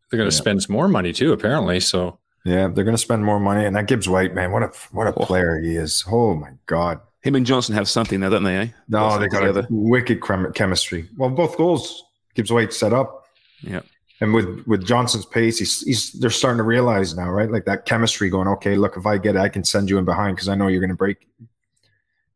They're 0.09 0.17
going 0.17 0.29
to 0.29 0.35
Yeah. 0.35 0.41
spend 0.41 0.63
some 0.63 0.73
more 0.73 0.87
money 0.87 1.13
too, 1.13 1.33
apparently. 1.33 1.79
So 1.79 2.17
Yeah, 2.45 2.67
they're 2.69 2.83
going 2.85 2.95
to 2.95 3.01
spend 3.01 3.23
more 3.23 3.39
money, 3.39 3.65
and 3.65 3.75
that 3.75 3.87
Gibbs 3.87 4.07
White, 4.09 4.33
man, 4.33 4.51
what 4.51 4.63
a 4.63 4.71
what 4.91 5.05
a 5.07 5.13
Oh. 5.15 5.25
player 5.25 5.59
he 5.59 5.75
is. 5.75 6.03
Oh 6.09 6.33
my 6.35 6.51
god. 6.65 6.99
Him 7.21 7.35
and 7.35 7.45
Johnson 7.45 7.75
have 7.75 7.89
something 7.89 8.21
there, 8.21 8.29
don't 8.29 8.43
they? 8.45 8.55
Eh? 8.57 8.67
No, 8.87 9.19
they 9.19 9.27
got 9.27 9.41
together. 9.41 9.61
a 9.61 9.67
wicked 9.69 10.21
chem- 10.21 10.53
chemistry. 10.53 11.09
Well, 11.17 11.29
both 11.29 11.57
goals 11.57 12.03
Gibbs 12.33 12.51
White 12.51 12.71
set 12.73 12.93
up. 12.93 13.25
Yeah. 13.61 13.81
And 14.21 14.33
with 14.33 14.63
with 14.67 14.85
Johnson's 14.85 15.25
pace, 15.25 15.59
he's, 15.59 15.81
he's 15.81 16.11
they're 16.13 16.29
starting 16.29 16.57
to 16.57 16.63
realize 16.63 17.15
now, 17.15 17.29
right? 17.29 17.49
Like 17.49 17.65
that 17.65 17.85
chemistry 17.85 18.29
going, 18.29 18.47
okay, 18.49 18.75
look, 18.75 18.97
if 18.97 19.05
I 19.05 19.17
get 19.17 19.35
it, 19.35 19.39
I 19.39 19.47
can 19.49 19.63
send 19.63 19.89
you 19.89 19.97
in 19.97 20.03
behind 20.05 20.35
because 20.35 20.49
I 20.49 20.55
know 20.55 20.67
you're 20.67 20.81
going 20.81 20.89
to 20.89 20.95
break. 20.95 21.25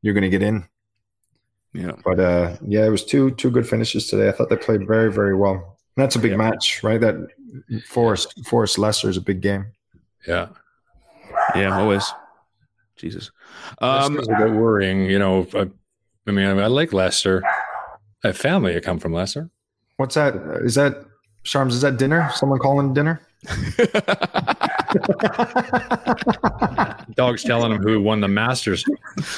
You're 0.01 0.13
going 0.13 0.23
to 0.23 0.29
get 0.29 0.41
in. 0.41 0.65
Yeah. 1.73 1.93
But 2.05 2.19
uh, 2.19 2.55
yeah, 2.65 2.85
it 2.85 2.89
was 2.89 3.03
two 3.03 3.31
two 3.31 3.51
good 3.51 3.67
finishes 3.67 4.07
today. 4.07 4.29
I 4.29 4.31
thought 4.31 4.49
they 4.49 4.55
played 4.55 4.87
very 4.87 5.11
very 5.11 5.35
well. 5.35 5.77
And 5.95 6.03
that's 6.03 6.15
a 6.15 6.19
big 6.19 6.31
Yeah. 6.31 6.37
match, 6.37 6.83
right? 6.83 7.01
That 7.01 7.15
Forest 7.87 8.45
Forest 8.45 8.77
Leicester 8.79 9.09
is 9.09 9.17
a 9.17 9.21
big 9.21 9.41
game. 9.41 9.65
yeah, 10.27 10.47
Yeah, 11.55 11.77
always. 11.77 12.11
Jesus. 12.95 13.31
Um, 13.81 14.17
a 14.19 14.21
bit 14.37 14.51
worrying. 14.53 15.05
You 15.05 15.19
know, 15.19 15.45
I, 15.53 15.69
I 16.27 16.31
mean, 16.31 16.45
I, 16.59 16.67
like 16.67 16.93
Leicester. 16.93 17.43
I 18.23 18.27
have 18.27 18.37
family 18.37 18.73
that 18.73 18.83
come 18.85 18.99
from 18.99 19.11
Leicester. 19.13 19.49
What's 19.97 20.15
that? 20.15 20.35
Is 20.63 20.75
that 20.75 21.03
Sharms? 21.43 21.69
Is 21.69 21.81
that 21.81 21.97
dinner? 21.97 22.29
Someone 22.33 22.59
calling 22.59 22.93
dinner? 22.93 23.21
Dog's 27.15 27.43
telling 27.43 27.71
him 27.71 27.81
who 27.81 28.01
won 28.01 28.21
the 28.21 28.27
Masters. 28.27 28.85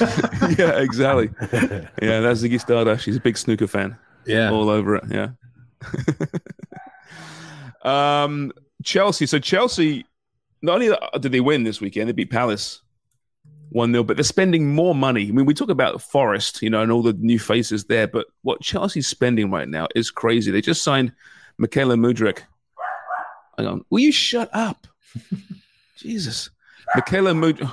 yeah, 0.58 0.78
exactly. 0.78 1.30
Yeah, 2.00 2.20
that's 2.20 2.42
Ziggy 2.42 2.60
Stardust. 2.60 3.04
She's 3.04 3.16
a 3.16 3.20
big 3.20 3.36
snooker 3.36 3.66
fan. 3.66 3.96
Yeah, 4.26 4.50
all 4.50 4.68
over 4.70 4.96
it. 4.96 5.04
Yeah. 5.10 5.30
um, 8.24 8.52
Chelsea. 8.84 9.26
So 9.26 9.38
Chelsea, 9.38 10.06
not 10.62 10.74
only 10.74 10.96
did 11.20 11.32
they 11.32 11.40
win 11.40 11.64
this 11.64 11.80
weekend, 11.80 12.08
they 12.08 12.12
beat 12.12 12.30
Palace 12.30 12.82
one 13.70 13.90
0 13.90 14.04
but 14.04 14.16
they're 14.16 14.24
spending 14.24 14.74
more 14.74 14.94
money. 14.94 15.28
I 15.28 15.32
mean, 15.32 15.46
we 15.46 15.54
talk 15.54 15.70
about 15.70 16.00
Forest, 16.00 16.62
you 16.62 16.70
know, 16.70 16.82
and 16.82 16.92
all 16.92 17.02
the 17.02 17.14
new 17.14 17.38
faces 17.38 17.84
there, 17.84 18.06
but 18.06 18.26
what 18.42 18.60
Chelsea's 18.60 19.08
spending 19.08 19.50
right 19.50 19.68
now 19.68 19.88
is 19.94 20.10
crazy. 20.10 20.50
They 20.50 20.60
just 20.60 20.82
signed 20.82 21.12
Mykhailo 21.60 21.98
Mudryk. 21.98 22.40
Hang 23.56 23.66
on, 23.66 23.84
will 23.90 24.00
you 24.00 24.12
shut 24.12 24.50
up? 24.52 24.86
Jesus, 25.96 26.50
Mykhailo 26.96 27.34
Mudryk. 27.34 27.72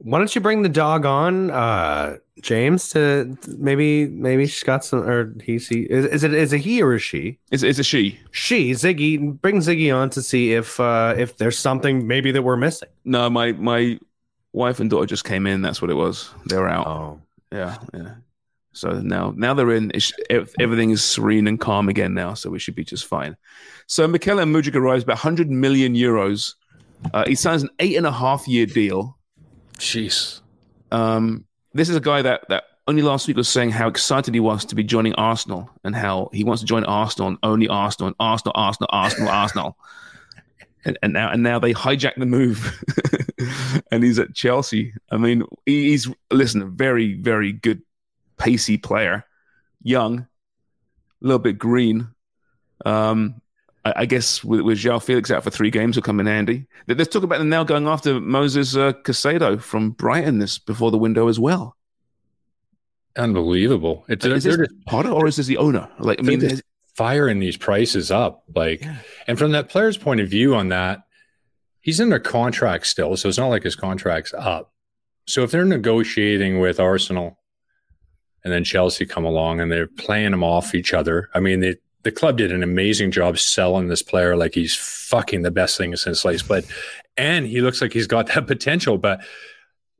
Why 0.00 0.18
don't 0.18 0.32
you 0.32 0.40
bring 0.40 0.62
the 0.62 0.68
dog 0.68 1.04
on, 1.04 1.50
uh, 1.50 2.18
James? 2.40 2.90
To 2.90 3.36
maybe 3.58 4.06
maybe 4.06 4.46
she's 4.46 4.62
got 4.62 4.84
some, 4.84 5.00
or 5.00 5.34
he 5.42 5.58
see 5.58 5.80
is, 5.90 6.04
is 6.06 6.22
it 6.24 6.32
is 6.32 6.52
it 6.52 6.58
he 6.60 6.80
or 6.80 6.94
is 6.94 7.02
she? 7.02 7.38
Is 7.50 7.64
is 7.64 7.80
a 7.80 7.82
she? 7.84 8.18
She 8.30 8.70
Ziggy. 8.70 9.40
Bring 9.40 9.56
Ziggy 9.56 9.94
on 9.94 10.08
to 10.10 10.22
see 10.22 10.52
if 10.52 10.78
uh, 10.78 11.14
if 11.18 11.36
there's 11.38 11.58
something 11.58 12.06
maybe 12.06 12.30
that 12.30 12.42
we're 12.42 12.56
missing. 12.56 12.88
No, 13.04 13.28
my 13.28 13.52
my 13.52 13.98
wife 14.52 14.78
and 14.78 14.88
daughter 14.88 15.06
just 15.06 15.24
came 15.24 15.48
in. 15.48 15.62
That's 15.62 15.82
what 15.82 15.90
it 15.90 15.94
was. 15.94 16.30
They 16.46 16.56
were 16.56 16.68
out. 16.68 16.86
Oh, 16.86 17.20
Yeah, 17.50 17.76
yeah. 17.92 18.14
So 18.78 19.00
now, 19.00 19.32
now 19.36 19.54
they're 19.54 19.72
in. 19.72 19.92
Everything 20.60 20.90
is 20.90 21.02
serene 21.02 21.48
and 21.48 21.58
calm 21.58 21.88
again 21.88 22.14
now. 22.14 22.34
So 22.34 22.50
we 22.50 22.58
should 22.58 22.74
be 22.74 22.84
just 22.84 23.06
fine. 23.06 23.36
So 23.86 24.06
Mikel 24.06 24.38
and 24.38 24.54
Mudryk 24.54 24.74
arrives 24.74 25.04
about 25.04 25.16
100 25.16 25.50
million 25.50 25.94
euros. 25.94 26.54
Uh, 27.12 27.24
he 27.26 27.34
signs 27.34 27.62
an 27.62 27.70
eight 27.78 27.96
and 27.96 28.06
a 28.06 28.12
half 28.12 28.46
year 28.48 28.66
deal. 28.66 29.16
jeez. 29.78 30.40
Um, 30.90 31.44
this 31.74 31.88
is 31.88 31.96
a 31.96 32.00
guy 32.00 32.22
that 32.22 32.48
that 32.48 32.64
only 32.86 33.02
last 33.02 33.28
week 33.28 33.36
was 33.36 33.48
saying 33.48 33.70
how 33.70 33.86
excited 33.86 34.32
he 34.32 34.40
was 34.40 34.64
to 34.64 34.74
be 34.74 34.82
joining 34.82 35.14
Arsenal 35.14 35.70
and 35.84 35.94
how 35.94 36.30
he 36.32 36.42
wants 36.42 36.62
to 36.62 36.66
join 36.66 36.84
Arsenal 36.84 37.28
and 37.28 37.38
only 37.42 37.68
Arsenal 37.68 38.08
and 38.08 38.16
Arsenal, 38.18 38.52
Arsenal, 38.56 38.88
Arsenal, 38.90 39.28
Arsenal. 39.28 39.76
And, 40.84 40.96
and 41.02 41.12
now 41.12 41.30
and 41.32 41.42
now 41.42 41.58
they 41.58 41.74
hijack 41.74 42.14
the 42.16 42.24
move, 42.24 42.80
and 43.90 44.04
he's 44.04 44.20
at 44.20 44.32
Chelsea. 44.32 44.94
I 45.10 45.16
mean, 45.16 45.42
he's 45.66 46.08
listen, 46.30 46.62
a 46.62 46.66
very 46.66 47.14
very 47.14 47.52
good, 47.52 47.82
pacey 48.38 48.78
player, 48.78 49.24
young, 49.82 50.20
a 50.20 50.26
little 51.20 51.38
bit 51.38 51.58
green. 51.58 52.08
Um, 52.86 53.40
I, 53.84 53.92
I 53.96 54.06
guess 54.06 54.42
with, 54.44 54.60
with 54.60 54.78
João 54.78 55.02
Felix 55.02 55.30
out 55.30 55.44
for 55.44 55.50
three 55.50 55.70
games 55.70 55.96
will 55.96 56.02
come 56.02 56.20
in 56.20 56.26
handy. 56.26 56.66
Let- 56.86 56.98
Let's 56.98 57.12
talk 57.12 57.22
about 57.24 57.38
them 57.38 57.48
now 57.48 57.64
going 57.64 57.86
after 57.88 58.20
Moses 58.20 58.76
uh, 58.76 58.92
Caicedo 59.04 59.60
from 59.60 59.90
Brighton 59.90 60.38
this 60.38 60.58
before 60.58 60.90
the 60.90 60.98
window 60.98 61.28
as 61.28 61.38
well. 61.40 61.76
Unbelievable. 63.16 64.04
It's 64.08 64.24
is 64.24 64.44
this 64.44 64.56
just 64.56 64.70
Potter 64.86 65.08
or 65.10 65.26
is 65.26 65.36
this 65.36 65.46
the 65.46 65.56
owner? 65.56 65.88
Like, 65.98 66.20
I 66.20 66.22
mean, 66.22 66.40
just 66.40 66.62
firing 66.94 67.40
these 67.40 67.56
prices 67.56 68.10
up. 68.10 68.44
Like, 68.54 68.84
and 69.26 69.38
from 69.38 69.52
that 69.52 69.68
player's 69.68 69.96
point 69.96 70.20
of 70.20 70.28
view 70.28 70.54
on 70.54 70.68
that, 70.68 71.00
he's 71.80 72.00
under 72.00 72.18
contract 72.20 72.86
still, 72.86 73.16
so 73.16 73.28
it's 73.28 73.38
not 73.38 73.48
like 73.48 73.64
his 73.64 73.74
contract's 73.74 74.32
up. 74.34 74.72
So 75.26 75.42
if 75.42 75.50
they're 75.50 75.64
negotiating 75.64 76.60
with 76.60 76.78
Arsenal 76.78 77.38
and 78.44 78.52
then 78.52 78.64
Chelsea 78.64 79.04
come 79.06 79.24
along 79.24 79.60
and 79.60 79.70
they're 79.70 79.86
playing 79.86 80.30
them 80.30 80.44
off 80.44 80.74
each 80.74 80.94
other, 80.94 81.28
I 81.34 81.40
mean, 81.40 81.60
they, 81.60 81.76
the 82.02 82.12
club 82.12 82.38
did 82.38 82.52
an 82.52 82.62
amazing 82.62 83.10
job 83.10 83.38
selling 83.38 83.88
this 83.88 84.02
player 84.02 84.36
like 84.36 84.54
he's 84.54 84.74
fucking 84.74 85.42
the 85.42 85.50
best 85.50 85.76
thing 85.76 85.94
since 85.96 86.20
sliced 86.20 86.48
bread, 86.48 86.64
and 87.16 87.46
he 87.46 87.60
looks 87.60 87.82
like 87.82 87.92
he's 87.92 88.06
got 88.06 88.28
that 88.28 88.46
potential, 88.46 88.98
but 88.98 89.20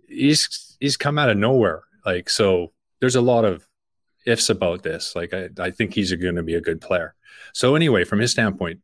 he's 0.09 0.76
he's 0.80 0.97
come 0.97 1.18
out 1.18 1.30
of 1.30 1.36
nowhere. 1.36 1.82
Like 2.07 2.30
so, 2.30 2.72
there's 3.01 3.16
a 3.16 3.20
lot 3.20 3.45
of 3.45 3.66
ifs 4.26 4.51
about 4.51 4.82
this. 4.82 5.14
Like 5.16 5.34
I, 5.34 5.49
I 5.59 5.70
think 5.70 5.95
he's 5.95 6.12
going 6.12 6.36
to 6.36 6.43
be 6.43 6.55
a 6.55 6.61
good 6.61 6.80
player. 6.80 7.14
So 7.53 7.74
anyway, 7.74 8.05
from 8.05 8.20
his 8.20 8.30
standpoint, 8.30 8.80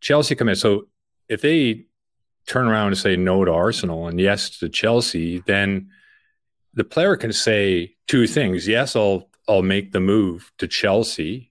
Chelsea 0.00 0.34
come 0.34 0.48
in. 0.48 0.56
So 0.56 0.88
if 1.28 1.40
they 1.40 1.86
turn 2.46 2.66
around 2.66 2.88
and 2.88 2.98
say 2.98 3.16
no 3.16 3.44
to 3.44 3.52
Arsenal 3.52 4.08
and 4.08 4.20
yes 4.20 4.58
to 4.58 4.68
Chelsea, 4.68 5.42
then 5.46 5.90
the 6.78 6.84
player 6.84 7.16
can 7.16 7.32
say 7.32 7.96
two 8.06 8.28
things. 8.28 8.68
Yes, 8.68 8.94
I'll 8.94 9.28
I'll 9.48 9.62
make 9.62 9.90
the 9.90 10.00
move 10.00 10.52
to 10.58 10.68
Chelsea, 10.68 11.50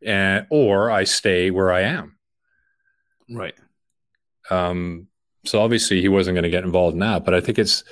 and 0.00 0.46
or 0.48 0.90
I 0.90 1.04
stay 1.04 1.50
where 1.50 1.72
I 1.72 1.80
am. 1.80 2.16
Right. 3.28 3.54
Um, 4.48 5.08
so 5.44 5.60
obviously 5.60 6.00
he 6.00 6.08
wasn't 6.08 6.36
going 6.36 6.44
to 6.44 6.50
get 6.50 6.62
involved 6.62 6.94
in 6.94 7.00
that, 7.00 7.24
but 7.24 7.34
I 7.34 7.40
think 7.40 7.58
it's 7.58 7.82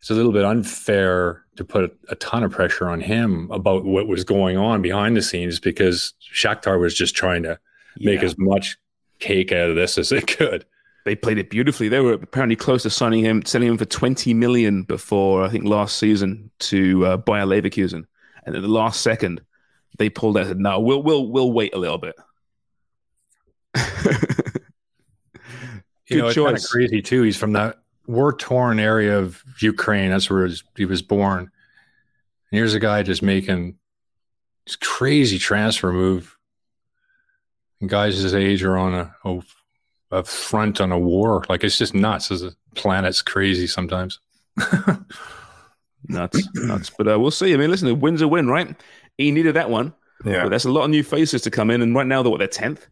it's 0.00 0.10
a 0.10 0.14
little 0.14 0.32
bit 0.32 0.44
unfair 0.44 1.42
to 1.56 1.64
put 1.64 1.98
a 2.08 2.14
ton 2.14 2.44
of 2.44 2.52
pressure 2.52 2.88
on 2.88 3.00
him 3.00 3.50
about 3.50 3.84
what 3.84 4.06
was 4.06 4.22
going 4.22 4.56
on 4.56 4.82
behind 4.82 5.16
the 5.16 5.22
scenes 5.22 5.58
because 5.58 6.14
Shakhtar 6.32 6.78
was 6.78 6.94
just 6.94 7.16
trying 7.16 7.42
to 7.42 7.58
make 7.98 8.22
as 8.22 8.36
much 8.38 8.76
cake 9.18 9.50
out 9.50 9.70
of 9.70 9.74
this 9.74 9.98
as 9.98 10.12
it 10.12 10.28
could. 10.28 10.64
They 11.06 11.14
played 11.14 11.38
it 11.38 11.50
beautifully. 11.50 11.88
They 11.88 12.00
were 12.00 12.14
apparently 12.14 12.56
close 12.56 12.82
to 12.82 12.90
signing 12.90 13.24
him, 13.24 13.44
selling 13.46 13.68
him 13.68 13.78
for 13.78 13.84
20 13.84 14.34
million 14.34 14.82
before 14.82 15.44
I 15.44 15.48
think 15.48 15.64
last 15.64 15.98
season 15.98 16.50
to 16.58 17.06
uh, 17.06 17.16
Bayer 17.16 17.46
Leverkusen, 17.46 18.04
and 18.44 18.56
at 18.56 18.60
the 18.60 18.68
last 18.68 19.00
second 19.00 19.40
they 19.98 20.10
pulled 20.10 20.36
out. 20.36 20.40
and 20.40 20.48
said, 20.48 20.58
No, 20.58 20.80
we'll 20.80 21.02
we'll 21.02 21.28
we'll 21.28 21.52
wait 21.52 21.74
a 21.74 21.78
little 21.78 21.98
bit. 21.98 22.16
You 26.08 26.18
know, 26.18 26.24
Good 26.24 26.28
it's 26.28 26.36
kind 26.36 26.56
of 26.56 26.62
choice. 26.62 26.70
crazy 26.70 27.02
too. 27.02 27.22
He's 27.22 27.36
from 27.36 27.52
that 27.54 27.78
war 28.06 28.32
torn 28.32 28.78
area 28.78 29.18
of 29.18 29.42
Ukraine. 29.60 30.10
That's 30.10 30.30
where 30.30 30.48
he 30.76 30.84
was 30.84 31.02
born. 31.02 31.40
And 31.40 31.50
here's 32.50 32.74
a 32.74 32.80
guy 32.80 33.02
just 33.02 33.22
making 33.22 33.76
this 34.66 34.76
crazy 34.76 35.38
transfer 35.38 35.92
move. 35.92 36.36
And 37.80 37.90
guys 37.90 38.16
his 38.16 38.34
age 38.34 38.62
are 38.62 38.76
on 38.76 38.94
a, 38.94 39.14
a, 39.24 39.40
a 40.10 40.22
front 40.24 40.80
on 40.80 40.92
a 40.92 40.98
war. 40.98 41.44
Like 41.48 41.64
it's 41.64 41.78
just 41.78 41.94
nuts. 41.94 42.30
As 42.30 42.42
a 42.42 42.52
planet's 42.74 43.22
crazy 43.22 43.66
sometimes. 43.66 44.20
nuts, 46.08 46.48
nuts. 46.54 46.90
But 46.96 47.08
uh, 47.12 47.18
we'll 47.18 47.30
see. 47.30 47.52
I 47.52 47.56
mean, 47.56 47.70
listen, 47.70 47.88
a 47.88 47.94
win's 47.94 48.22
a 48.22 48.28
win, 48.28 48.48
right? 48.48 48.74
He 49.18 49.30
needed 49.30 49.54
that 49.56 49.70
one. 49.70 49.92
Yeah. 50.24 50.44
But 50.44 50.50
that's 50.50 50.64
a 50.64 50.70
lot 50.70 50.84
of 50.84 50.90
new 50.90 51.02
faces 51.02 51.42
to 51.42 51.50
come 51.50 51.70
in, 51.70 51.82
and 51.82 51.94
right 51.94 52.06
now 52.06 52.22
they're 52.22 52.30
what 52.30 52.38
they're 52.38 52.48
tenth 52.48 52.86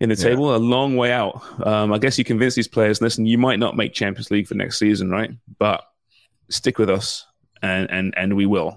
in 0.00 0.08
the 0.08 0.14
Yeah. 0.14 0.22
table, 0.30 0.54
a 0.54 0.58
long 0.58 0.96
way 0.96 1.12
out. 1.12 1.42
Um, 1.66 1.92
I 1.92 1.98
guess 1.98 2.18
you 2.18 2.24
convince 2.24 2.54
these 2.54 2.68
players, 2.68 3.00
listen, 3.00 3.26
you 3.26 3.38
might 3.38 3.58
not 3.58 3.76
make 3.76 3.92
Champions 3.92 4.30
League 4.30 4.46
for 4.46 4.54
next 4.54 4.78
season, 4.78 5.10
right? 5.10 5.30
But 5.58 5.82
stick 6.50 6.78
with 6.78 6.90
us, 6.90 7.26
and 7.62 7.90
and 7.90 8.14
and 8.16 8.36
we 8.36 8.46
will 8.46 8.76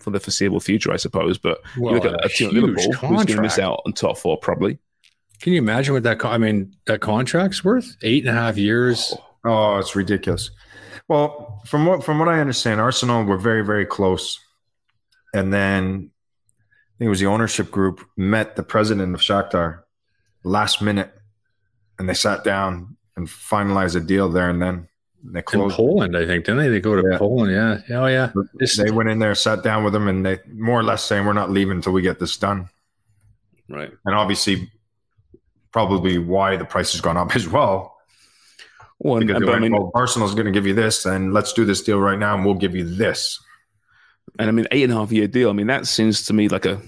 for 0.00 0.10
the 0.10 0.20
foreseeable 0.20 0.60
future, 0.60 0.92
I 0.92 0.96
suppose. 0.96 1.38
But 1.38 1.60
Well, 1.76 1.92
you 1.94 2.00
look 2.00 2.12
at 2.12 2.20
a 2.20 2.26
a 2.26 2.28
huge 2.28 2.52
Liverpool 2.52 2.92
who's 2.92 3.24
going 3.24 3.26
to 3.26 3.42
miss 3.42 3.58
out 3.58 3.82
on 3.84 3.92
top 3.92 4.16
four, 4.18 4.36
probably. 4.38 4.78
Can 5.40 5.52
you 5.52 5.58
imagine 5.58 5.94
what 5.94 6.02
that? 6.02 6.18
Con- 6.18 6.32
I 6.32 6.38
mean, 6.38 6.74
that 6.86 7.00
contract's 7.00 7.62
worth 7.64 7.96
eight 8.02 8.26
and 8.26 8.36
a 8.36 8.40
half 8.40 8.56
years. 8.56 9.14
Oh, 9.44 9.74
oh, 9.74 9.78
it's 9.78 9.94
ridiculous. 9.94 10.50
Well, 11.06 11.60
from 11.66 11.86
what 11.86 12.04
from 12.04 12.18
what 12.18 12.28
I 12.28 12.40
understand, 12.40 12.80
Arsenal 12.80 13.24
were 13.24 13.38
very 13.38 13.64
very 13.64 13.86
close, 13.86 14.38
and 15.32 15.52
then 15.52 16.10
I 16.66 16.94
think 16.98 17.06
it 17.06 17.08
was 17.08 17.20
the 17.20 17.26
ownership 17.26 17.70
group 17.70 18.04
met 18.16 18.56
the 18.56 18.62
president 18.62 19.14
of 19.14 19.20
Shakhtar 19.20 19.80
last 20.42 20.82
minute, 20.82 21.12
and 21.98 22.08
they 22.08 22.14
sat 22.14 22.42
down 22.44 22.96
and 23.16 23.26
finalized 23.28 23.96
a 23.96 24.00
deal 24.00 24.28
there 24.28 24.50
and 24.50 24.60
then. 24.60 24.88
They 25.24 25.42
closed 25.42 25.72
In. 25.72 25.76
Poland, 25.76 26.16
I 26.16 26.24
think, 26.26 26.44
didn't 26.44 26.58
they? 26.60 26.68
They 26.68 26.80
go 26.80 26.94
to 26.94 27.02
Yeah. 27.10 27.18
Poland. 27.18 27.50
Yeah. 27.50 27.78
Yeah, 27.90 28.02
Oh, 28.02 28.06
yeah. 28.06 28.30
This- 28.54 28.76
They 28.76 28.92
went 28.92 29.08
in 29.08 29.18
there, 29.18 29.34
sat 29.34 29.64
down 29.64 29.82
with 29.82 29.92
them, 29.92 30.06
and 30.06 30.24
they 30.24 30.38
more 30.52 30.78
or 30.78 30.84
less 30.84 31.02
saying, 31.04 31.26
"We're 31.26 31.32
not 31.32 31.50
leaving 31.50 31.76
until 31.78 31.92
we 31.92 32.02
get 32.02 32.20
this 32.20 32.36
done." 32.36 32.68
Right. 33.68 33.90
And 34.06 34.14
obviously, 34.14 34.70
probably 35.78 36.18
why 36.18 36.56
the 36.56 36.64
price 36.64 36.90
has 36.90 37.00
gone 37.00 37.16
up 37.16 37.36
as 37.40 37.48
well. 37.48 37.96
Well, 38.98 39.20
Because 39.20 39.44
but 39.44 39.54
I 39.54 39.60
mean, 39.60 39.70
well, 39.72 39.92
Arsenal's 39.94 40.34
going 40.34 40.46
to 40.46 40.50
give 40.50 40.66
you 40.66 40.74
this, 40.74 41.06
and 41.06 41.32
let's 41.32 41.52
do 41.52 41.64
this 41.64 41.82
deal 41.82 42.00
right 42.00 42.18
now, 42.18 42.34
and 42.34 42.44
we'll 42.44 42.54
give 42.54 42.74
you 42.74 42.82
this. 42.82 43.38
and 44.40 44.48
I 44.48 44.50
mean, 44.50 44.66
eight 44.72 44.82
and 44.82 44.92
a 44.92 44.96
half 44.96 45.12
year 45.12 45.28
deal. 45.28 45.50
I 45.50 45.52
mean, 45.52 45.68
that 45.68 45.86
seems 45.86 46.26
to 46.26 46.32
me 46.32 46.48
like 46.48 46.66
a 46.66 46.80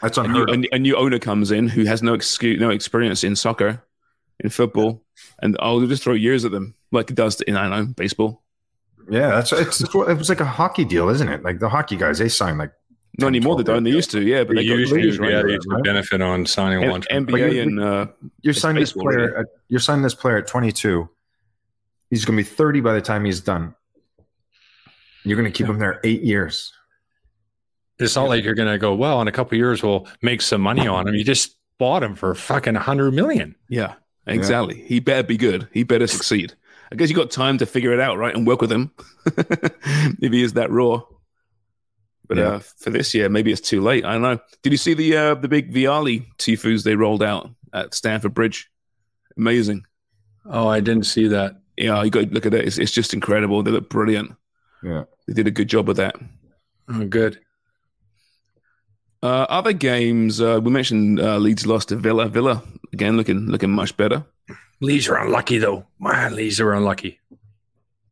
That's 0.00 0.16
a 0.16 0.22
new, 0.22 0.28
unheard 0.28 0.50
a, 0.50 0.56
new- 0.58 0.68
a 0.70 0.78
new 0.78 0.96
owner 0.96 1.18
comes 1.18 1.50
in 1.50 1.66
who 1.68 1.84
has 1.86 2.04
no 2.04 2.14
excuse, 2.14 2.60
no 2.60 2.70
experience 2.70 3.24
in 3.24 3.34
soccer, 3.34 3.82
in 4.38 4.48
football, 4.50 5.02
and 5.42 5.56
oh, 5.58 5.80
I'll 5.80 5.86
just 5.88 6.04
throw 6.04 6.14
years 6.14 6.44
at 6.44 6.52
them 6.52 6.76
like 6.92 7.10
it 7.10 7.16
does 7.16 7.40
in 7.40 7.56
I 7.56 7.68
don't 7.68 7.70
know 7.88 7.92
baseball. 7.96 8.44
Yeah, 9.10 9.30
that's 9.30 9.52
it's, 9.52 9.80
it's 9.80 9.92
it 9.92 10.18
was 10.18 10.28
like 10.28 10.40
a 10.40 10.44
hockey 10.44 10.84
deal, 10.84 11.08
isn't 11.08 11.28
it? 11.28 11.42
Like 11.42 11.58
the 11.58 11.68
hockey 11.68 11.96
guys, 11.96 12.18
they 12.20 12.28
sign 12.28 12.58
like 12.58 12.70
Not 13.18 13.26
10, 13.26 13.34
anymore. 13.34 13.56
They 13.56 13.62
12 13.64 13.76
don't. 13.76 13.84
They 13.84 13.90
used 13.90 14.10
to. 14.12 14.22
Yeah, 14.22 14.44
but 14.44 14.56
They 14.56 14.62
they 14.62 14.68
got 14.68 14.74
used 14.78 14.92
to, 14.92 15.00
leagues, 15.00 15.18
right? 15.18 15.30
yeah, 15.30 15.42
they 15.42 15.52
used 15.52 15.62
to 15.68 15.74
right? 15.76 15.84
benefit 15.84 16.20
on 16.22 16.46
signing 16.46 16.84
M- 16.84 16.90
one. 16.90 17.02
NBA 17.02 17.54
you- 17.54 17.62
and 17.62 17.80
uh, 17.80 18.06
you're 18.42 18.54
signing 18.54 18.80
this 18.80 18.92
player. 18.92 19.38
At, 19.38 19.46
you're 19.68 19.80
signing 19.80 20.02
this 20.02 20.14
player 20.14 20.36
at 20.38 20.46
22. 20.46 21.08
He's 22.10 22.24
going 22.24 22.36
to 22.36 22.42
be 22.42 22.48
30 22.48 22.80
by 22.80 22.92
the 22.94 23.00
time 23.00 23.24
he's 23.24 23.40
done. 23.40 23.74
You're 25.24 25.36
going 25.36 25.50
to 25.50 25.56
keep 25.56 25.66
him 25.66 25.78
there 25.78 26.00
eight 26.04 26.22
years. 26.22 26.72
It's 27.98 28.14
not 28.14 28.28
like 28.28 28.44
you're 28.44 28.54
going 28.54 28.68
to 28.70 28.78
go, 28.78 28.94
well, 28.94 29.20
in 29.22 29.28
a 29.28 29.32
couple 29.32 29.54
of 29.56 29.58
years, 29.58 29.82
we'll 29.82 30.06
make 30.22 30.42
some 30.42 30.60
money 30.60 30.86
on 30.86 31.08
him. 31.08 31.14
You 31.14 31.24
just 31.24 31.56
bought 31.78 32.02
him 32.02 32.14
for 32.14 32.34
fucking 32.34 32.74
100 32.74 33.12
million. 33.12 33.56
yeah, 33.70 33.94
exactly. 34.26 34.82
He 34.82 35.00
better 35.00 35.26
be 35.26 35.36
good. 35.38 35.66
He 35.72 35.82
better 35.82 36.06
succeed. 36.06 36.54
I 36.92 36.94
guess 36.94 37.08
you 37.10 37.16
got 37.16 37.30
time 37.32 37.58
to 37.58 37.66
figure 37.66 37.92
it 37.92 37.98
out, 37.98 38.18
right, 38.18 38.34
and 38.34 38.46
work 38.46 38.60
with 38.60 38.70
him 38.70 38.92
if 39.26 40.32
he 40.32 40.42
is 40.42 40.52
that 40.52 40.70
raw. 40.70 41.02
But 42.28 42.38
Yeah. 42.38 42.48
uh, 42.54 42.58
for 42.58 42.90
this 42.90 43.14
year, 43.14 43.28
maybe 43.28 43.52
it's 43.52 43.60
too 43.60 43.80
late. 43.80 44.04
I 44.04 44.12
don't 44.12 44.22
know. 44.22 44.38
Did 44.62 44.72
you 44.72 44.76
see 44.78 44.94
the 44.94 45.16
uh, 45.16 45.34
the 45.36 45.48
big 45.48 45.72
Vialli 45.72 46.26
tifos 46.38 46.82
they 46.82 46.96
rolled 46.96 47.22
out 47.22 47.50
at 47.72 47.94
Stamford 47.94 48.34
Bridge? 48.34 48.70
Amazing. 49.36 49.84
Oh, 50.44 50.66
I 50.68 50.80
didn't 50.80 51.04
see 51.04 51.28
that. 51.28 51.60
Yeah, 51.76 52.02
you 52.02 52.10
got 52.10 52.20
to 52.28 52.34
look 52.34 52.46
at 52.46 52.54
it. 52.54 52.64
It's, 52.64 52.78
it's 52.78 52.90
just 52.92 53.12
incredible. 53.14 53.62
They 53.62 53.70
look 53.70 53.90
brilliant. 53.90 54.34
Yeah. 54.82 55.04
They 55.26 55.34
did 55.34 55.46
a 55.46 55.50
good 55.50 55.68
job 55.68 55.86
with 55.88 55.98
that. 55.98 56.16
Oh, 56.88 57.04
good. 57.04 57.38
Uh, 59.22 59.46
other 59.48 59.72
games, 59.72 60.40
uh, 60.40 60.60
we 60.62 60.70
mentioned 60.70 61.20
uh, 61.20 61.36
Leeds 61.38 61.66
lost 61.66 61.88
to 61.88 61.96
Villa. 61.96 62.28
Villa 62.28 62.62
again 62.92 63.16
looking 63.16 63.46
looking 63.46 63.70
much 63.70 63.96
better. 63.96 64.24
Leeds 64.80 65.08
are 65.08 65.16
unlucky, 65.18 65.58
though. 65.58 65.86
Man, 65.98 66.34
Leeds 66.36 66.60
are 66.60 66.72
unlucky. 66.74 67.18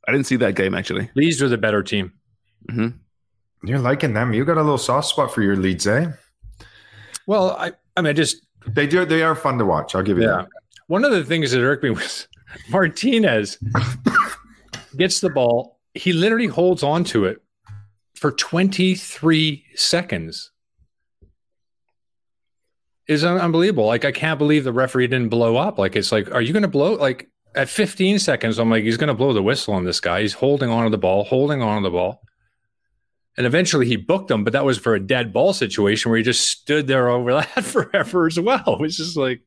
I 0.08 0.12
didn't 0.12 0.26
see 0.26 0.36
that 0.36 0.54
game 0.54 0.74
actually. 0.74 1.10
Leeds 1.14 1.40
were 1.40 1.48
the 1.48 1.58
better 1.58 1.82
team. 1.82 2.12
hmm 2.70 2.88
You're 3.66 3.78
liking 3.78 4.12
them. 4.12 4.32
You 4.32 4.44
got 4.44 4.58
a 4.58 4.62
little 4.62 4.78
soft 4.78 5.08
spot 5.08 5.32
for 5.32 5.42
your 5.42 5.56
Leeds, 5.56 5.86
eh? 5.86 6.12
Well, 7.26 7.50
I, 7.52 7.72
I 7.96 8.02
mean, 8.02 8.10
I 8.10 8.12
just, 8.12 8.44
They 8.66 8.86
do. 8.86 9.04
They 9.04 9.22
are 9.22 9.34
fun 9.34 9.58
to 9.58 9.64
watch. 9.64 9.94
I'll 9.94 10.02
give 10.02 10.18
you 10.18 10.24
yeah. 10.24 10.36
that. 10.42 10.48
One 10.86 11.04
of 11.04 11.12
the 11.12 11.24
things 11.24 11.52
that 11.52 11.62
irked 11.62 11.82
me 11.82 11.90
was 11.90 12.28
Martinez 12.68 13.58
gets 14.96 15.20
the 15.20 15.30
ball. 15.30 15.78
He 15.94 16.12
literally 16.12 16.46
holds 16.46 16.82
on 16.82 17.04
to 17.04 17.24
it 17.24 17.40
for 18.14 18.32
23 18.32 19.64
seconds. 19.74 20.50
Is 23.06 23.24
un- 23.24 23.38
unbelievable. 23.38 23.86
Like 23.86 24.04
I 24.04 24.12
can't 24.12 24.38
believe 24.38 24.64
the 24.64 24.72
referee 24.72 25.06
didn't 25.08 25.28
blow 25.28 25.56
up. 25.56 25.78
Like 25.78 25.94
it's 25.94 26.10
like, 26.10 26.30
are 26.32 26.40
you 26.40 26.52
going 26.52 26.62
to 26.62 26.68
blow? 26.68 26.94
Like 26.94 27.28
at 27.54 27.68
15 27.68 28.18
seconds, 28.18 28.58
I'm 28.58 28.70
like, 28.70 28.84
he's 28.84 28.96
going 28.96 29.08
to 29.08 29.14
blow 29.14 29.32
the 29.32 29.42
whistle 29.42 29.74
on 29.74 29.84
this 29.84 30.00
guy. 30.00 30.22
He's 30.22 30.32
holding 30.32 30.70
on 30.70 30.84
to 30.84 30.90
the 30.90 30.98
ball, 30.98 31.24
holding 31.24 31.62
on 31.62 31.82
to 31.82 31.86
the 31.86 31.92
ball, 31.92 32.22
and 33.37 33.47
eventually 33.47 33.87
he 33.87 33.97
booked 33.97 34.30
him. 34.30 34.45
But 34.45 34.53
that 34.53 34.64
was 34.64 34.78
for 34.78 34.95
a 34.95 35.01
dead 35.01 35.32
ball 35.32 35.53
situation 35.53 36.11
where 36.11 36.18
he 36.18 36.24
just 36.24 36.49
stood 36.49 36.87
there 36.87 37.09
over 37.09 37.32
that 37.35 37.64
forever 37.64 38.26
as 38.26 38.39
well. 38.39 38.78
It's 38.80 38.97
just 38.97 39.16
like, 39.16 39.41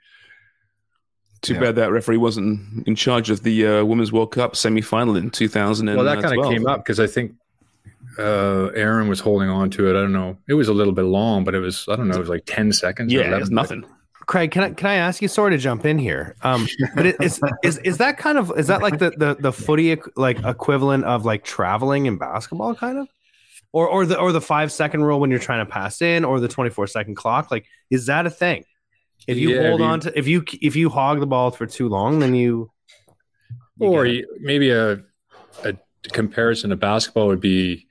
Too 1.42 1.54
Yeah. 1.54 1.60
bad 1.62 1.76
that 1.76 1.92
referee 1.92 2.18
wasn't 2.18 2.88
in 2.88 2.96
charge 2.96 3.30
of 3.30 3.44
the 3.44 3.66
uh, 3.68 3.86
Women's 3.86 4.12
World 4.12 4.32
Cup 4.32 4.54
semifinal 4.54 5.18
in 5.18 5.30
2000. 5.30 5.86
well, 5.96 6.04
that 6.04 6.22
kind 6.22 6.40
of 6.40 6.50
came 6.50 6.66
up 6.68 6.84
because 6.84 7.00
I 7.00 7.08
think 7.08 7.34
uh, 8.20 8.68
Aaron 8.74 9.08
was 9.08 9.20
holding 9.20 9.48
on 9.50 9.70
to 9.72 9.88
it. 9.88 9.92
I 9.92 10.02
don't 10.02 10.14
know. 10.14 10.38
It 10.48 10.56
was 10.56 10.68
a 10.68 10.74
little 10.74 10.94
bit 10.94 11.04
long, 11.06 11.44
but 11.44 11.54
it 11.54 11.60
was 11.60 11.86
I 11.88 11.96
don't 11.96 12.08
know. 12.08 12.16
It 12.16 12.20
was 12.20 12.30
like 12.30 12.44
ten 12.46 12.74
seconds. 12.74 13.14
Yeah, 13.14 13.22
11 13.28 13.42
it's 13.42 13.50
nothing. 13.52 13.86
Craig, 14.26 14.52
can 14.52 14.64
I 14.64 14.72
can 14.72 14.88
I 14.90 14.96
ask 14.96 15.22
you 15.22 15.28
sort 15.30 15.54
of 15.54 15.60
jump 15.62 15.86
in 15.86 15.98
here? 16.00 16.36
Um, 16.44 16.68
but 16.96 17.06
it, 17.06 17.16
is 17.22 17.40
is 17.64 17.78
is 17.80 17.98
that 18.00 18.18
kind 18.18 18.38
of 18.38 18.52
is 18.58 18.68
that 18.68 18.82
like 18.82 18.98
the 19.00 19.12
the 19.12 19.38
the 19.40 19.54
footy 19.54 19.96
like 20.18 20.44
equivalent 20.44 21.06
of 21.06 21.24
like 21.26 21.44
traveling 21.46 22.08
in 22.08 22.18
basketball, 22.18 22.74
kind 22.76 22.98
of, 22.98 23.08
or 23.72 23.88
or 23.88 24.06
the 24.06 24.18
or 24.18 24.32
the 24.32 24.42
five 24.42 24.72
second 24.72 25.04
rule 25.04 25.20
when 25.20 25.30
you're 25.30 25.40
trying 25.40 25.66
to 25.66 25.72
pass 25.72 26.02
in, 26.02 26.26
or 26.26 26.40
the 26.40 26.48
twenty 26.48 26.70
four 26.70 26.88
second 26.88 27.16
clock? 27.16 27.52
Like, 27.52 27.66
is 27.90 28.08
that 28.08 28.26
a 28.26 28.30
thing? 28.30 28.66
If 29.28 29.38
you 29.38 29.56
Yeah, 29.56 29.70
hold 29.70 29.82
on 29.82 30.00
to 30.02 30.18
if 30.18 30.28
you 30.28 30.44
if 30.62 30.76
you 30.76 30.90
hog 30.90 31.20
the 31.20 31.28
ball 31.28 31.52
for 31.52 31.66
too 31.66 31.90
long, 31.90 32.20
then 32.20 32.34
you, 32.34 32.72
you 33.78 33.88
or 33.88 34.06
you, 34.06 34.28
maybe 34.40 34.72
a 34.72 35.04
a 35.64 35.76
comparison 36.12 36.70
to 36.70 36.76
basketball 36.76 37.28
would 37.28 37.42
be 37.42 37.88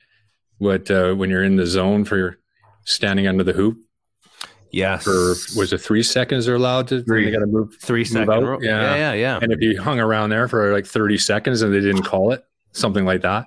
what 0.58 0.90
uh, 0.90 1.14
when 1.14 1.30
you're 1.30 1.44
in 1.44 1.56
the 1.56 1.66
zone 1.66 2.04
for 2.04 2.16
your 2.16 2.38
standing 2.84 3.26
under 3.26 3.44
the 3.44 3.52
hoop 3.52 3.78
yes, 4.76 5.04
for 5.04 5.58
was 5.58 5.72
it 5.72 5.78
three 5.78 6.02
seconds 6.02 6.46
they're 6.46 6.54
allowed 6.54 6.88
to 6.88 7.02
Three. 7.02 7.24
they 7.24 7.30
got 7.30 7.40
to 7.40 7.46
move 7.46 7.76
three 7.80 8.00
move 8.00 8.06
second 8.08 8.30
out? 8.30 8.62
Yeah. 8.62 8.80
Yeah, 8.80 8.96
yeah, 8.96 9.12
yeah. 9.12 9.38
and 9.42 9.52
if 9.52 9.60
you 9.60 9.80
hung 9.80 9.98
around 9.98 10.30
there 10.30 10.48
for 10.48 10.72
like 10.72 10.86
30 10.86 11.18
seconds 11.18 11.62
and 11.62 11.72
they 11.72 11.80
didn't 11.80 12.04
call 12.04 12.32
it 12.32 12.44
something 12.72 13.04
like 13.04 13.22
that. 13.22 13.46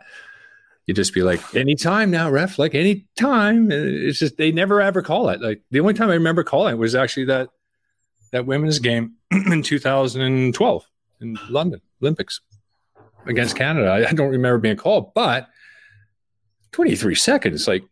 You 0.89 0.95
just 0.95 1.13
be 1.13 1.21
like, 1.21 1.53
anytime 1.53 2.09
now, 2.09 2.31
ref, 2.31 2.57
like 2.57 2.73
anytime. 2.73 3.69
And 3.69 3.87
It's 4.07 4.17
just 4.17 4.37
they 4.37 4.51
never 4.51 4.81
ever 4.81 5.03
call 5.03 5.29
it. 5.29 5.39
Like 5.39 5.61
the 5.69 5.81
only 5.81 5.93
time 5.93 6.09
I 6.09 6.13
remember 6.15 6.43
calling 6.43 6.73
it 6.73 6.77
was 6.79 6.95
actually 6.95 7.25
that 7.25 7.49
that 8.31 8.47
women's 8.47 8.79
game 8.79 9.13
in 9.31 9.61
2012 9.61 10.85
in 11.21 11.37
London 11.47 11.79
Olympics 12.01 12.41
against 13.27 13.55
Canada. 13.55 13.87
I, 13.87 14.09
I 14.09 14.13
don't 14.13 14.31
remember 14.31 14.57
being 14.57 14.77
called, 14.77 15.13
but 15.13 15.47
23 16.71 17.13
seconds, 17.13 17.67
like 17.67 17.83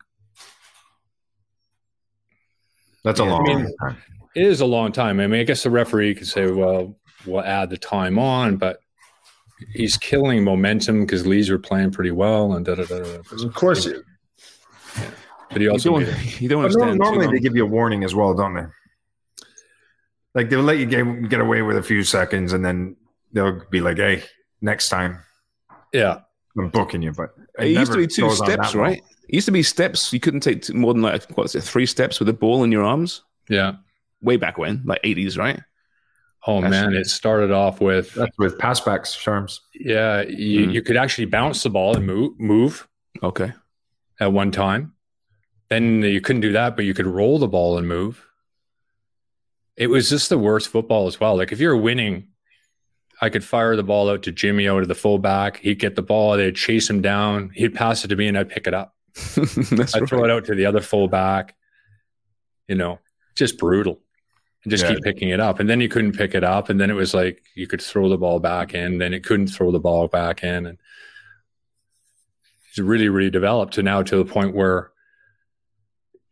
That's 3.03 3.19
a 3.19 3.23
Yeah, 3.25 3.29
I 3.29 3.31
long 3.33 3.43
mean- 3.43 3.75
time. 3.79 3.97
it 4.35 4.43
is 4.43 4.59
a 4.61 4.65
long 4.65 4.91
time. 4.91 5.19
I 5.19 5.27
mean, 5.27 5.39
I 5.41 5.43
guess 5.43 5.61
the 5.61 5.69
referee 5.69 6.15
could 6.15 6.27
say, 6.27 6.49
well, 6.49 6.97
we'll 7.27 7.43
add 7.43 7.69
the 7.69 7.77
time 7.77 8.17
on, 8.17 8.57
but 8.57 8.79
he's 9.73 9.97
killing 9.97 10.43
momentum 10.43 11.01
because 11.01 11.25
Leeds 11.25 11.49
were 11.49 11.57
playing 11.59 11.91
pretty 11.91 12.11
well 12.11 12.53
and 12.53 12.65
da 12.65 12.75
da 12.75 12.85
da. 12.85 12.99
da. 12.99 13.45
Of 13.45 13.53
course, 13.53 13.87
But 15.49 15.57
he 15.57 15.63
You 15.63 15.71
also 15.71 15.91
don't, 15.91 16.01
made, 16.03 16.41
you 16.41 16.49
don't 16.49 16.63
But 16.63 16.73
nor- 16.77 16.87
too 16.91 16.95
normally 16.95 17.25
long. 17.25 17.33
they 17.35 17.39
give 17.39 17.55
you 17.55 17.63
a 17.63 17.67
warning 17.67 18.03
as 18.03 18.13
well, 18.13 18.33
don't 18.33 18.53
they? 18.55 18.65
Like 20.35 20.49
they'll 20.49 20.61
let 20.61 20.77
you 20.77 20.85
get 20.85 21.29
get 21.29 21.39
away 21.39 21.61
with 21.61 21.77
a 21.77 21.83
few 21.83 22.03
seconds, 22.03 22.53
and 22.53 22.63
then 22.63 22.95
they'll 23.33 23.61
be 23.71 23.81
like, 23.81 23.97
"Hey, 23.97 24.23
next 24.61 24.89
time 24.89 25.19
yeah. 25.93 26.19
I'm 26.57 26.69
booking 26.69 27.01
you." 27.01 27.11
But 27.11 27.33
It 27.57 27.69
used 27.69 27.91
to 27.93 27.97
be 27.97 28.05
two 28.07 28.29
steps, 28.31 28.71
that 28.71 28.75
long. 28.75 28.83
right? 28.83 28.97
It 29.29 29.33
used 29.35 29.45
to 29.47 29.51
be 29.51 29.63
steps. 29.63 30.13
You 30.13 30.19
couldn't 30.19 30.41
take 30.41 30.71
more 30.75 30.93
than 30.93 31.01
like 31.01 31.25
what's 31.35 31.55
it, 31.55 31.61
three 31.63 31.87
steps 31.87 32.19
with 32.19 32.29
a 32.29 32.33
ball 32.33 32.63
in 32.63 32.71
your 32.71 32.83
arms. 32.83 33.23
Yeah. 33.49 33.77
Way 34.21 34.37
back 34.37 34.57
when, 34.59 34.83
like 34.85 34.99
eighties, 35.03 35.37
right? 35.37 35.59
Oh 36.45 36.61
man, 36.61 36.93
it 36.93 37.07
started 37.07 37.51
off 37.51 37.81
with 37.81 38.13
That's 38.13 38.37
with 38.37 38.57
passbacks, 38.57 39.15
Sharms. 39.17 39.59
yeah, 39.73 40.21
you, 40.21 40.67
Mm. 40.67 40.73
you 40.73 40.81
could 40.81 40.95
actually 40.95 41.25
bounce 41.25 41.63
the 41.63 41.69
ball 41.69 41.95
and 41.97 42.05
move 42.05 42.39
move 42.39 42.87
Okay. 43.23 43.51
at 44.19 44.31
one 44.31 44.51
time. 44.51 44.93
Then 45.69 46.01
you 46.03 46.21
couldn't 46.21 46.41
do 46.41 46.53
that, 46.53 46.75
but 46.77 46.85
you 46.85 46.93
could 46.93 47.07
roll 47.07 47.39
the 47.39 47.47
ball 47.47 47.77
and 47.77 47.87
move. 47.87 48.23
It 49.75 49.87
was 49.87 50.09
just 50.09 50.29
the 50.29 50.37
worst 50.37 50.69
football 50.69 51.07
as 51.07 51.19
well. 51.19 51.35
Like 51.37 51.51
if 51.51 51.59
you're 51.59 51.75
winning, 51.77 52.27
I 53.21 53.29
could 53.29 53.43
fire 53.43 53.75
the 53.75 53.83
ball 53.83 54.09
out 54.09 54.23
to 54.23 54.31
Jimmy 54.31 54.67
out 54.69 54.81
of 54.81 54.87
the 54.87 54.95
fullback. 54.95 55.57
He'd 55.57 55.79
get 55.79 55.95
the 55.95 56.01
ball, 56.01 56.37
they'd 56.37 56.55
chase 56.55 56.89
him 56.89 57.01
down. 57.01 57.49
He'd 57.53 57.75
pass 57.75 58.05
it 58.05 58.07
to 58.09 58.15
me 58.15 58.27
and 58.27 58.37
I'd 58.37 58.49
pick 58.49 58.67
it 58.67 58.73
up. 58.73 58.95
I'd 59.37 59.77
right. 59.79 59.89
throw 60.07 60.23
it 60.23 60.31
out 60.31 60.45
to 60.45 60.55
the 60.55 60.65
other 60.65 60.81
fullback. 60.81 61.55
You 62.67 62.75
know, 62.75 62.99
just 63.35 63.57
brutal. 63.57 63.99
And 64.63 64.71
just 64.71 64.83
Yeah. 64.83 64.95
keep 64.95 65.03
picking 65.03 65.29
it 65.29 65.39
up. 65.39 65.59
And 65.59 65.69
then 65.69 65.79
you 65.81 65.87
couldn't 65.89 66.17
pick 66.17 66.35
it 66.35 66.43
up. 66.43 66.69
And 66.69 66.79
then 66.79 66.89
it 66.89 66.93
was 66.95 67.13
like 67.13 67.41
you 67.55 67.67
could 67.67 67.81
throw 67.81 68.09
the 68.09 68.17
ball 68.17 68.39
back 68.39 68.73
in, 68.73 68.97
then 68.97 69.13
it 69.13 69.23
couldn't 69.23 69.47
throw 69.47 69.71
the 69.71 69.79
ball 69.79 70.07
back 70.07 70.43
in. 70.43 70.65
And 70.65 70.77
it's 72.69 72.79
really, 72.79 73.09
really 73.09 73.29
developed 73.29 73.73
to 73.75 73.83
now 73.83 74.03
to 74.03 74.17
the 74.17 74.25
point 74.25 74.55
where 74.55 74.91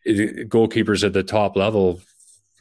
it, 0.04 0.50
goalkeepers 0.50 1.04
at 1.04 1.14
the 1.14 1.24
top 1.24 1.56
level 1.56 2.02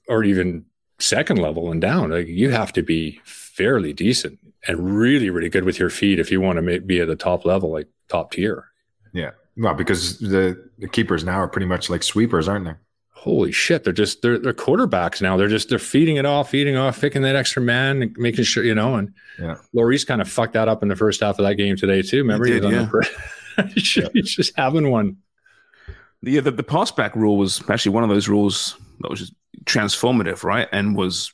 or 0.09 0.25
even 0.25 0.65
second 0.99 1.39
level 1.39 1.71
and 1.71 1.81
down, 1.81 2.11
like 2.11 2.27
you 2.27 2.51
have 2.51 2.73
to 2.75 2.83
be 2.83 3.21
fairly 3.25 3.93
decent 3.93 4.39
and 4.67 4.97
really, 4.99 5.29
really 5.31 5.49
good 5.49 5.65
with 5.65 5.79
your 5.79 5.91
feet 5.91 6.19
if 6.19 6.31
you 6.31 6.41
want 6.41 6.59
to 6.59 6.81
be 6.81 7.01
at 7.01 7.09
the 7.09 7.17
top 7.17 7.45
level, 7.45 7.73
like 7.73 7.89
top 8.09 8.31
tier. 8.33 8.67
Yeah, 9.13 9.33
well, 9.57 9.75
because 9.75 10.19
the 10.19 10.71
the 10.79 10.89
keepers 10.89 11.25
now 11.25 11.37
are 11.37 11.49
pretty 11.49 11.67
much 11.67 11.89
like 11.91 12.03
sweepers, 12.03 12.49
aren't 12.49 12.65
they? 12.65 12.75
Holy 13.25 13.53
shit, 13.53 13.85
they're 13.85 13.93
just 13.95 14.21
they're 14.21 14.39
they're 14.39 14.53
quarterbacks 14.53 15.23
now. 15.23 15.39
They're 15.39 15.49
just 15.49 15.71
they're 15.71 15.79
feeding 15.79 16.17
it 16.17 16.27
off, 16.27 16.51
feeding 16.51 16.77
off, 16.77 17.01
picking 17.01 17.23
that 17.23 17.37
extra 17.37 17.63
man, 17.63 18.03
and 18.03 18.15
making 18.19 18.45
sure 18.45 18.63
you 18.63 18.75
know. 18.75 18.97
And 18.97 19.15
Yeah. 19.39 19.57
Lloris 19.75 20.07
kind 20.07 20.21
of 20.21 20.29
fucked 20.29 20.53
that 20.53 20.69
up 20.69 20.83
in 20.83 20.91
the 20.91 20.95
first 20.95 21.23
half 21.23 21.39
of 21.39 21.47
that 21.47 21.55
game 21.55 21.75
today 21.75 22.03
too. 22.03 22.19
Remember, 22.19 22.45
did, 22.45 22.63
was 22.63 22.75
on 22.75 22.91
yeah. 23.57 23.67
he's 24.13 24.35
just 24.35 24.55
having 24.59 24.91
one. 24.91 25.17
Yeah, 26.21 26.43
the, 26.43 26.51
the 26.51 26.63
pass 26.63 26.91
back 26.91 27.17
rule 27.17 27.39
was 27.39 27.63
actually 27.71 27.93
one 27.93 28.03
of 28.03 28.11
those 28.11 28.29
rules 28.29 28.77
that 29.01 29.09
was 29.09 29.21
just 29.21 29.35
transformative, 29.65 30.45
right? 30.45 30.69
And 30.71 30.95
was 30.95 31.33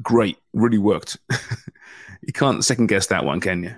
great, 0.00 0.38
really 0.52 0.78
worked. 0.78 1.16
you 2.22 2.32
can't 2.32 2.64
second 2.64 2.86
guess 2.86 3.08
that 3.08 3.24
one, 3.24 3.40
can 3.40 3.64
you? 3.64 3.74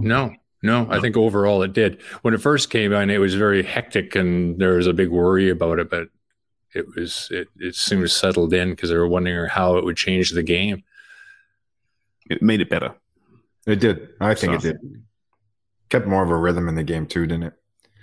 No, 0.00 0.34
no, 0.60 0.88
I 0.90 0.98
think 0.98 1.16
overall 1.16 1.62
it 1.62 1.72
did. 1.72 2.02
When 2.22 2.34
it 2.34 2.40
first 2.40 2.68
came 2.68 2.92
in, 2.92 3.10
it 3.10 3.18
was 3.18 3.36
very 3.36 3.62
hectic, 3.62 4.16
and 4.16 4.58
there 4.58 4.74
was 4.74 4.88
a 4.88 4.92
big 4.92 5.10
worry 5.10 5.48
about 5.48 5.78
it. 5.78 5.88
But 5.88 6.08
it 6.74 6.86
was 6.94 7.28
it 7.30 7.48
it 7.58 7.74
soon 7.74 8.00
hmm. 8.00 8.06
settled 8.06 8.52
in 8.54 8.70
because 8.70 8.90
they 8.90 8.96
were 8.96 9.08
wondering 9.08 9.48
how 9.48 9.76
it 9.76 9.84
would 9.84 9.96
change 9.96 10.30
the 10.30 10.42
game. 10.42 10.82
It 12.30 12.42
made 12.42 12.60
it 12.60 12.70
better. 12.70 12.94
It 13.66 13.80
did. 13.80 14.08
I 14.20 14.34
think 14.34 14.60
So- 14.60 14.68
it 14.68 14.72
did. 14.72 15.02
Kept 15.88 16.06
more 16.06 16.22
of 16.22 16.30
a 16.30 16.36
rhythm 16.36 16.68
in 16.68 16.74
the 16.74 16.84
game 16.84 17.06
too, 17.06 17.26
didn't 17.26 17.42
it? 17.42 17.52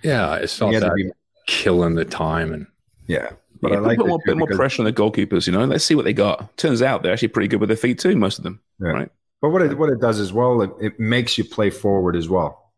Yeah, 0.03 0.35
it's 0.35 0.59
not 0.61 0.67
You 0.67 0.75
had 0.75 0.83
to 0.83 0.89
that 0.89 0.95
be- 0.95 1.11
killing 1.47 1.95
the 1.95 2.05
time 2.05 2.53
and 2.53 2.67
yeah, 3.07 3.31
but 3.61 3.71
yeah, 3.71 3.77
I 3.77 3.81
like 3.81 3.97
put 3.97 4.05
it 4.05 4.09
more, 4.09 4.19
bit 4.23 4.37
more 4.37 4.47
because- 4.47 4.57
pressure 4.59 4.81
on 4.83 4.85
the 4.85 4.93
goalkeepers, 4.93 5.47
you 5.47 5.53
know. 5.53 5.65
Let's 5.65 5.83
see 5.83 5.95
what 5.95 6.05
they 6.05 6.13
got. 6.13 6.55
Turns 6.57 6.83
out 6.83 7.01
they're 7.01 7.11
actually 7.11 7.29
pretty 7.29 7.47
good 7.47 7.59
with 7.59 7.69
their 7.69 7.77
feet 7.77 7.97
too, 7.97 8.15
most 8.15 8.37
of 8.37 8.43
them. 8.43 8.61
Yeah. 8.79 8.89
Right. 8.89 9.11
But 9.41 9.49
what 9.49 9.61
it 9.63 9.77
what 9.77 9.89
it 9.89 9.99
does 9.99 10.19
as 10.19 10.31
well, 10.31 10.61
it, 10.61 10.71
it 10.79 10.99
makes 10.99 11.37
you 11.37 11.43
play 11.43 11.69
forward 11.69 12.15
as 12.15 12.29
well, 12.29 12.71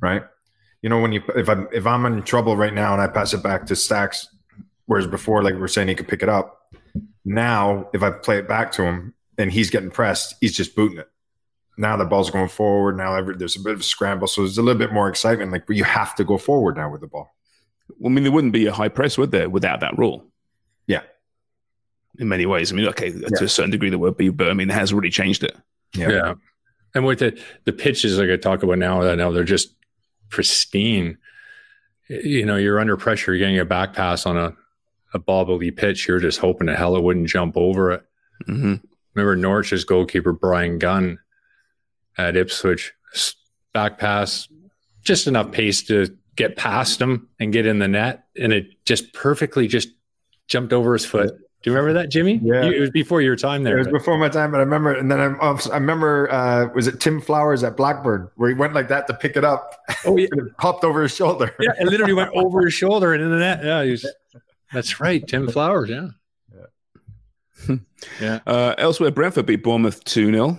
right? 0.00 0.22
You 0.82 0.88
know, 0.88 1.00
when 1.00 1.12
you 1.12 1.22
if 1.34 1.48
I'm 1.48 1.68
if 1.72 1.86
I'm 1.86 2.06
in 2.06 2.22
trouble 2.22 2.56
right 2.56 2.74
now 2.74 2.92
and 2.92 3.00
I 3.00 3.06
pass 3.08 3.32
it 3.32 3.42
back 3.42 3.66
to 3.66 3.76
Stacks, 3.76 4.28
whereas 4.86 5.06
before, 5.06 5.42
like 5.42 5.54
we 5.54 5.60
we're 5.60 5.68
saying, 5.68 5.88
he 5.88 5.94
could 5.94 6.08
pick 6.08 6.22
it 6.22 6.28
up. 6.28 6.72
Now, 7.24 7.88
if 7.94 8.02
I 8.02 8.10
play 8.10 8.38
it 8.38 8.48
back 8.48 8.72
to 8.72 8.82
him 8.82 9.14
and 9.38 9.52
he's 9.52 9.70
getting 9.70 9.90
pressed, 9.90 10.34
he's 10.40 10.56
just 10.56 10.74
booting 10.74 10.98
it. 10.98 11.08
Now 11.78 11.96
the 11.96 12.04
ball's 12.04 12.30
going 12.30 12.48
forward. 12.48 12.96
Now 12.96 13.14
every, 13.14 13.36
there's 13.36 13.56
a 13.56 13.60
bit 13.60 13.72
of 13.74 13.80
a 13.80 13.84
scramble, 13.84 14.26
so 14.26 14.42
there's 14.42 14.58
a 14.58 14.62
little 14.62 14.78
bit 14.78 14.92
more 14.92 15.08
excitement. 15.08 15.52
Like, 15.52 15.66
but 15.66 15.76
you 15.76 15.84
have 15.84 16.14
to 16.16 16.24
go 16.24 16.36
forward 16.36 16.76
now 16.76 16.90
with 16.90 17.00
the 17.00 17.06
ball. 17.06 17.34
Well, 17.98 18.10
I 18.10 18.14
mean, 18.14 18.24
there 18.24 18.32
wouldn't 18.32 18.52
be 18.52 18.66
a 18.66 18.72
high 18.72 18.88
press, 18.88 19.16
would 19.16 19.30
there, 19.30 19.48
without 19.48 19.80
that 19.80 19.96
rule? 19.96 20.26
Yeah. 20.86 21.02
In 22.18 22.28
many 22.28 22.44
ways. 22.44 22.72
I 22.72 22.76
mean, 22.76 22.86
okay, 22.88 23.10
to 23.10 23.44
a 23.44 23.48
certain 23.48 23.70
degree 23.70 23.88
there 23.88 23.98
would 23.98 24.16
be, 24.16 24.28
but 24.28 24.50
I 24.50 24.54
mean, 24.54 24.68
it 24.68 24.74
has 24.74 24.92
really 24.92 25.10
changed 25.10 25.44
it. 25.44 25.56
Yeah. 25.94 26.34
And 26.94 27.06
with 27.06 27.20
the 27.20 27.40
the 27.64 27.72
pitches 27.72 28.18
like 28.18 28.28
I 28.28 28.36
talk 28.36 28.62
about 28.62 28.78
now, 28.78 29.14
now 29.14 29.30
they're 29.30 29.44
just 29.44 29.74
pristine. 30.28 31.16
You 32.08 32.44
know, 32.44 32.56
you're 32.56 32.78
under 32.78 32.96
pressure, 32.98 33.32
you're 33.32 33.38
getting 33.38 33.58
a 33.58 33.64
back 33.64 33.94
pass 33.94 34.26
on 34.26 34.36
a, 34.36 34.54
a 35.14 35.18
bobbly 35.18 35.74
pitch. 35.76 36.08
You're 36.08 36.18
just 36.20 36.38
hoping 36.38 36.66
the 36.66 36.76
hell 36.76 36.96
it 36.96 37.02
wouldn't 37.02 37.28
jump 37.28 37.56
over 37.56 37.90
it. 37.92 38.02
hmm 38.46 38.74
Remember 39.14 39.36
Norwich's 39.36 39.84
goalkeeper 39.84 40.32
Bryan 40.32 40.78
Gunn 40.78 41.18
at 42.16 42.34
Ipswich, 42.36 42.94
back 43.74 43.98
pass, 43.98 44.48
just 45.02 45.26
enough 45.26 45.52
pace 45.52 45.82
to 45.84 46.06
get 46.36 46.56
past 46.56 46.98
him 47.00 47.28
and 47.38 47.52
get 47.52 47.66
in 47.66 47.78
the 47.78 47.88
net, 47.88 48.24
and 48.40 48.52
it 48.54 48.68
just 48.86 49.12
perfectly 49.12 49.68
just 49.68 49.88
jumped 50.48 50.72
over 50.72 50.94
his 50.94 51.04
foot. 51.04 51.28
Do 51.62 51.70
you 51.70 51.76
remember 51.76 52.00
that, 52.00 52.08
Jimmy? 52.08 52.40
Yeah. 52.42 52.64
You- 52.64 52.72
it 52.72 52.80
was 52.80 52.90
before 52.90 53.20
your 53.20 53.36
time 53.36 53.62
there. 53.64 53.76
It 53.76 53.80
was 53.80 53.86
but- 53.88 53.98
before 53.98 54.16
my 54.18 54.30
time, 54.30 54.50
but 54.50 54.56
I 54.58 54.60
remember, 54.64 54.94
and 54.94 55.10
then 55.10 55.20
I, 55.20 55.36
I 55.36 55.74
remember, 55.76 56.32
uh, 56.32 56.68
was 56.74 56.86
it 56.88 56.98
Tim 56.98 57.20
Flowers 57.20 57.62
at 57.62 57.76
Blackburn 57.76 58.30
where 58.36 58.48
he 58.48 58.54
went 58.54 58.72
like 58.72 58.88
that 58.88 59.06
to 59.08 59.14
pick 59.14 59.36
it 59.36 59.44
up? 59.44 59.74
Oh 60.06 60.16
yeah, 60.16 60.28
and 60.32 60.40
it 60.48 60.56
popped 60.56 60.84
over 60.84 61.02
his 61.02 61.14
shoulder. 61.14 61.54
yeah, 61.60 61.72
it 61.78 61.86
literally 61.86 62.14
went 62.14 62.30
over 62.34 62.62
his 62.64 62.72
shoulder 62.74 63.12
and 63.12 63.22
in 63.22 63.30
the 63.30 63.38
net. 63.38 63.62
Yeah, 63.62 63.84
he 63.84 63.90
was, 63.92 64.06
that's 64.72 65.00
right, 65.00 65.26
Tim 65.26 65.48
Flowers. 65.48 65.90
Yeah, 65.90 66.08
yeah. 68.20 68.38
Uh, 68.46 68.74
elsewhere, 68.78 69.12
Brentford 69.12 69.46
beat 69.46 69.62
Bournemouth 69.62 70.02
2 70.04 70.32
0. 70.32 70.56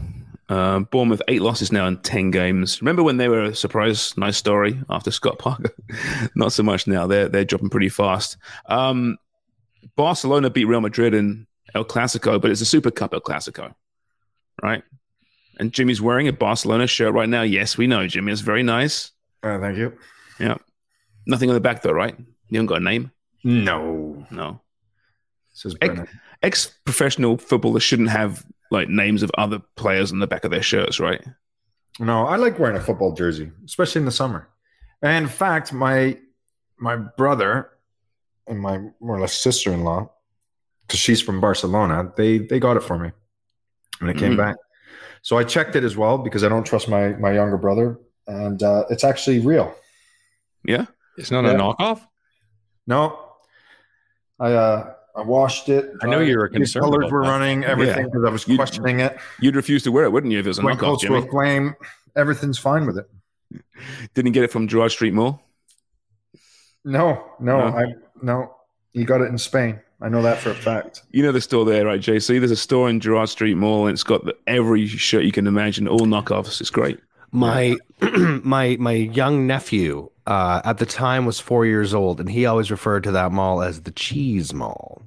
Uh, 0.50 0.80
Bournemouth, 0.80 1.22
eight 1.28 1.42
losses 1.42 1.72
now 1.72 1.88
in 1.88 1.98
10 1.98 2.32
games. 2.32 2.82
Remember 2.82 3.04
when 3.04 3.18
they 3.18 3.28
were 3.28 3.46
a 3.46 3.56
surprise, 3.56 4.16
nice 4.18 4.38
story 4.38 4.80
after 4.90 5.12
Scott 5.12 5.40
Parker? 5.40 5.74
Not 6.36 6.54
so 6.54 6.64
much 6.64 6.86
now. 6.86 7.08
They're, 7.08 7.28
they're 7.28 7.46
dropping 7.46 7.70
pretty 7.70 7.90
fast. 7.90 8.38
Um, 8.68 9.18
Barcelona 9.96 10.50
beat 10.50 10.66
Real 10.66 10.82
Madrid 10.82 11.14
in 11.14 11.48
El 11.76 11.86
Clasico, 11.86 12.40
but 12.40 12.52
it's 12.52 12.62
a 12.62 12.66
Super 12.66 12.92
Cup 12.92 13.14
El 13.14 13.22
Clasico, 13.22 13.74
right? 14.62 14.84
And 15.60 15.72
Jimmy's 15.72 16.02
wearing 16.02 16.28
a 16.28 16.34
Barcelona 16.34 16.88
shirt 16.88 17.14
right 17.14 17.30
now. 17.30 17.42
Yes, 17.44 17.78
we 17.78 17.88
know, 17.88 18.08
Jimmy. 18.08 18.32
It's 18.32 18.42
very 18.42 18.64
nice. 18.64 19.12
Uh, 19.42 19.60
thank 19.60 19.78
you. 19.78 19.94
Yeah. 20.40 20.58
Nothing 21.26 21.50
on 21.50 21.54
the 21.54 21.62
back, 21.62 21.82
though, 21.82 21.92
right? 21.92 22.16
You 22.18 22.58
haven't 22.58 22.68
got 22.68 22.82
a 22.82 22.84
name? 22.84 23.12
No, 23.44 24.03
No. 24.32 24.62
says 25.54 25.76
Ex- 25.82 25.94
Brennan. 25.94 26.20
Ex-professional 26.42 27.38
footballers 27.38 27.84
shouldn't 27.84 28.10
have 28.10 28.46
like 28.72 28.90
names 28.90 29.24
of 29.24 29.32
other 29.38 29.60
players 29.76 30.12
on 30.12 30.20
the 30.20 30.28
back 30.28 30.44
of 30.44 30.52
their 30.52 30.62
shirts, 30.64 31.00
right? 31.00 31.24
No, 32.00 32.26
I 32.26 32.38
like 32.38 32.58
wearing 32.60 32.76
a 32.78 32.82
football 32.82 33.14
jersey, 33.14 33.52
especially 33.66 34.00
in 34.00 34.06
the 34.06 34.12
summer. 34.12 34.50
And 35.02 35.24
in 35.26 35.30
fact, 35.30 35.72
my 35.74 36.18
my 36.78 36.96
brother 36.96 37.70
and 38.48 38.60
my 38.60 38.78
more 39.00 39.16
or 39.18 39.20
less 39.22 39.34
sister 39.36 39.72
in 39.72 39.84
law, 39.84 40.12
because 40.82 41.00
she's 41.00 41.22
from 41.22 41.40
Barcelona, 41.40 42.12
they 42.18 42.40
they 42.40 42.60
got 42.60 42.78
it 42.78 42.84
for 42.84 42.98
me 42.98 43.12
when 44.00 44.10
it 44.10 44.18
came 44.18 44.34
Mhm. 44.34 44.38
back. 44.38 44.56
So 45.22 45.38
I 45.38 45.44
checked 45.44 45.76
it 45.76 45.84
as 45.84 45.96
well 45.96 46.18
because 46.18 46.44
I 46.44 46.50
don't 46.50 46.66
trust 46.66 46.90
my 46.90 47.10
my 47.10 47.32
younger 47.34 47.58
brother, 47.58 48.00
and 48.28 48.62
uh, 48.64 48.86
it's 48.90 49.04
actually 49.04 49.40
real. 49.40 49.74
Yeah. 50.66 50.88
It's 51.18 51.30
not 51.32 51.44
Yeah. 51.46 51.52
a 51.52 51.58
knockoff. 51.58 52.02
No, 52.88 53.23
I 54.40 54.52
uh, 54.54 54.94
I 55.16 55.22
washed 55.22 55.70
it. 55.70 55.92
I 56.02 56.08
know 56.08 56.20
you 56.20 56.38
were 56.38 56.50
The 56.50 56.58
concerned 56.58 56.86
Colors 56.86 56.98
about 57.06 57.12
were 57.12 57.24
that. 57.24 57.30
running 57.30 57.64
everything 57.64 58.06
because 58.06 58.24
I 58.26 58.30
was 58.30 58.48
You- 58.48 58.56
questioning 58.56 59.00
it. 59.00 59.18
You'd 59.40 59.56
refuse 59.56 59.84
to 59.84 59.92
wear 59.92 60.06
it, 60.06 60.12
wouldn't 60.12 60.34
you, 60.34 60.40
if 60.40 60.46
it 60.46 60.50
was 60.50 60.60
a 60.60 60.64
Went 60.64 60.80
knockoff, 60.80 60.82
close 60.82 61.02
to 61.02 61.08
Jimmy? 61.08 61.20
a 61.28 61.30
flame. 61.30 61.76
Everything's 62.16 62.58
fine 62.58 62.86
with 62.88 62.98
it. 62.98 63.10
Didn't 64.14 64.32
get 64.32 64.44
it 64.44 64.52
from 64.52 64.68
Gerrard 64.68 64.92
Street 64.92 65.14
Mall. 65.14 65.42
No, 66.86 67.24
no, 67.40 67.58
No? 67.70 67.78
I 67.78 67.86
no. 68.22 68.56
You 68.94 69.06
got 69.06 69.22
it 69.22 69.26
in 69.30 69.38
Spain. 69.38 69.80
I 70.02 70.10
know 70.10 70.22
that 70.22 70.38
for 70.40 70.52
a 70.52 70.56
fact. 70.56 71.02
You 71.12 71.24
know 71.24 71.32
the 71.32 71.40
store 71.42 71.64
there, 71.66 71.86
right, 71.86 72.00
JC? 72.02 72.40
There's 72.40 72.52
a 72.52 72.56
store 72.58 72.90
in 72.90 73.00
Gerrard 73.00 73.30
Street 73.30 73.56
Mall, 73.56 73.88
and 73.88 73.94
it's 73.94 74.04
got 74.04 74.26
the, 74.26 74.36
every 74.48 74.86
shirt 74.86 75.24
you 75.24 75.32
can 75.32 75.48
imagine, 75.48 75.88
all 75.88 76.02
knockoffs. 76.02 76.60
It's 76.60 76.70
great 76.70 77.00
My 77.32 77.76
my 78.02 78.76
my 78.80 78.92
young 78.92 79.48
nephew 79.48 80.10
uh, 80.28 80.62
at 80.64 80.78
the 80.78 80.86
time 80.86 81.26
was 81.26 81.40
four 81.40 81.66
years 81.66 81.94
old, 81.94 82.20
and 82.20 82.30
he 82.30 82.46
always 82.46 82.72
referred 82.72 83.04
to 83.04 83.12
that 83.12 83.32
mall 83.32 83.62
as 83.62 83.82
the 83.82 83.92
cheese 83.92 84.54
mall. 84.54 85.02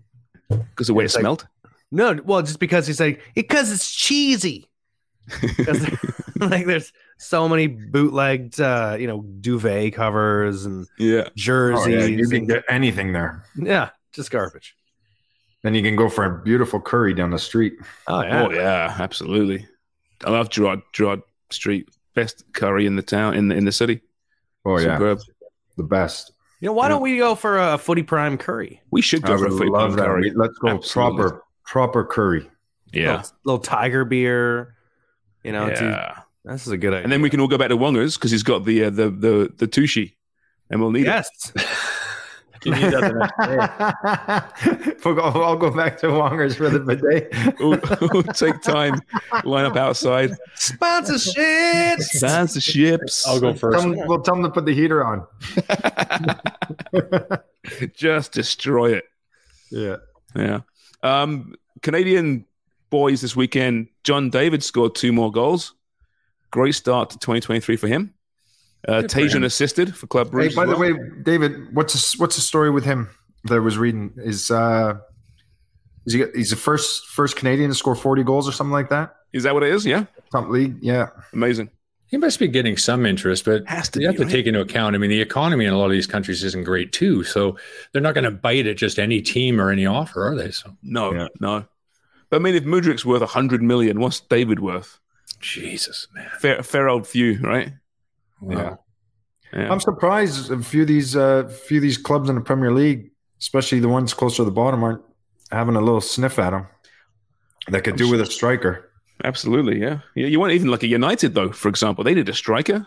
because 0.48 0.86
the 0.86 0.94
way 0.94 1.04
it 1.04 1.14
like- 1.14 1.20
smelled. 1.20 1.46
No, 1.92 2.18
well, 2.24 2.42
just 2.42 2.58
because 2.58 2.86
he's 2.86 2.98
like 3.00 3.20
because 3.34 3.70
it's 3.72 3.90
cheesy. 3.94 4.68
'Cause 5.30 5.80
there- 5.80 5.98
like 6.48 6.66
there's 6.66 6.92
so 7.18 7.48
many 7.48 7.66
bootlegged, 7.68 8.60
uh, 8.60 8.96
you 8.98 9.06
know, 9.06 9.22
duvet 9.40 9.94
covers 9.94 10.66
and 10.66 10.86
Yeah, 10.98 11.24
Oh, 11.26 11.30
jerseys. 11.36 11.94
yeah, 11.94 12.04
you 12.06 12.28
can 12.28 12.46
get 12.46 12.64
anything 12.68 13.12
there. 13.12 13.44
yeah, 13.56 13.90
just 14.12 14.30
garbage. 14.30 14.74
Then 15.62 15.74
you 15.74 15.82
can 15.82 15.96
go 15.96 16.08
for 16.08 16.24
a 16.24 16.42
beautiful 16.42 16.80
curry 16.80 17.14
down 17.14 17.30
the 17.30 17.38
street. 17.38 17.74
Oh 18.08 18.22
yeah. 18.22 18.42
Oh 18.44 18.50
yeah, 18.50 18.94
absolutely. 18.98 19.66
I 20.24 20.30
love 20.30 20.50
Gerrard 20.50 20.82
Gerrard 20.92 21.22
Street. 21.50 21.88
Best 22.14 22.44
curry 22.52 22.86
in 22.86 22.96
the 22.96 23.02
town 23.02 23.34
in 23.34 23.48
the 23.48 23.54
in 23.56 23.64
the 23.64 23.72
city. 23.72 24.00
Oh 24.66 24.78
yeah, 24.78 24.96
Superb. 24.98 25.20
the 25.78 25.84
best. 25.84 26.32
You 26.60 26.66
know, 26.66 26.72
why 26.72 26.88
don't 26.88 27.02
we 27.02 27.16
go 27.18 27.34
for 27.34 27.58
a 27.58 27.78
footy 27.78 28.02
prime 28.02 28.36
curry? 28.38 28.80
We 28.90 29.00
should 29.02 29.22
go 29.22 29.34
I 29.34 29.38
for 29.38 29.46
a 29.46 29.48
would 29.50 29.58
foot 29.58 29.68
love 29.68 29.96
that. 29.96 30.06
curry. 30.06 30.32
Let's 30.34 30.58
go 30.58 30.68
Absolutely. 30.68 31.16
proper 31.18 31.44
proper 31.64 32.04
curry. 32.04 32.50
Yeah, 32.92 33.16
Little, 33.18 33.30
little 33.44 33.58
tiger 33.60 34.04
beer. 34.04 34.74
You 35.44 35.52
know, 35.52 35.66
it's- 35.66 35.80
yeah. 35.80 36.20
this 36.44 36.66
is 36.66 36.72
a 36.72 36.76
good 36.78 36.92
idea. 36.94 37.04
And 37.04 37.12
then 37.12 37.20
we 37.22 37.30
can 37.30 37.40
all 37.40 37.48
go 37.48 37.58
back 37.58 37.68
to 37.68 37.76
Wongers 37.76 38.16
because 38.16 38.30
he's 38.30 38.42
got 38.42 38.64
the 38.64 38.84
uh, 38.84 38.90
the 38.90 39.10
the 39.10 39.52
the 39.56 39.66
tushy, 39.66 40.16
and 40.70 40.80
we'll 40.80 40.90
need 40.92 41.04
yes, 41.06 41.28
You 41.54 41.62
need 41.62 41.68
that 42.64 43.00
the 43.00 44.72
next 44.78 45.04
day. 45.04 45.10
I'll 45.20 45.56
go 45.56 45.70
back 45.70 45.98
to 45.98 46.06
Wongers 46.08 46.56
for 46.56 46.68
the 46.70 46.80
bidet. 46.80 47.28
it. 47.32 47.54
We'll, 47.60 47.80
we'll 48.12 48.22
take 48.24 48.60
time, 48.62 49.00
line 49.44 49.64
up 49.64 49.76
outside, 49.76 50.30
sponsorship. 50.54 51.98
sponsorships. 52.00 53.26
I'll 53.26 53.40
go 53.40 53.54
first. 53.54 53.80
Tell 53.80 53.92
'em- 53.92 54.06
we'll 54.06 54.22
tell 54.22 54.34
them 54.34 54.44
to 54.44 54.50
put 54.50 54.66
the 54.66 54.74
heater 54.74 55.04
on. 55.04 55.26
Just 57.94 58.32
destroy 58.32 58.92
it. 58.94 59.04
Yeah. 59.70 59.96
Yeah. 60.34 60.60
Um, 61.02 61.54
Canadian 61.82 62.44
boys 62.90 63.20
this 63.20 63.36
weekend. 63.36 63.88
John 64.04 64.30
David 64.30 64.62
scored 64.62 64.94
two 64.94 65.12
more 65.12 65.30
goals. 65.32 65.74
Great 66.50 66.74
start 66.74 67.10
to 67.10 67.18
2023 67.18 67.76
for 67.76 67.88
him. 67.88 68.14
Uh, 68.86 69.00
Good 69.02 69.12
for 69.12 69.18
him. 69.20 69.28
Tajon 69.28 69.44
assisted 69.44 69.96
for 69.96 70.06
Club 70.06 70.28
Hey, 70.32 70.48
by 70.54 70.64
as 70.64 70.68
the 70.70 70.76
way, 70.76 70.92
David, 71.22 71.74
what's 71.74 71.92
the, 71.94 72.20
what's 72.20 72.36
the 72.36 72.42
story 72.42 72.70
with 72.70 72.84
him 72.84 73.08
that 73.44 73.54
I 73.54 73.58
was 73.58 73.76
reading? 73.78 74.12
Is 74.16 74.50
uh, 74.50 74.98
is 76.06 76.12
he 76.14 76.24
he's 76.34 76.50
the 76.50 76.56
first 76.56 77.06
first 77.06 77.36
Canadian 77.36 77.70
to 77.70 77.74
score 77.74 77.94
forty 77.96 78.22
goals 78.22 78.48
or 78.48 78.52
something 78.52 78.72
like 78.72 78.88
that? 78.90 79.14
is 79.32 79.42
that 79.42 79.52
what 79.54 79.62
it 79.64 79.72
is? 79.74 79.84
Yeah, 79.84 80.04
Top 80.32 80.48
league, 80.48 80.76
yeah. 80.80 81.08
amazing. 81.32 81.68
He 82.08 82.16
must 82.16 82.38
be 82.38 82.46
getting 82.46 82.76
some 82.76 83.04
interest, 83.04 83.44
but 83.44 83.66
Has 83.66 83.88
to 83.90 84.00
you 84.00 84.06
have 84.06 84.16
to 84.16 84.22
right? 84.22 84.30
take 84.30 84.46
into 84.46 84.60
account. 84.60 84.94
I 84.94 84.98
mean, 84.98 85.10
the 85.10 85.20
economy 85.20 85.64
in 85.66 85.72
a 85.72 85.76
lot 85.78 85.86
of 85.86 85.90
these 85.90 86.06
countries 86.06 86.44
isn't 86.44 86.62
great 86.64 86.92
too, 86.92 87.24
so 87.24 87.58
they're 87.92 88.00
not 88.00 88.14
going 88.14 88.24
to 88.24 88.30
bite 88.30 88.66
at 88.68 88.76
just 88.76 88.98
any 89.00 89.20
team 89.20 89.60
or 89.60 89.70
any 89.72 89.84
offer, 89.86 90.24
are 90.24 90.36
they? 90.36 90.52
So 90.52 90.76
No, 90.84 91.12
Yeah. 91.12 91.26
no. 91.40 91.66
But 92.30 92.36
I 92.36 92.38
mean, 92.38 92.54
if 92.54 92.62
Mudryk's 92.64 93.04
worth 93.04 93.20
100 93.22 93.60
million, 93.60 93.98
what's 94.00 94.20
David 94.20 94.60
worth? 94.60 95.00
Jesus, 95.40 96.06
man. 96.14 96.30
Fair, 96.38 96.62
fair 96.62 96.88
old 96.88 97.06
few, 97.08 97.38
right? 97.40 97.72
Wow. 98.40 98.78
Yeah. 99.52 99.72
I'm 99.72 99.80
surprised 99.80 100.50
a 100.50 100.60
few 100.62 100.82
of 100.82 100.88
these 100.88 101.16
uh, 101.16 101.48
few 101.66 101.78
of 101.78 101.82
these 101.82 101.98
clubs 101.98 102.28
in 102.28 102.34
the 102.34 102.40
Premier 102.40 102.72
League, 102.72 103.10
especially 103.40 103.80
the 103.80 103.88
ones 103.88 104.12
closer 104.12 104.38
to 104.38 104.44
the 104.44 104.50
bottom, 104.50 104.82
aren't 104.84 105.02
having 105.50 105.76
a 105.76 105.80
little 105.80 106.00
sniff 106.00 106.38
at 106.38 106.50
them. 106.50 106.66
That 107.68 107.84
could 107.84 107.96
do 107.96 108.10
with 108.10 108.20
a 108.20 108.26
striker. 108.26 108.90
Absolutely, 109.24 109.80
yeah. 109.80 110.00
yeah. 110.14 110.26
You 110.26 110.38
want 110.38 110.52
even 110.52 110.68
like 110.70 110.82
a 110.82 110.88
United 110.88 111.34
though, 111.34 111.50
for 111.52 111.68
example, 111.68 112.04
they 112.04 112.14
need 112.14 112.28
a 112.28 112.34
striker, 112.34 112.86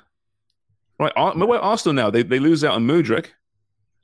right? 0.99 1.11
Ar- 1.15 1.35
where 1.35 1.59
Arsenal 1.59 1.93
now 1.95 2.09
they 2.09 2.23
they 2.23 2.39
lose 2.39 2.63
out 2.63 2.73
on 2.73 2.85
Mudryk. 2.85 3.25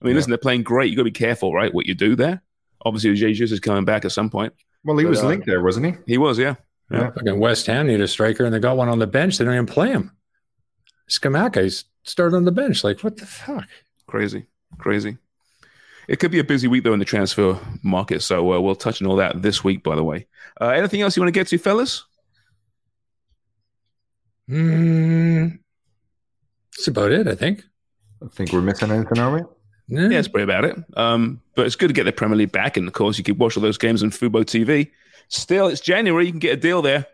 I 0.02 0.06
mean, 0.06 0.12
Yeah. 0.12 0.16
listen, 0.16 0.32
they're 0.32 0.38
playing 0.38 0.64
great. 0.64 0.90
You 0.90 0.96
got 0.96 1.02
to 1.02 1.06
be 1.06 1.12
careful, 1.12 1.54
right? 1.54 1.74
What 1.74 1.86
you 1.86 1.94
do 1.94 2.16
there. 2.16 2.42
Obviously, 2.84 3.14
Jesus 3.16 3.52
is 3.52 3.60
coming 3.60 3.86
back 3.86 4.06
at 4.06 4.12
some 4.12 4.30
point. 4.30 4.54
Well, 4.84 4.98
he 4.98 5.06
But, 5.06 5.10
was 5.12 5.24
uh, 5.24 5.28
linked 5.28 5.46
there, 5.46 5.64
wasn't 5.64 5.86
he? 5.88 5.94
He 6.14 6.18
was, 6.18 6.38
yeah. 6.38 6.56
Yeah, 6.92 7.10
Fucking 7.12 7.40
West 7.40 7.66
Ham 7.68 7.88
need 7.88 8.02
a 8.02 8.08
striker, 8.08 8.46
and 8.46 8.54
they 8.54 8.60
got 8.60 8.78
one 8.78 8.90
on 8.90 9.00
the 9.00 9.08
bench. 9.08 9.38
They 9.38 9.46
don't 9.46 9.56
even 9.56 9.66
play 9.66 9.90
him. 9.90 10.12
Scamacca, 11.10 11.64
he's 11.64 11.86
started 12.04 12.36
on 12.36 12.46
the 12.46 12.52
bench. 12.52 12.84
Like, 12.84 13.02
what 13.02 13.18
the 13.18 13.26
fuck? 13.26 13.68
Crazy, 14.08 14.46
crazy. 14.78 15.18
It 16.08 16.20
could 16.20 16.32
be 16.32 16.40
a 16.40 16.44
busy 16.44 16.68
week 16.68 16.84
though 16.84 16.94
in 16.94 17.00
the 17.00 17.06
transfer 17.06 17.60
market, 17.82 18.22
so 18.22 18.54
uh, 18.54 18.60
we'll 18.60 18.76
touch 18.76 19.02
on 19.02 19.08
all 19.08 19.16
that 19.16 19.42
this 19.42 19.64
week. 19.64 19.84
By 19.84 19.96
the 19.96 20.04
way, 20.04 20.28
uh, 20.62 20.70
anything 20.70 21.02
else 21.02 21.16
you 21.16 21.22
want 21.22 21.34
to 21.34 21.40
get 21.40 21.48
to, 21.48 21.58
fellas? 21.58 22.06
Mm, 24.50 25.58
that's 26.72 26.88
about 26.88 27.12
it, 27.12 27.28
I 27.28 27.36
think. 27.36 27.64
I 28.24 28.28
think 28.28 28.52
we're 28.52 28.62
missing 28.62 28.92
anything, 28.92 29.18
are 29.18 29.34
we? 29.34 29.42
Yeah. 29.88 30.02
Yeah, 30.04 30.08
that's 30.10 30.28
probably 30.28 30.44
about 30.44 30.66
it. 30.66 30.78
Um, 30.96 31.42
but 31.56 31.66
it's 31.66 31.76
good 31.76 31.88
to 31.88 31.94
get 31.94 32.04
the 32.04 32.12
Premier 32.12 32.38
League 32.38 32.52
back, 32.52 32.78
and 32.78 32.88
of 32.88 32.94
course, 32.94 33.18
you 33.18 33.24
can 33.24 33.38
watch 33.38 33.58
all 33.58 33.64
those 33.64 33.78
games 33.78 34.04
on 34.04 34.12
Fubo 34.12 34.44
TV. 34.44 34.92
Still, 35.28 35.68
it's 35.68 35.82
January. 35.82 36.26
You 36.26 36.32
can 36.32 36.40
get 36.40 36.54
a 36.54 36.62
deal 36.62 36.82
there. 36.82 37.08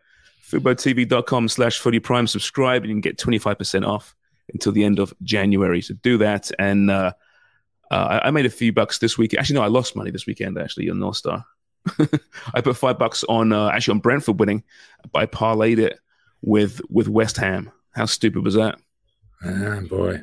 FuboTV.com 0.49 1.47
slash 1.47 1.79
footy 1.79 1.99
prime. 1.99 2.27
Subscribe, 2.27 2.83
and 2.83 2.89
you 2.89 2.95
can 2.95 3.01
get 3.01 3.17
25% 3.17 3.87
off 3.87 4.15
until 4.53 4.71
the 4.71 4.83
end 4.83 4.99
of 4.99 5.13
January. 5.23 5.81
So 5.81 5.93
do 6.01 6.17
that. 6.19 6.51
And 6.59 6.89
uh, 6.89 7.13
uh, 7.89 8.19
I 8.23 8.31
made 8.31 8.45
a 8.45 8.49
few 8.49 8.73
bucks 8.73 8.99
this 8.99 9.17
week. 9.17 9.33
Actually, 9.33 9.55
no, 9.55 9.63
I 9.63 9.67
lost 9.67 9.95
money 9.95 10.11
this 10.11 10.25
weekend, 10.25 10.57
actually, 10.57 10.89
on 10.89 10.99
North 10.99 11.17
Star. 11.17 11.45
I 12.53 12.61
put 12.61 12.77
five 12.77 12.99
bucks 12.99 13.23
on, 13.27 13.51
uh, 13.51 13.69
actually, 13.69 13.93
on 13.93 13.99
Brentford 13.99 14.39
winning, 14.39 14.63
but 15.11 15.19
I 15.19 15.25
parlayed 15.25 15.79
it 15.79 15.99
with, 16.41 16.81
with 16.89 17.07
West 17.07 17.37
Ham. 17.37 17.71
How 17.91 18.05
stupid 18.05 18.43
was 18.43 18.55
that? 18.55 18.79
Ah, 19.43 19.79
boy. 19.89 20.21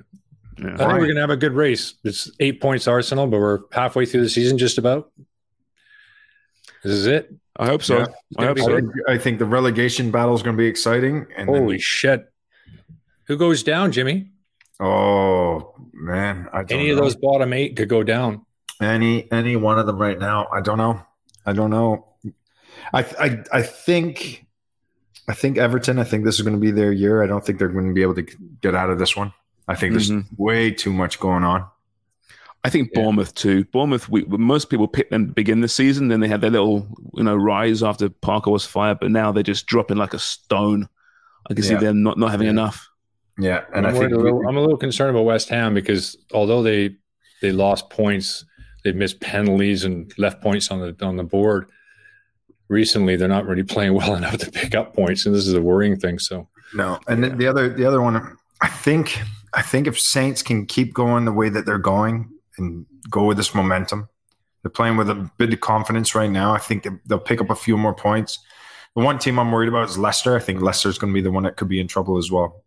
Yeah. 0.59 0.75
I 0.75 0.77
think 0.77 0.93
we're 0.93 0.99
going 0.99 1.14
to 1.16 1.21
have 1.21 1.31
a 1.31 1.37
good 1.37 1.53
race. 1.53 1.95
It's 2.05 2.31
eight 2.41 2.61
points 2.61 2.89
Arsenal, 2.89 3.27
but 3.27 3.39
we're 3.39 3.61
halfway 3.73 4.07
through 4.07 4.23
the 4.23 4.29
season, 4.29 4.59
just 4.59 4.79
about. 4.79 5.11
This 6.83 6.93
is 6.93 7.07
it. 7.07 7.33
I 7.59 7.66
hope 7.66 7.82
so. 7.82 7.98
Yeah. 7.98 8.06
I 8.38 8.46
hope 8.46 8.59
so. 8.59 8.76
think, 8.76 8.92
I 9.09 9.18
think 9.18 9.38
the 9.38 9.44
relegation 9.44 10.11
battle 10.11 10.34
is 10.34 10.42
going 10.42 10.56
to 10.56 10.61
be 10.61 10.66
exciting. 10.68 11.26
And 11.36 11.48
then- 11.48 11.62
Holy 11.62 11.78
shit. 11.78 12.30
Who 13.26 13.36
goes 13.36 13.62
down, 13.62 13.92
Jimmy? 13.92 14.30
oh 14.80 15.74
man, 15.92 16.48
I 16.52 16.59
don't 16.62 16.78
Any 16.78 16.90
of 16.90 16.96
those 16.98 17.16
bottom 17.16 17.52
eight 17.52 17.76
could 17.76 17.88
go 17.88 18.02
down. 18.04 18.46
any 18.80 19.30
any 19.32 19.56
one 19.56 19.78
of 19.78 19.86
them 19.86 19.98
right 19.98 20.18
now. 20.18 20.46
I 20.52 20.61
don't 20.61 20.78
know. 20.78 21.02
I 21.44 21.52
don't 21.52 21.70
know. 21.70 22.06
I 22.94 23.00
I 23.18 23.42
I 23.52 23.62
think 23.62 24.46
I 25.28 25.34
think 25.34 25.59
Everton. 25.59 25.98
I 25.98 26.04
think 26.04 26.24
this 26.24 26.36
is 26.36 26.42
going 26.42 26.54
to 26.54 26.61
be 26.61 26.70
their 26.70 26.92
year. 26.92 27.22
I 27.22 27.26
don't 27.26 27.44
think 27.44 27.59
they're 27.59 27.68
going 27.68 27.88
to 27.88 27.92
be 27.92 28.02
able 28.02 28.14
to 28.14 28.22
get 28.62 28.74
out 28.76 28.88
of 28.88 28.98
this 29.00 29.16
one. 29.16 29.32
I 29.66 29.74
think 29.74 29.92
there's 29.94 30.11
Mhm. 30.11 30.24
way 30.38 30.70
too 30.70 30.92
much 30.92 31.18
going 31.18 31.42
on. 31.44 31.66
I 32.64 32.70
think 32.70 32.90
Yeah. 32.92 33.02
Bournemouth 33.02 33.34
too. 33.34 33.64
Bournemouth, 33.66 34.09
we, 34.09 34.24
most 34.24 34.68
people 34.68 34.88
picked 34.88 35.11
them 35.11 35.28
to 35.28 35.32
begin 35.32 35.61
the 35.61 35.68
season, 35.68 36.09
then 36.09 36.20
they 36.20 36.28
had 36.28 36.40
their 36.40 36.50
little, 36.50 36.88
you 37.14 37.22
know, 37.22 37.36
rise 37.36 37.82
after 37.82 38.09
Parker 38.09 38.50
was 38.50 38.66
fired, 38.66 38.98
but 39.00 39.11
now 39.11 39.30
they're 39.32 39.42
just 39.42 39.66
dropping 39.66 39.96
like 39.96 40.12
a 40.14 40.18
stone. 40.18 40.88
I 41.50 41.54
can 41.54 41.62
see 41.62 41.74
Yeah. 41.74 41.80
them 41.80 42.02
not, 42.02 42.18
not 42.18 42.30
having 42.32 42.46
Yeah. 42.46 42.52
enough. 42.52 42.88
Yeah, 43.40 43.61
and 43.72 43.86
I'm, 43.86 43.94
I 43.94 43.98
think 43.98 44.12
a 44.12 44.16
little, 44.16 44.46
I'm 44.48 44.56
a 44.56 44.61
little 44.61 44.76
concerned 44.76 45.11
about 45.11 45.24
West 45.24 45.48
Ham 45.50 45.72
because 45.72 46.16
although 46.34 46.62
they 46.62 46.96
they 47.40 47.52
lost 47.52 47.88
points, 47.88 48.44
they've 48.82 48.96
missed 48.96 49.20
penalties 49.20 49.84
and 49.84 50.12
left 50.18 50.42
points 50.42 50.72
on 50.72 50.80
the 50.80 51.06
on 51.06 51.16
the 51.16 51.22
board. 51.22 51.70
Recently, 52.68 53.14
they're 53.16 53.28
not 53.28 53.46
really 53.46 53.62
playing 53.62 53.94
well 53.94 54.14
enough 54.20 54.38
to 54.38 54.50
pick 54.50 54.74
up 54.74 54.94
points, 54.94 55.24
and 55.24 55.34
this 55.34 55.46
is 55.46 55.54
a 55.54 55.62
worrying 55.62 55.96
thing. 55.98 56.18
So, 56.18 56.48
no. 56.74 56.98
And 57.06 57.22
the- 57.22 57.30
the 57.30 57.46
other 57.46 57.68
the 57.68 57.84
other 57.86 58.02
one, 58.02 58.36
I 58.61 58.68
think 58.68 59.20
I 59.54 59.62
think 59.62 59.86
if 59.86 59.98
Saints 59.98 60.42
can 60.42 60.66
keep 60.66 60.92
going 60.92 61.24
the 61.24 61.32
way 61.32 61.48
that 61.48 61.64
they're 61.64 61.78
going 61.78 62.28
and 62.59 62.86
go 63.11 63.24
with 63.24 63.36
this 63.36 63.54
momentum, 63.54 64.09
they're 64.62 64.70
playing 64.70 64.96
with 64.96 65.09
a 65.11 65.30
bit 65.38 65.52
of 65.52 65.61
confidence 65.61 66.14
right 66.14 66.30
now. 66.30 66.52
I 66.52 66.59
think 66.59 66.82
they- 66.84 66.90
they'll 67.06 67.18
pick 67.18 67.40
up 67.40 67.50
a 67.50 67.54
few 67.54 67.76
more 67.76 67.94
points. 67.94 68.38
The 68.96 69.02
one 69.04 69.18
team 69.18 69.38
I'm 69.38 69.52
worried 69.52 69.68
about 69.68 69.88
is 69.88 69.98
Leicester. 69.98 70.34
I 70.36 70.40
think 70.40 70.61
Leicester's 70.61 70.98
going 70.98 71.12
to 71.12 71.14
be 71.14 71.20
the 71.22 71.30
one 71.30 71.44
that 71.44 71.56
could 71.56 71.68
be 71.68 71.78
in 71.80 71.86
trouble 71.88 72.16
as 72.18 72.30
well. 72.30 72.64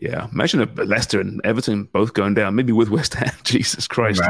Yeah. 0.00 0.26
Imagine 0.32 0.60
if 0.60 0.76
Leicester 0.76 1.20
and 1.20 1.40
Everton 1.44 1.84
both 1.84 2.12
going 2.12 2.34
down, 2.34 2.54
maybe 2.54 2.72
with 2.72 2.90
West 2.90 3.14
Ham. 3.14 3.32
Jesus 3.44 3.86
Christ. 3.88 4.20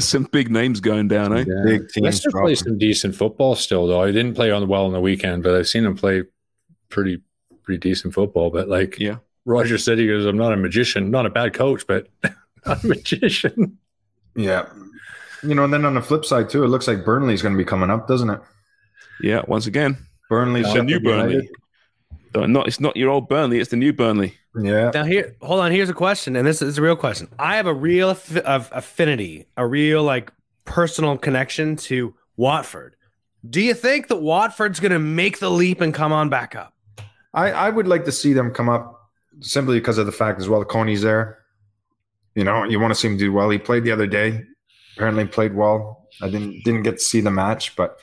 Some 0.00 0.24
big 0.32 0.50
names 0.50 0.80
going 0.80 1.06
down, 1.08 1.36
eh? 1.36 1.44
yeah. 1.46 1.62
Big 1.64 1.88
teams 1.90 2.04
Leicester 2.04 2.30
dropping. 2.30 2.46
plays 2.46 2.60
some 2.60 2.78
decent 2.78 3.14
football 3.14 3.54
still, 3.54 3.86
though. 3.86 4.02
I 4.02 4.06
didn't 4.10 4.34
play 4.34 4.50
on 4.50 4.66
well 4.66 4.86
on 4.86 4.92
the 4.92 5.00
weekend, 5.00 5.42
but 5.44 5.54
I've 5.54 5.68
seen 5.68 5.84
them 5.84 5.96
play 5.96 6.24
pretty 6.88 7.20
pretty 7.62 7.78
decent 7.78 8.14
football. 8.14 8.50
But 8.50 8.68
like, 8.68 8.98
Yeah. 8.98 9.16
Roger 9.44 9.78
said, 9.78 9.98
he 9.98 10.06
goes, 10.08 10.24
"I'm 10.26 10.36
not 10.36 10.52
a 10.52 10.56
magician, 10.56 11.10
not 11.10 11.26
a 11.26 11.30
bad 11.30 11.52
coach, 11.54 11.86
but 11.86 12.08
not 12.66 12.82
a 12.82 12.86
magician." 12.86 13.78
Yeah. 14.38 14.66
You 15.42 15.54
know, 15.54 15.64
and 15.64 15.72
then 15.72 15.84
on 15.84 15.94
the 15.94 16.00
flip 16.02 16.24
side 16.24 16.48
too, 16.48 16.64
it 16.64 16.68
looks 16.68 16.86
like 16.88 17.04
Burnley's 17.04 17.42
going 17.42 17.54
to 17.54 17.58
be 17.58 17.64
coming 17.64 17.90
up, 17.90 18.08
doesn't 18.08 18.30
it? 18.30 18.40
Yeah, 19.20 19.42
once 19.46 19.66
again, 19.66 19.98
Burnley, 20.28 20.60
it's 20.60 20.72
the 20.72 20.82
new 20.82 21.00
Burnley. 21.00 21.34
United. 21.34 22.50
Not 22.52 22.68
it's 22.68 22.78
not 22.78 22.96
your 22.96 23.10
old 23.10 23.28
Burnley. 23.28 23.58
It's 23.58 23.70
the 23.70 23.76
new 23.76 23.92
Burnley. 23.92 24.34
Yeah, 24.56 24.90
Now 24.94 25.04
here, 25.04 25.36
hold 25.42 25.60
on. 25.60 25.72
Here's 25.72 25.88
a 25.88 25.94
question, 25.94 26.36
and 26.36 26.46
this 26.46 26.62
is 26.62 26.78
a 26.78 26.82
real 26.82 26.96
question. 26.96 27.28
I 27.38 27.56
have 27.56 27.66
a 27.66 27.74
real 27.74 28.14
affi- 28.14 28.38
of 28.40 28.68
affinity, 28.72 29.46
a 29.56 29.66
real 29.66 30.02
like 30.02 30.32
personal 30.64 31.16
connection 31.16 31.76
to 31.76 32.14
Watford. 32.36 32.94
Do 33.48 33.60
you 33.60 33.74
think 33.74 34.08
that 34.08 34.16
Watford's 34.16 34.80
going 34.80 34.92
to 34.92 34.98
make 34.98 35.38
the 35.38 35.50
leap 35.50 35.80
and 35.80 35.94
come 35.94 36.12
on 36.12 36.28
back 36.28 36.54
up? 36.56 36.74
I, 37.34 37.50
I 37.50 37.70
would 37.70 37.86
like 37.86 38.04
to 38.06 38.12
see 38.12 38.32
them 38.32 38.52
come 38.52 38.68
up 38.68 39.10
simply 39.40 39.78
because 39.78 39.98
of 39.98 40.06
the 40.06 40.12
fact 40.12 40.40
as 40.40 40.48
well. 40.48 40.64
Coney's 40.64 41.02
there. 41.02 41.38
You 42.38 42.44
know, 42.44 42.62
you 42.62 42.78
want 42.78 42.92
to 42.92 42.94
see 42.94 43.08
him 43.08 43.16
do 43.16 43.32
well. 43.32 43.50
He 43.50 43.58
played 43.58 43.82
the 43.82 43.90
other 43.90 44.06
day. 44.06 44.44
Apparently 44.96 45.26
played 45.26 45.54
well. 45.56 46.06
I 46.22 46.30
didn't 46.30 46.62
didn't 46.64 46.82
get 46.84 46.98
to 46.98 47.04
see 47.04 47.20
the 47.20 47.32
match, 47.32 47.74
but 47.74 47.98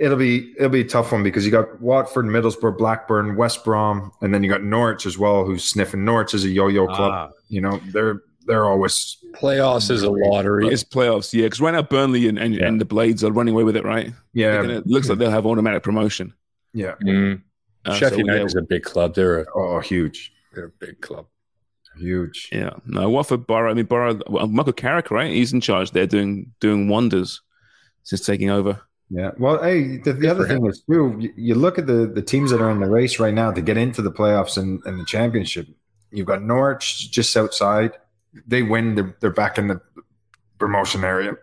it'll 0.00 0.16
be 0.16 0.54
it'll 0.56 0.70
be 0.70 0.80
a 0.80 0.84
tough 0.88 1.12
one 1.12 1.22
because 1.22 1.44
you 1.44 1.52
got 1.52 1.78
Watford, 1.78 2.24
Middlesbrough, 2.24 2.78
Blackburn, 2.78 3.36
West 3.36 3.64
Brom, 3.66 4.10
and 4.22 4.32
then 4.32 4.42
you 4.42 4.48
got 4.48 4.62
Norwich 4.62 5.04
as 5.04 5.18
well, 5.18 5.44
who's 5.44 5.64
sniffing. 5.64 6.02
Norwich 6.02 6.32
is 6.32 6.46
a 6.46 6.48
yo-yo 6.48 6.86
club. 6.86 7.12
Ah. 7.12 7.30
You 7.48 7.60
know, 7.60 7.78
they're 7.92 8.22
they're 8.46 8.64
always 8.64 9.18
Playoffs 9.34 9.90
is 9.90 10.02
a 10.02 10.10
lottery. 10.10 10.68
It's 10.68 10.82
playoffs, 10.82 11.34
yeah. 11.34 11.44
Because 11.44 11.60
right 11.60 11.74
now 11.74 11.82
Burnley 11.82 12.26
and, 12.26 12.38
and, 12.38 12.54
Yeah. 12.54 12.66
and 12.66 12.80
the 12.80 12.86
Blades 12.86 13.22
are 13.22 13.30
running 13.30 13.52
away 13.52 13.64
with 13.64 13.76
it, 13.76 13.84
right? 13.84 14.14
yeah 14.32 14.62
And 14.62 14.70
it 14.70 14.86
looks 14.86 15.10
like 15.10 15.18
they'll 15.18 15.30
have 15.30 15.44
automatic 15.44 15.82
promotion. 15.82 16.32
yeah 16.72 16.94
Mm. 17.04 17.42
Uh, 17.84 17.92
Sheffield 17.92 18.12
so, 18.12 18.18
United 18.20 18.40
yeah, 18.40 18.46
is 18.46 18.54
a 18.56 18.62
big 18.62 18.82
club. 18.82 19.14
They're 19.14 19.40
a, 19.42 19.46
oh 19.54 19.80
huge 19.80 20.32
they're 20.54 20.64
a 20.66 20.70
big 20.70 21.02
club. 21.02 21.26
Huge 21.98 22.48
Yeah, 22.52 22.74
no, 22.86 23.08
Watford 23.10 23.46
Borough. 23.46 23.70
I 23.70 23.74
mean, 23.74 23.86
Borough. 23.86 24.20
Well, 24.28 24.46
Michael 24.46 24.72
Carrick, 24.72 25.10
right? 25.10 25.30
He's 25.30 25.52
in 25.52 25.60
charge. 25.60 25.90
They're 25.90 26.06
doing 26.06 26.52
doing 26.60 26.88
wonders 26.88 27.40
since 28.02 28.24
taking 28.24 28.50
over. 28.50 28.80
Yeah. 29.10 29.30
Well, 29.38 29.62
hey, 29.62 29.98
the, 29.98 30.12
the 30.12 30.28
other 30.28 30.46
thing 30.46 30.66
is 30.66 30.82
too. 30.82 31.16
You, 31.18 31.32
you 31.36 31.54
look 31.54 31.78
at 31.78 31.86
the 31.86 32.06
the 32.06 32.22
teams 32.22 32.50
that 32.50 32.60
are 32.60 32.70
in 32.70 32.80
the 32.80 32.88
race 32.88 33.18
right 33.18 33.34
now 33.34 33.52
to 33.52 33.60
get 33.60 33.76
into 33.76 34.02
the 34.02 34.12
playoffs 34.12 34.58
and, 34.58 34.82
and 34.84 35.00
the 35.00 35.04
championship. 35.04 35.66
You've 36.10 36.26
got 36.26 36.42
Norwich 36.42 37.10
just 37.10 37.36
outside. 37.36 37.92
They 38.46 38.62
win. 38.62 38.94
They're, 38.94 39.16
they're 39.20 39.30
back 39.30 39.58
in 39.58 39.68
the 39.68 39.80
promotion 40.58 41.04
area. 41.04 41.34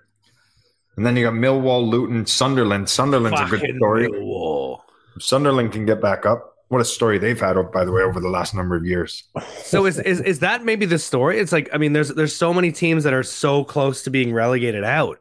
And 0.97 1.05
then 1.05 1.17
you 1.17 1.25
got 1.25 1.33
Millwall, 1.33 1.87
Luton, 1.87 2.25
Sunderland. 2.25 2.89
Sunderland's 2.89 3.39
a 3.39 3.45
good 3.45 3.75
story. 3.75 4.07
Millwall. 4.07 4.79
Sunderland 5.19 5.71
can 5.71 5.85
get 5.85 6.01
back 6.01 6.25
up. 6.25 6.54
What 6.75 6.81
a 6.81 6.85
story 6.85 7.17
they've 7.19 7.39
had, 7.39 7.55
by 7.71 7.85
the 7.85 7.93
way, 7.93 8.01
over 8.01 8.19
the 8.19 8.27
last 8.27 8.53
number 8.53 8.75
of 8.75 8.85
years. 8.85 9.23
So 9.63 9.85
is, 9.85 9.97
is 9.97 10.19
is 10.19 10.39
that 10.39 10.65
maybe 10.65 10.85
the 10.85 10.99
story? 10.99 11.39
It's 11.39 11.53
like 11.53 11.69
I 11.71 11.77
mean, 11.77 11.93
there's 11.93 12.09
there's 12.09 12.35
so 12.35 12.53
many 12.53 12.73
teams 12.73 13.05
that 13.05 13.13
are 13.13 13.23
so 13.23 13.63
close 13.63 14.03
to 14.03 14.09
being 14.09 14.33
relegated 14.33 14.83
out, 14.83 15.19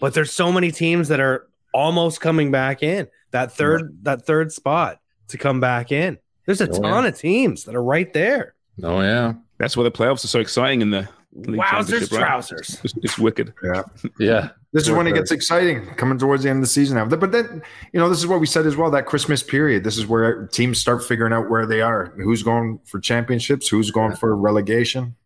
but 0.00 0.14
there's 0.14 0.32
so 0.32 0.50
many 0.50 0.72
teams 0.72 1.06
that 1.06 1.20
are 1.20 1.46
almost 1.72 2.20
coming 2.20 2.50
back 2.50 2.82
in 2.82 3.06
that 3.30 3.52
third 3.52 3.98
that 4.02 4.26
third 4.26 4.50
spot 4.52 4.98
to 5.28 5.38
come 5.38 5.60
back 5.60 5.92
in. 5.92 6.18
There's 6.44 6.60
a 6.60 6.68
Oh, 6.68 6.82
ton 6.82 7.04
yeah. 7.04 7.10
of 7.10 7.16
teams 7.16 7.62
that 7.66 7.76
are 7.76 7.82
right 7.84 8.12
there. 8.12 8.54
Oh 8.82 9.00
yeah, 9.00 9.34
That's 9.58 9.76
why 9.76 9.84
the 9.84 9.92
playoffs 9.92 10.24
are 10.24 10.28
so 10.28 10.40
exciting 10.40 10.82
in 10.82 10.90
the 10.90 11.08
league 11.34 11.60
Wowzers, 11.60 11.70
championship, 11.86 12.12
right? 12.14 12.18
trousers. 12.18 12.80
It's, 12.82 12.94
it's 13.00 13.16
wicked. 13.16 13.54
Yeah. 13.62 13.82
yeah. 14.18 14.48
This 14.76 14.88
is 14.88 14.92
when 14.92 15.06
it 15.06 15.14
gets 15.14 15.30
exciting 15.30 15.86
coming 15.94 16.18
towards 16.18 16.42
the 16.42 16.50
end 16.50 16.58
of 16.58 16.62
the 16.62 16.68
season 16.68 16.98
now. 16.98 17.06
But 17.06 17.32
then, 17.32 17.62
you 17.94 17.98
know, 17.98 18.10
this 18.10 18.18
is 18.18 18.26
what 18.26 18.40
we 18.40 18.46
said 18.46 18.66
as 18.66 18.76
well 18.76 18.90
that 18.90 19.06
Christmas 19.06 19.42
period. 19.42 19.84
This 19.84 19.96
is 19.96 20.06
where 20.06 20.48
teams 20.48 20.78
start 20.78 21.02
figuring 21.02 21.32
out 21.32 21.48
where 21.48 21.64
they 21.64 21.80
are, 21.80 22.12
who's 22.16 22.42
going 22.42 22.80
for 22.84 23.00
championships, 23.00 23.68
who's 23.68 23.90
going 23.90 24.16
for 24.16 24.36
relegation. 24.36 25.16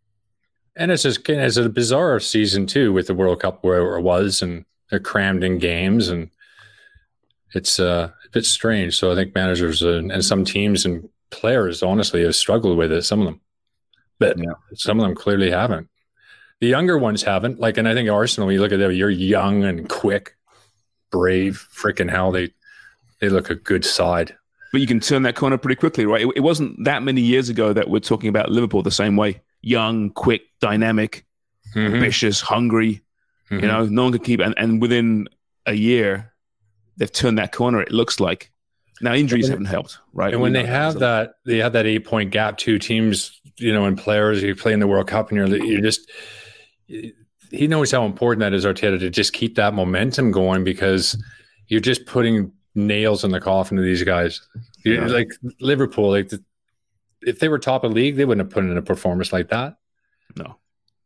And 0.77 0.93
it's 0.93 1.03
just 1.03 1.29
it's 1.29 1.57
a 1.57 1.69
bizarre 1.69 2.21
season 2.21 2.69
too 2.69 2.93
with 2.93 3.09
the 3.09 3.15
World 3.15 3.41
Cup 3.41 3.65
where 3.65 3.97
it 3.97 4.03
was, 4.03 4.41
and 4.41 4.65
they're 4.89 5.01
crammed 5.01 5.43
in 5.43 5.59
games, 5.59 6.09
and 6.11 6.31
it's 7.53 7.81
uh, 7.81 8.11
a 8.25 8.29
bit 8.31 8.47
strange. 8.47 8.97
So 8.97 9.11
I 9.11 9.17
think 9.17 9.35
managers 9.35 9.83
and, 9.83 10.13
and 10.13 10.25
some 10.25 10.45
teams 10.45 10.85
and 10.85 11.09
players 11.31 11.83
honestly 11.83 12.23
have 12.23 12.37
struggled 12.37 12.79
with 12.79 12.93
it. 12.93 13.03
Some 13.03 13.19
of 13.21 13.27
them, 13.27 13.41
but 14.21 14.39
Yeah. 14.39 14.53
some 14.75 15.01
of 15.01 15.07
them 15.07 15.17
clearly 15.17 15.51
haven't. 15.51 15.89
The 16.61 16.67
younger 16.69 16.99
ones 16.99 17.23
haven't. 17.23 17.59
Like, 17.59 17.79
and 17.79 17.89
I 17.89 17.95
think 17.95 18.09
Arsenal. 18.11 18.47
When 18.47 18.55
you 18.55 18.61
look 18.61 18.73
at 18.73 18.79
them, 18.79 18.93
you're 18.93 19.09
young 19.11 19.65
and 19.65 19.89
quick, 19.89 20.37
brave. 21.11 21.67
Freaking 21.75 22.11
hell, 22.11 22.31
they 22.33 22.51
they 23.21 23.29
look 23.29 23.51
a 23.51 23.55
good 23.55 23.85
side. 23.85 24.35
But 24.73 24.81
you 24.81 24.87
can 24.87 25.01
turn 25.01 25.23
that 25.23 25.35
corner 25.35 25.59
pretty 25.59 25.75
quickly, 25.77 26.07
right? 26.07 26.23
It, 26.23 26.33
it 26.37 26.41
wasn't 26.41 26.85
that 26.85 27.03
many 27.03 27.21
years 27.23 27.49
ago 27.49 27.73
that 27.73 27.89
we're 27.91 27.99
talking 27.99 28.29
about 28.29 28.51
Liverpool 28.51 28.83
the 28.83 28.91
same 28.91 29.17
way: 29.17 29.41
young, 29.63 30.11
quick, 30.11 30.43
dynamic, 30.61 31.25
Mhm. 31.75 31.95
ambitious, 31.95 32.41
hungry. 32.41 33.01
Mhm. 33.51 33.63
You 33.63 33.69
know, 33.69 33.85
no 33.87 34.03
one 34.05 34.13
could 34.13 34.25
keep. 34.25 34.41
And, 34.41 34.55
and 34.57 34.81
within 34.81 35.29
a 35.67 35.73
year, 35.75 36.33
they've 36.99 37.11
turned 37.11 37.39
that 37.39 37.53
corner. 37.53 37.81
It 37.81 37.91
looks 37.91 38.21
like 38.21 38.51
now 39.01 39.15
injuries 39.15 39.49
haven't 39.49 39.65
helped, 39.65 39.99
right? 40.13 40.33
And 40.33 40.43
when 40.43 40.53
they 40.53 40.67
have 40.67 40.99
that, 41.01 41.35
they 41.47 41.59
have 41.59 41.73
that 41.73 41.87
eight 41.87 42.05
point 42.05 42.31
gap. 42.31 42.59
Two 42.59 42.79
teams, 42.79 43.41
you 43.57 43.73
know, 43.73 43.87
and 43.87 43.97
players. 43.99 44.43
You 44.43 44.55
play 44.55 44.73
in 44.73 44.79
the 44.81 44.87
World 44.87 45.09
Cup, 45.09 45.31
and 45.31 45.39
you're 45.39 45.65
you're 45.65 45.81
just. 45.81 46.09
He 47.51 47.67
knows 47.67 47.91
how 47.91 48.05
important 48.05 48.41
that 48.41 48.53
is, 48.55 48.65
Arteta, 48.65 48.99
to 49.01 49.11
just 49.11 49.33
keep 49.33 49.57
that 49.57 49.75
momentum 49.75 50.31
going 50.31 50.63
because 50.65 51.21
you're 51.69 51.81
just 51.81 52.07
putting 52.07 52.53
nails 52.75 53.25
in 53.25 53.31
the 53.33 53.41
coffin 53.41 53.77
of 53.79 53.85
these 53.85 54.03
guys. 54.05 54.41
Yeah. 54.85 55.07
Like 55.07 55.31
Liverpool, 55.61 56.11
like 56.11 56.29
the, 56.29 56.43
if 57.23 57.39
they 57.41 57.49
were 57.49 57.59
top 57.59 57.83
of 57.85 57.91
the 57.91 57.95
league, 57.97 58.17
they 58.17 58.25
wouldn't 58.25 58.47
have 58.47 58.53
put 58.55 58.65
in 58.65 58.77
a 58.77 58.83
performance 58.83 59.33
like 59.33 59.49
that. 59.49 59.77
no, 60.37 60.57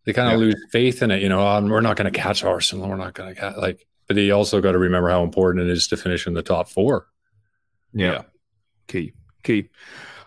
They 0.04 0.12
kind 0.12 0.28
of 0.34 0.40
Yeah. 0.40 0.46
lose 0.46 0.66
faith 0.70 1.02
in 1.02 1.10
it. 1.10 1.22
You 1.22 1.28
know, 1.30 1.40
oh, 1.40 1.62
we're 1.66 1.80
not 1.80 1.96
going 1.96 2.12
to 2.12 2.18
catch 2.18 2.44
Arsenal. 2.44 2.88
We're 2.88 2.96
not 2.96 3.14
going 3.14 3.34
to 3.34 3.40
catch 3.40 3.56
like. 3.56 3.86
But 4.06 4.16
they 4.16 4.30
also 4.30 4.60
got 4.60 4.72
to 4.72 4.78
remember 4.78 5.08
how 5.08 5.22
important 5.24 5.66
it 5.66 5.72
is 5.72 5.88
to 5.88 5.96
finish 5.96 6.26
in 6.26 6.34
the 6.34 6.42
top 6.42 6.68
four. 6.68 7.06
Yeah. 7.94 8.24
key, 8.86 9.14
key. 9.42 9.70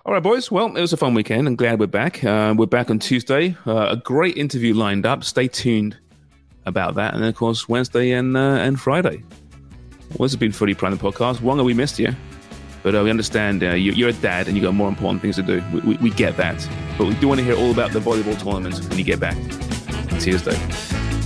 All 0.07 0.13
right, 0.13 0.23
boys. 0.23 0.49
Well, 0.49 0.73
it 0.73 0.79
was 0.79 0.93
a 0.93 0.97
fun 0.97 1.13
weekend. 1.15 1.49
I'm 1.49 1.57
glad 1.57 1.81
we're 1.81 1.87
back. 1.87 2.23
Uh, 2.23 2.55
we're 2.57 2.65
back 2.65 2.89
on 2.89 2.97
Tuesday. 2.97 3.57
Uh, 3.67 3.87
a 3.89 3.97
great 3.97 4.37
interview 4.37 4.73
lined 4.73 5.05
up. 5.05 5.21
Stay 5.25 5.49
tuned 5.49 5.97
about 6.65 6.95
that. 6.95 7.13
And 7.13 7.21
then, 7.21 7.27
of 7.27 7.35
course, 7.35 7.67
Wednesday 7.67 8.11
and 8.11 8.37
uh, 8.37 8.39
and 8.39 8.79
Friday. 8.79 9.21
Well, 10.15 10.25
has 10.25 10.33
been 10.37 10.53
Footy 10.53 10.73
Prime 10.75 10.95
the 10.95 10.97
podcast. 10.97 11.41
Wonga, 11.41 11.61
we 11.65 11.73
missed 11.73 11.99
you. 11.99 12.15
But 12.83 12.95
uh, 12.95 13.03
we 13.03 13.09
understand 13.09 13.61
uh, 13.61 13.71
you, 13.71 13.91
you're 13.91 14.11
a 14.11 14.13
dad 14.13 14.47
and 14.47 14.55
you 14.55 14.63
got 14.63 14.73
more 14.73 14.87
important 14.87 15.21
things 15.21 15.35
to 15.35 15.41
do. 15.41 15.61
We, 15.73 15.81
we, 15.81 15.97
we 15.97 16.09
get 16.11 16.37
that. 16.37 16.65
But 16.97 17.07
we 17.07 17.15
do 17.15 17.27
want 17.27 17.41
to 17.41 17.43
hear 17.43 17.57
all 17.57 17.71
about 17.71 17.91
the 17.91 17.99
volleyball 17.99 18.41
tournament 18.41 18.79
when 18.87 18.97
you 18.97 19.03
get 19.03 19.19
back 19.19 19.35
on 19.35 20.19
Tuesday. 20.19 20.57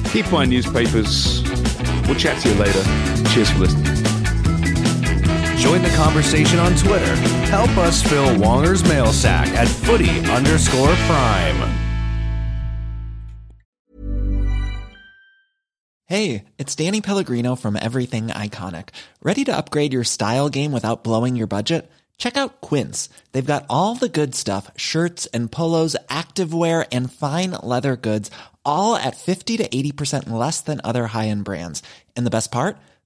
Keep 0.09 0.31
buying 0.31 0.49
newspapers. 0.49 1.43
We'll 2.07 2.15
chat 2.15 2.41
to 2.41 2.49
you 2.49 2.55
later. 2.55 2.81
Cheers 3.29 3.51
for 3.51 3.59
listening. 3.59 3.90
Join 5.61 5.83
the 5.83 5.89
conversation 5.91 6.57
on 6.57 6.75
Twitter. 6.75 7.15
Help 7.45 7.69
us 7.77 8.01
fill 8.01 8.25
Wonger's 8.37 8.83
mail 8.83 9.13
sack 9.13 9.47
at 9.49 9.67
footy 9.67 10.09
underscore 10.21 10.95
prime. 11.05 11.77
Hey, 16.07 16.45
it's 16.57 16.75
Danny 16.75 16.99
Pellegrino 16.99 17.55
from 17.55 17.77
Everything 17.79 18.29
Iconic. 18.29 18.89
Ready 19.21 19.43
to 19.43 19.55
upgrade 19.55 19.93
your 19.93 20.03
style 20.03 20.49
game 20.49 20.71
without 20.71 21.03
blowing 21.03 21.35
your 21.35 21.45
budget? 21.45 21.91
Check 22.17 22.37
out 22.37 22.61
Quince. 22.61 23.07
They've 23.31 23.45
got 23.45 23.67
all 23.69 23.93
the 23.93 24.09
good 24.09 24.33
stuff 24.33 24.71
shirts 24.75 25.27
and 25.27 25.51
polos, 25.51 25.95
activewear, 26.09 26.87
and 26.91 27.13
fine 27.13 27.51
leather 27.51 27.95
goods, 27.95 28.31
all 28.65 28.95
at 28.95 29.15
50 29.15 29.57
to 29.57 29.69
80% 29.69 30.27
less 30.27 30.59
than 30.61 30.81
other 30.83 31.05
high 31.05 31.27
end 31.27 31.45
brands. 31.45 31.83
And 32.15 32.25
the 32.25 32.31
best 32.31 32.51
part? 32.51 32.77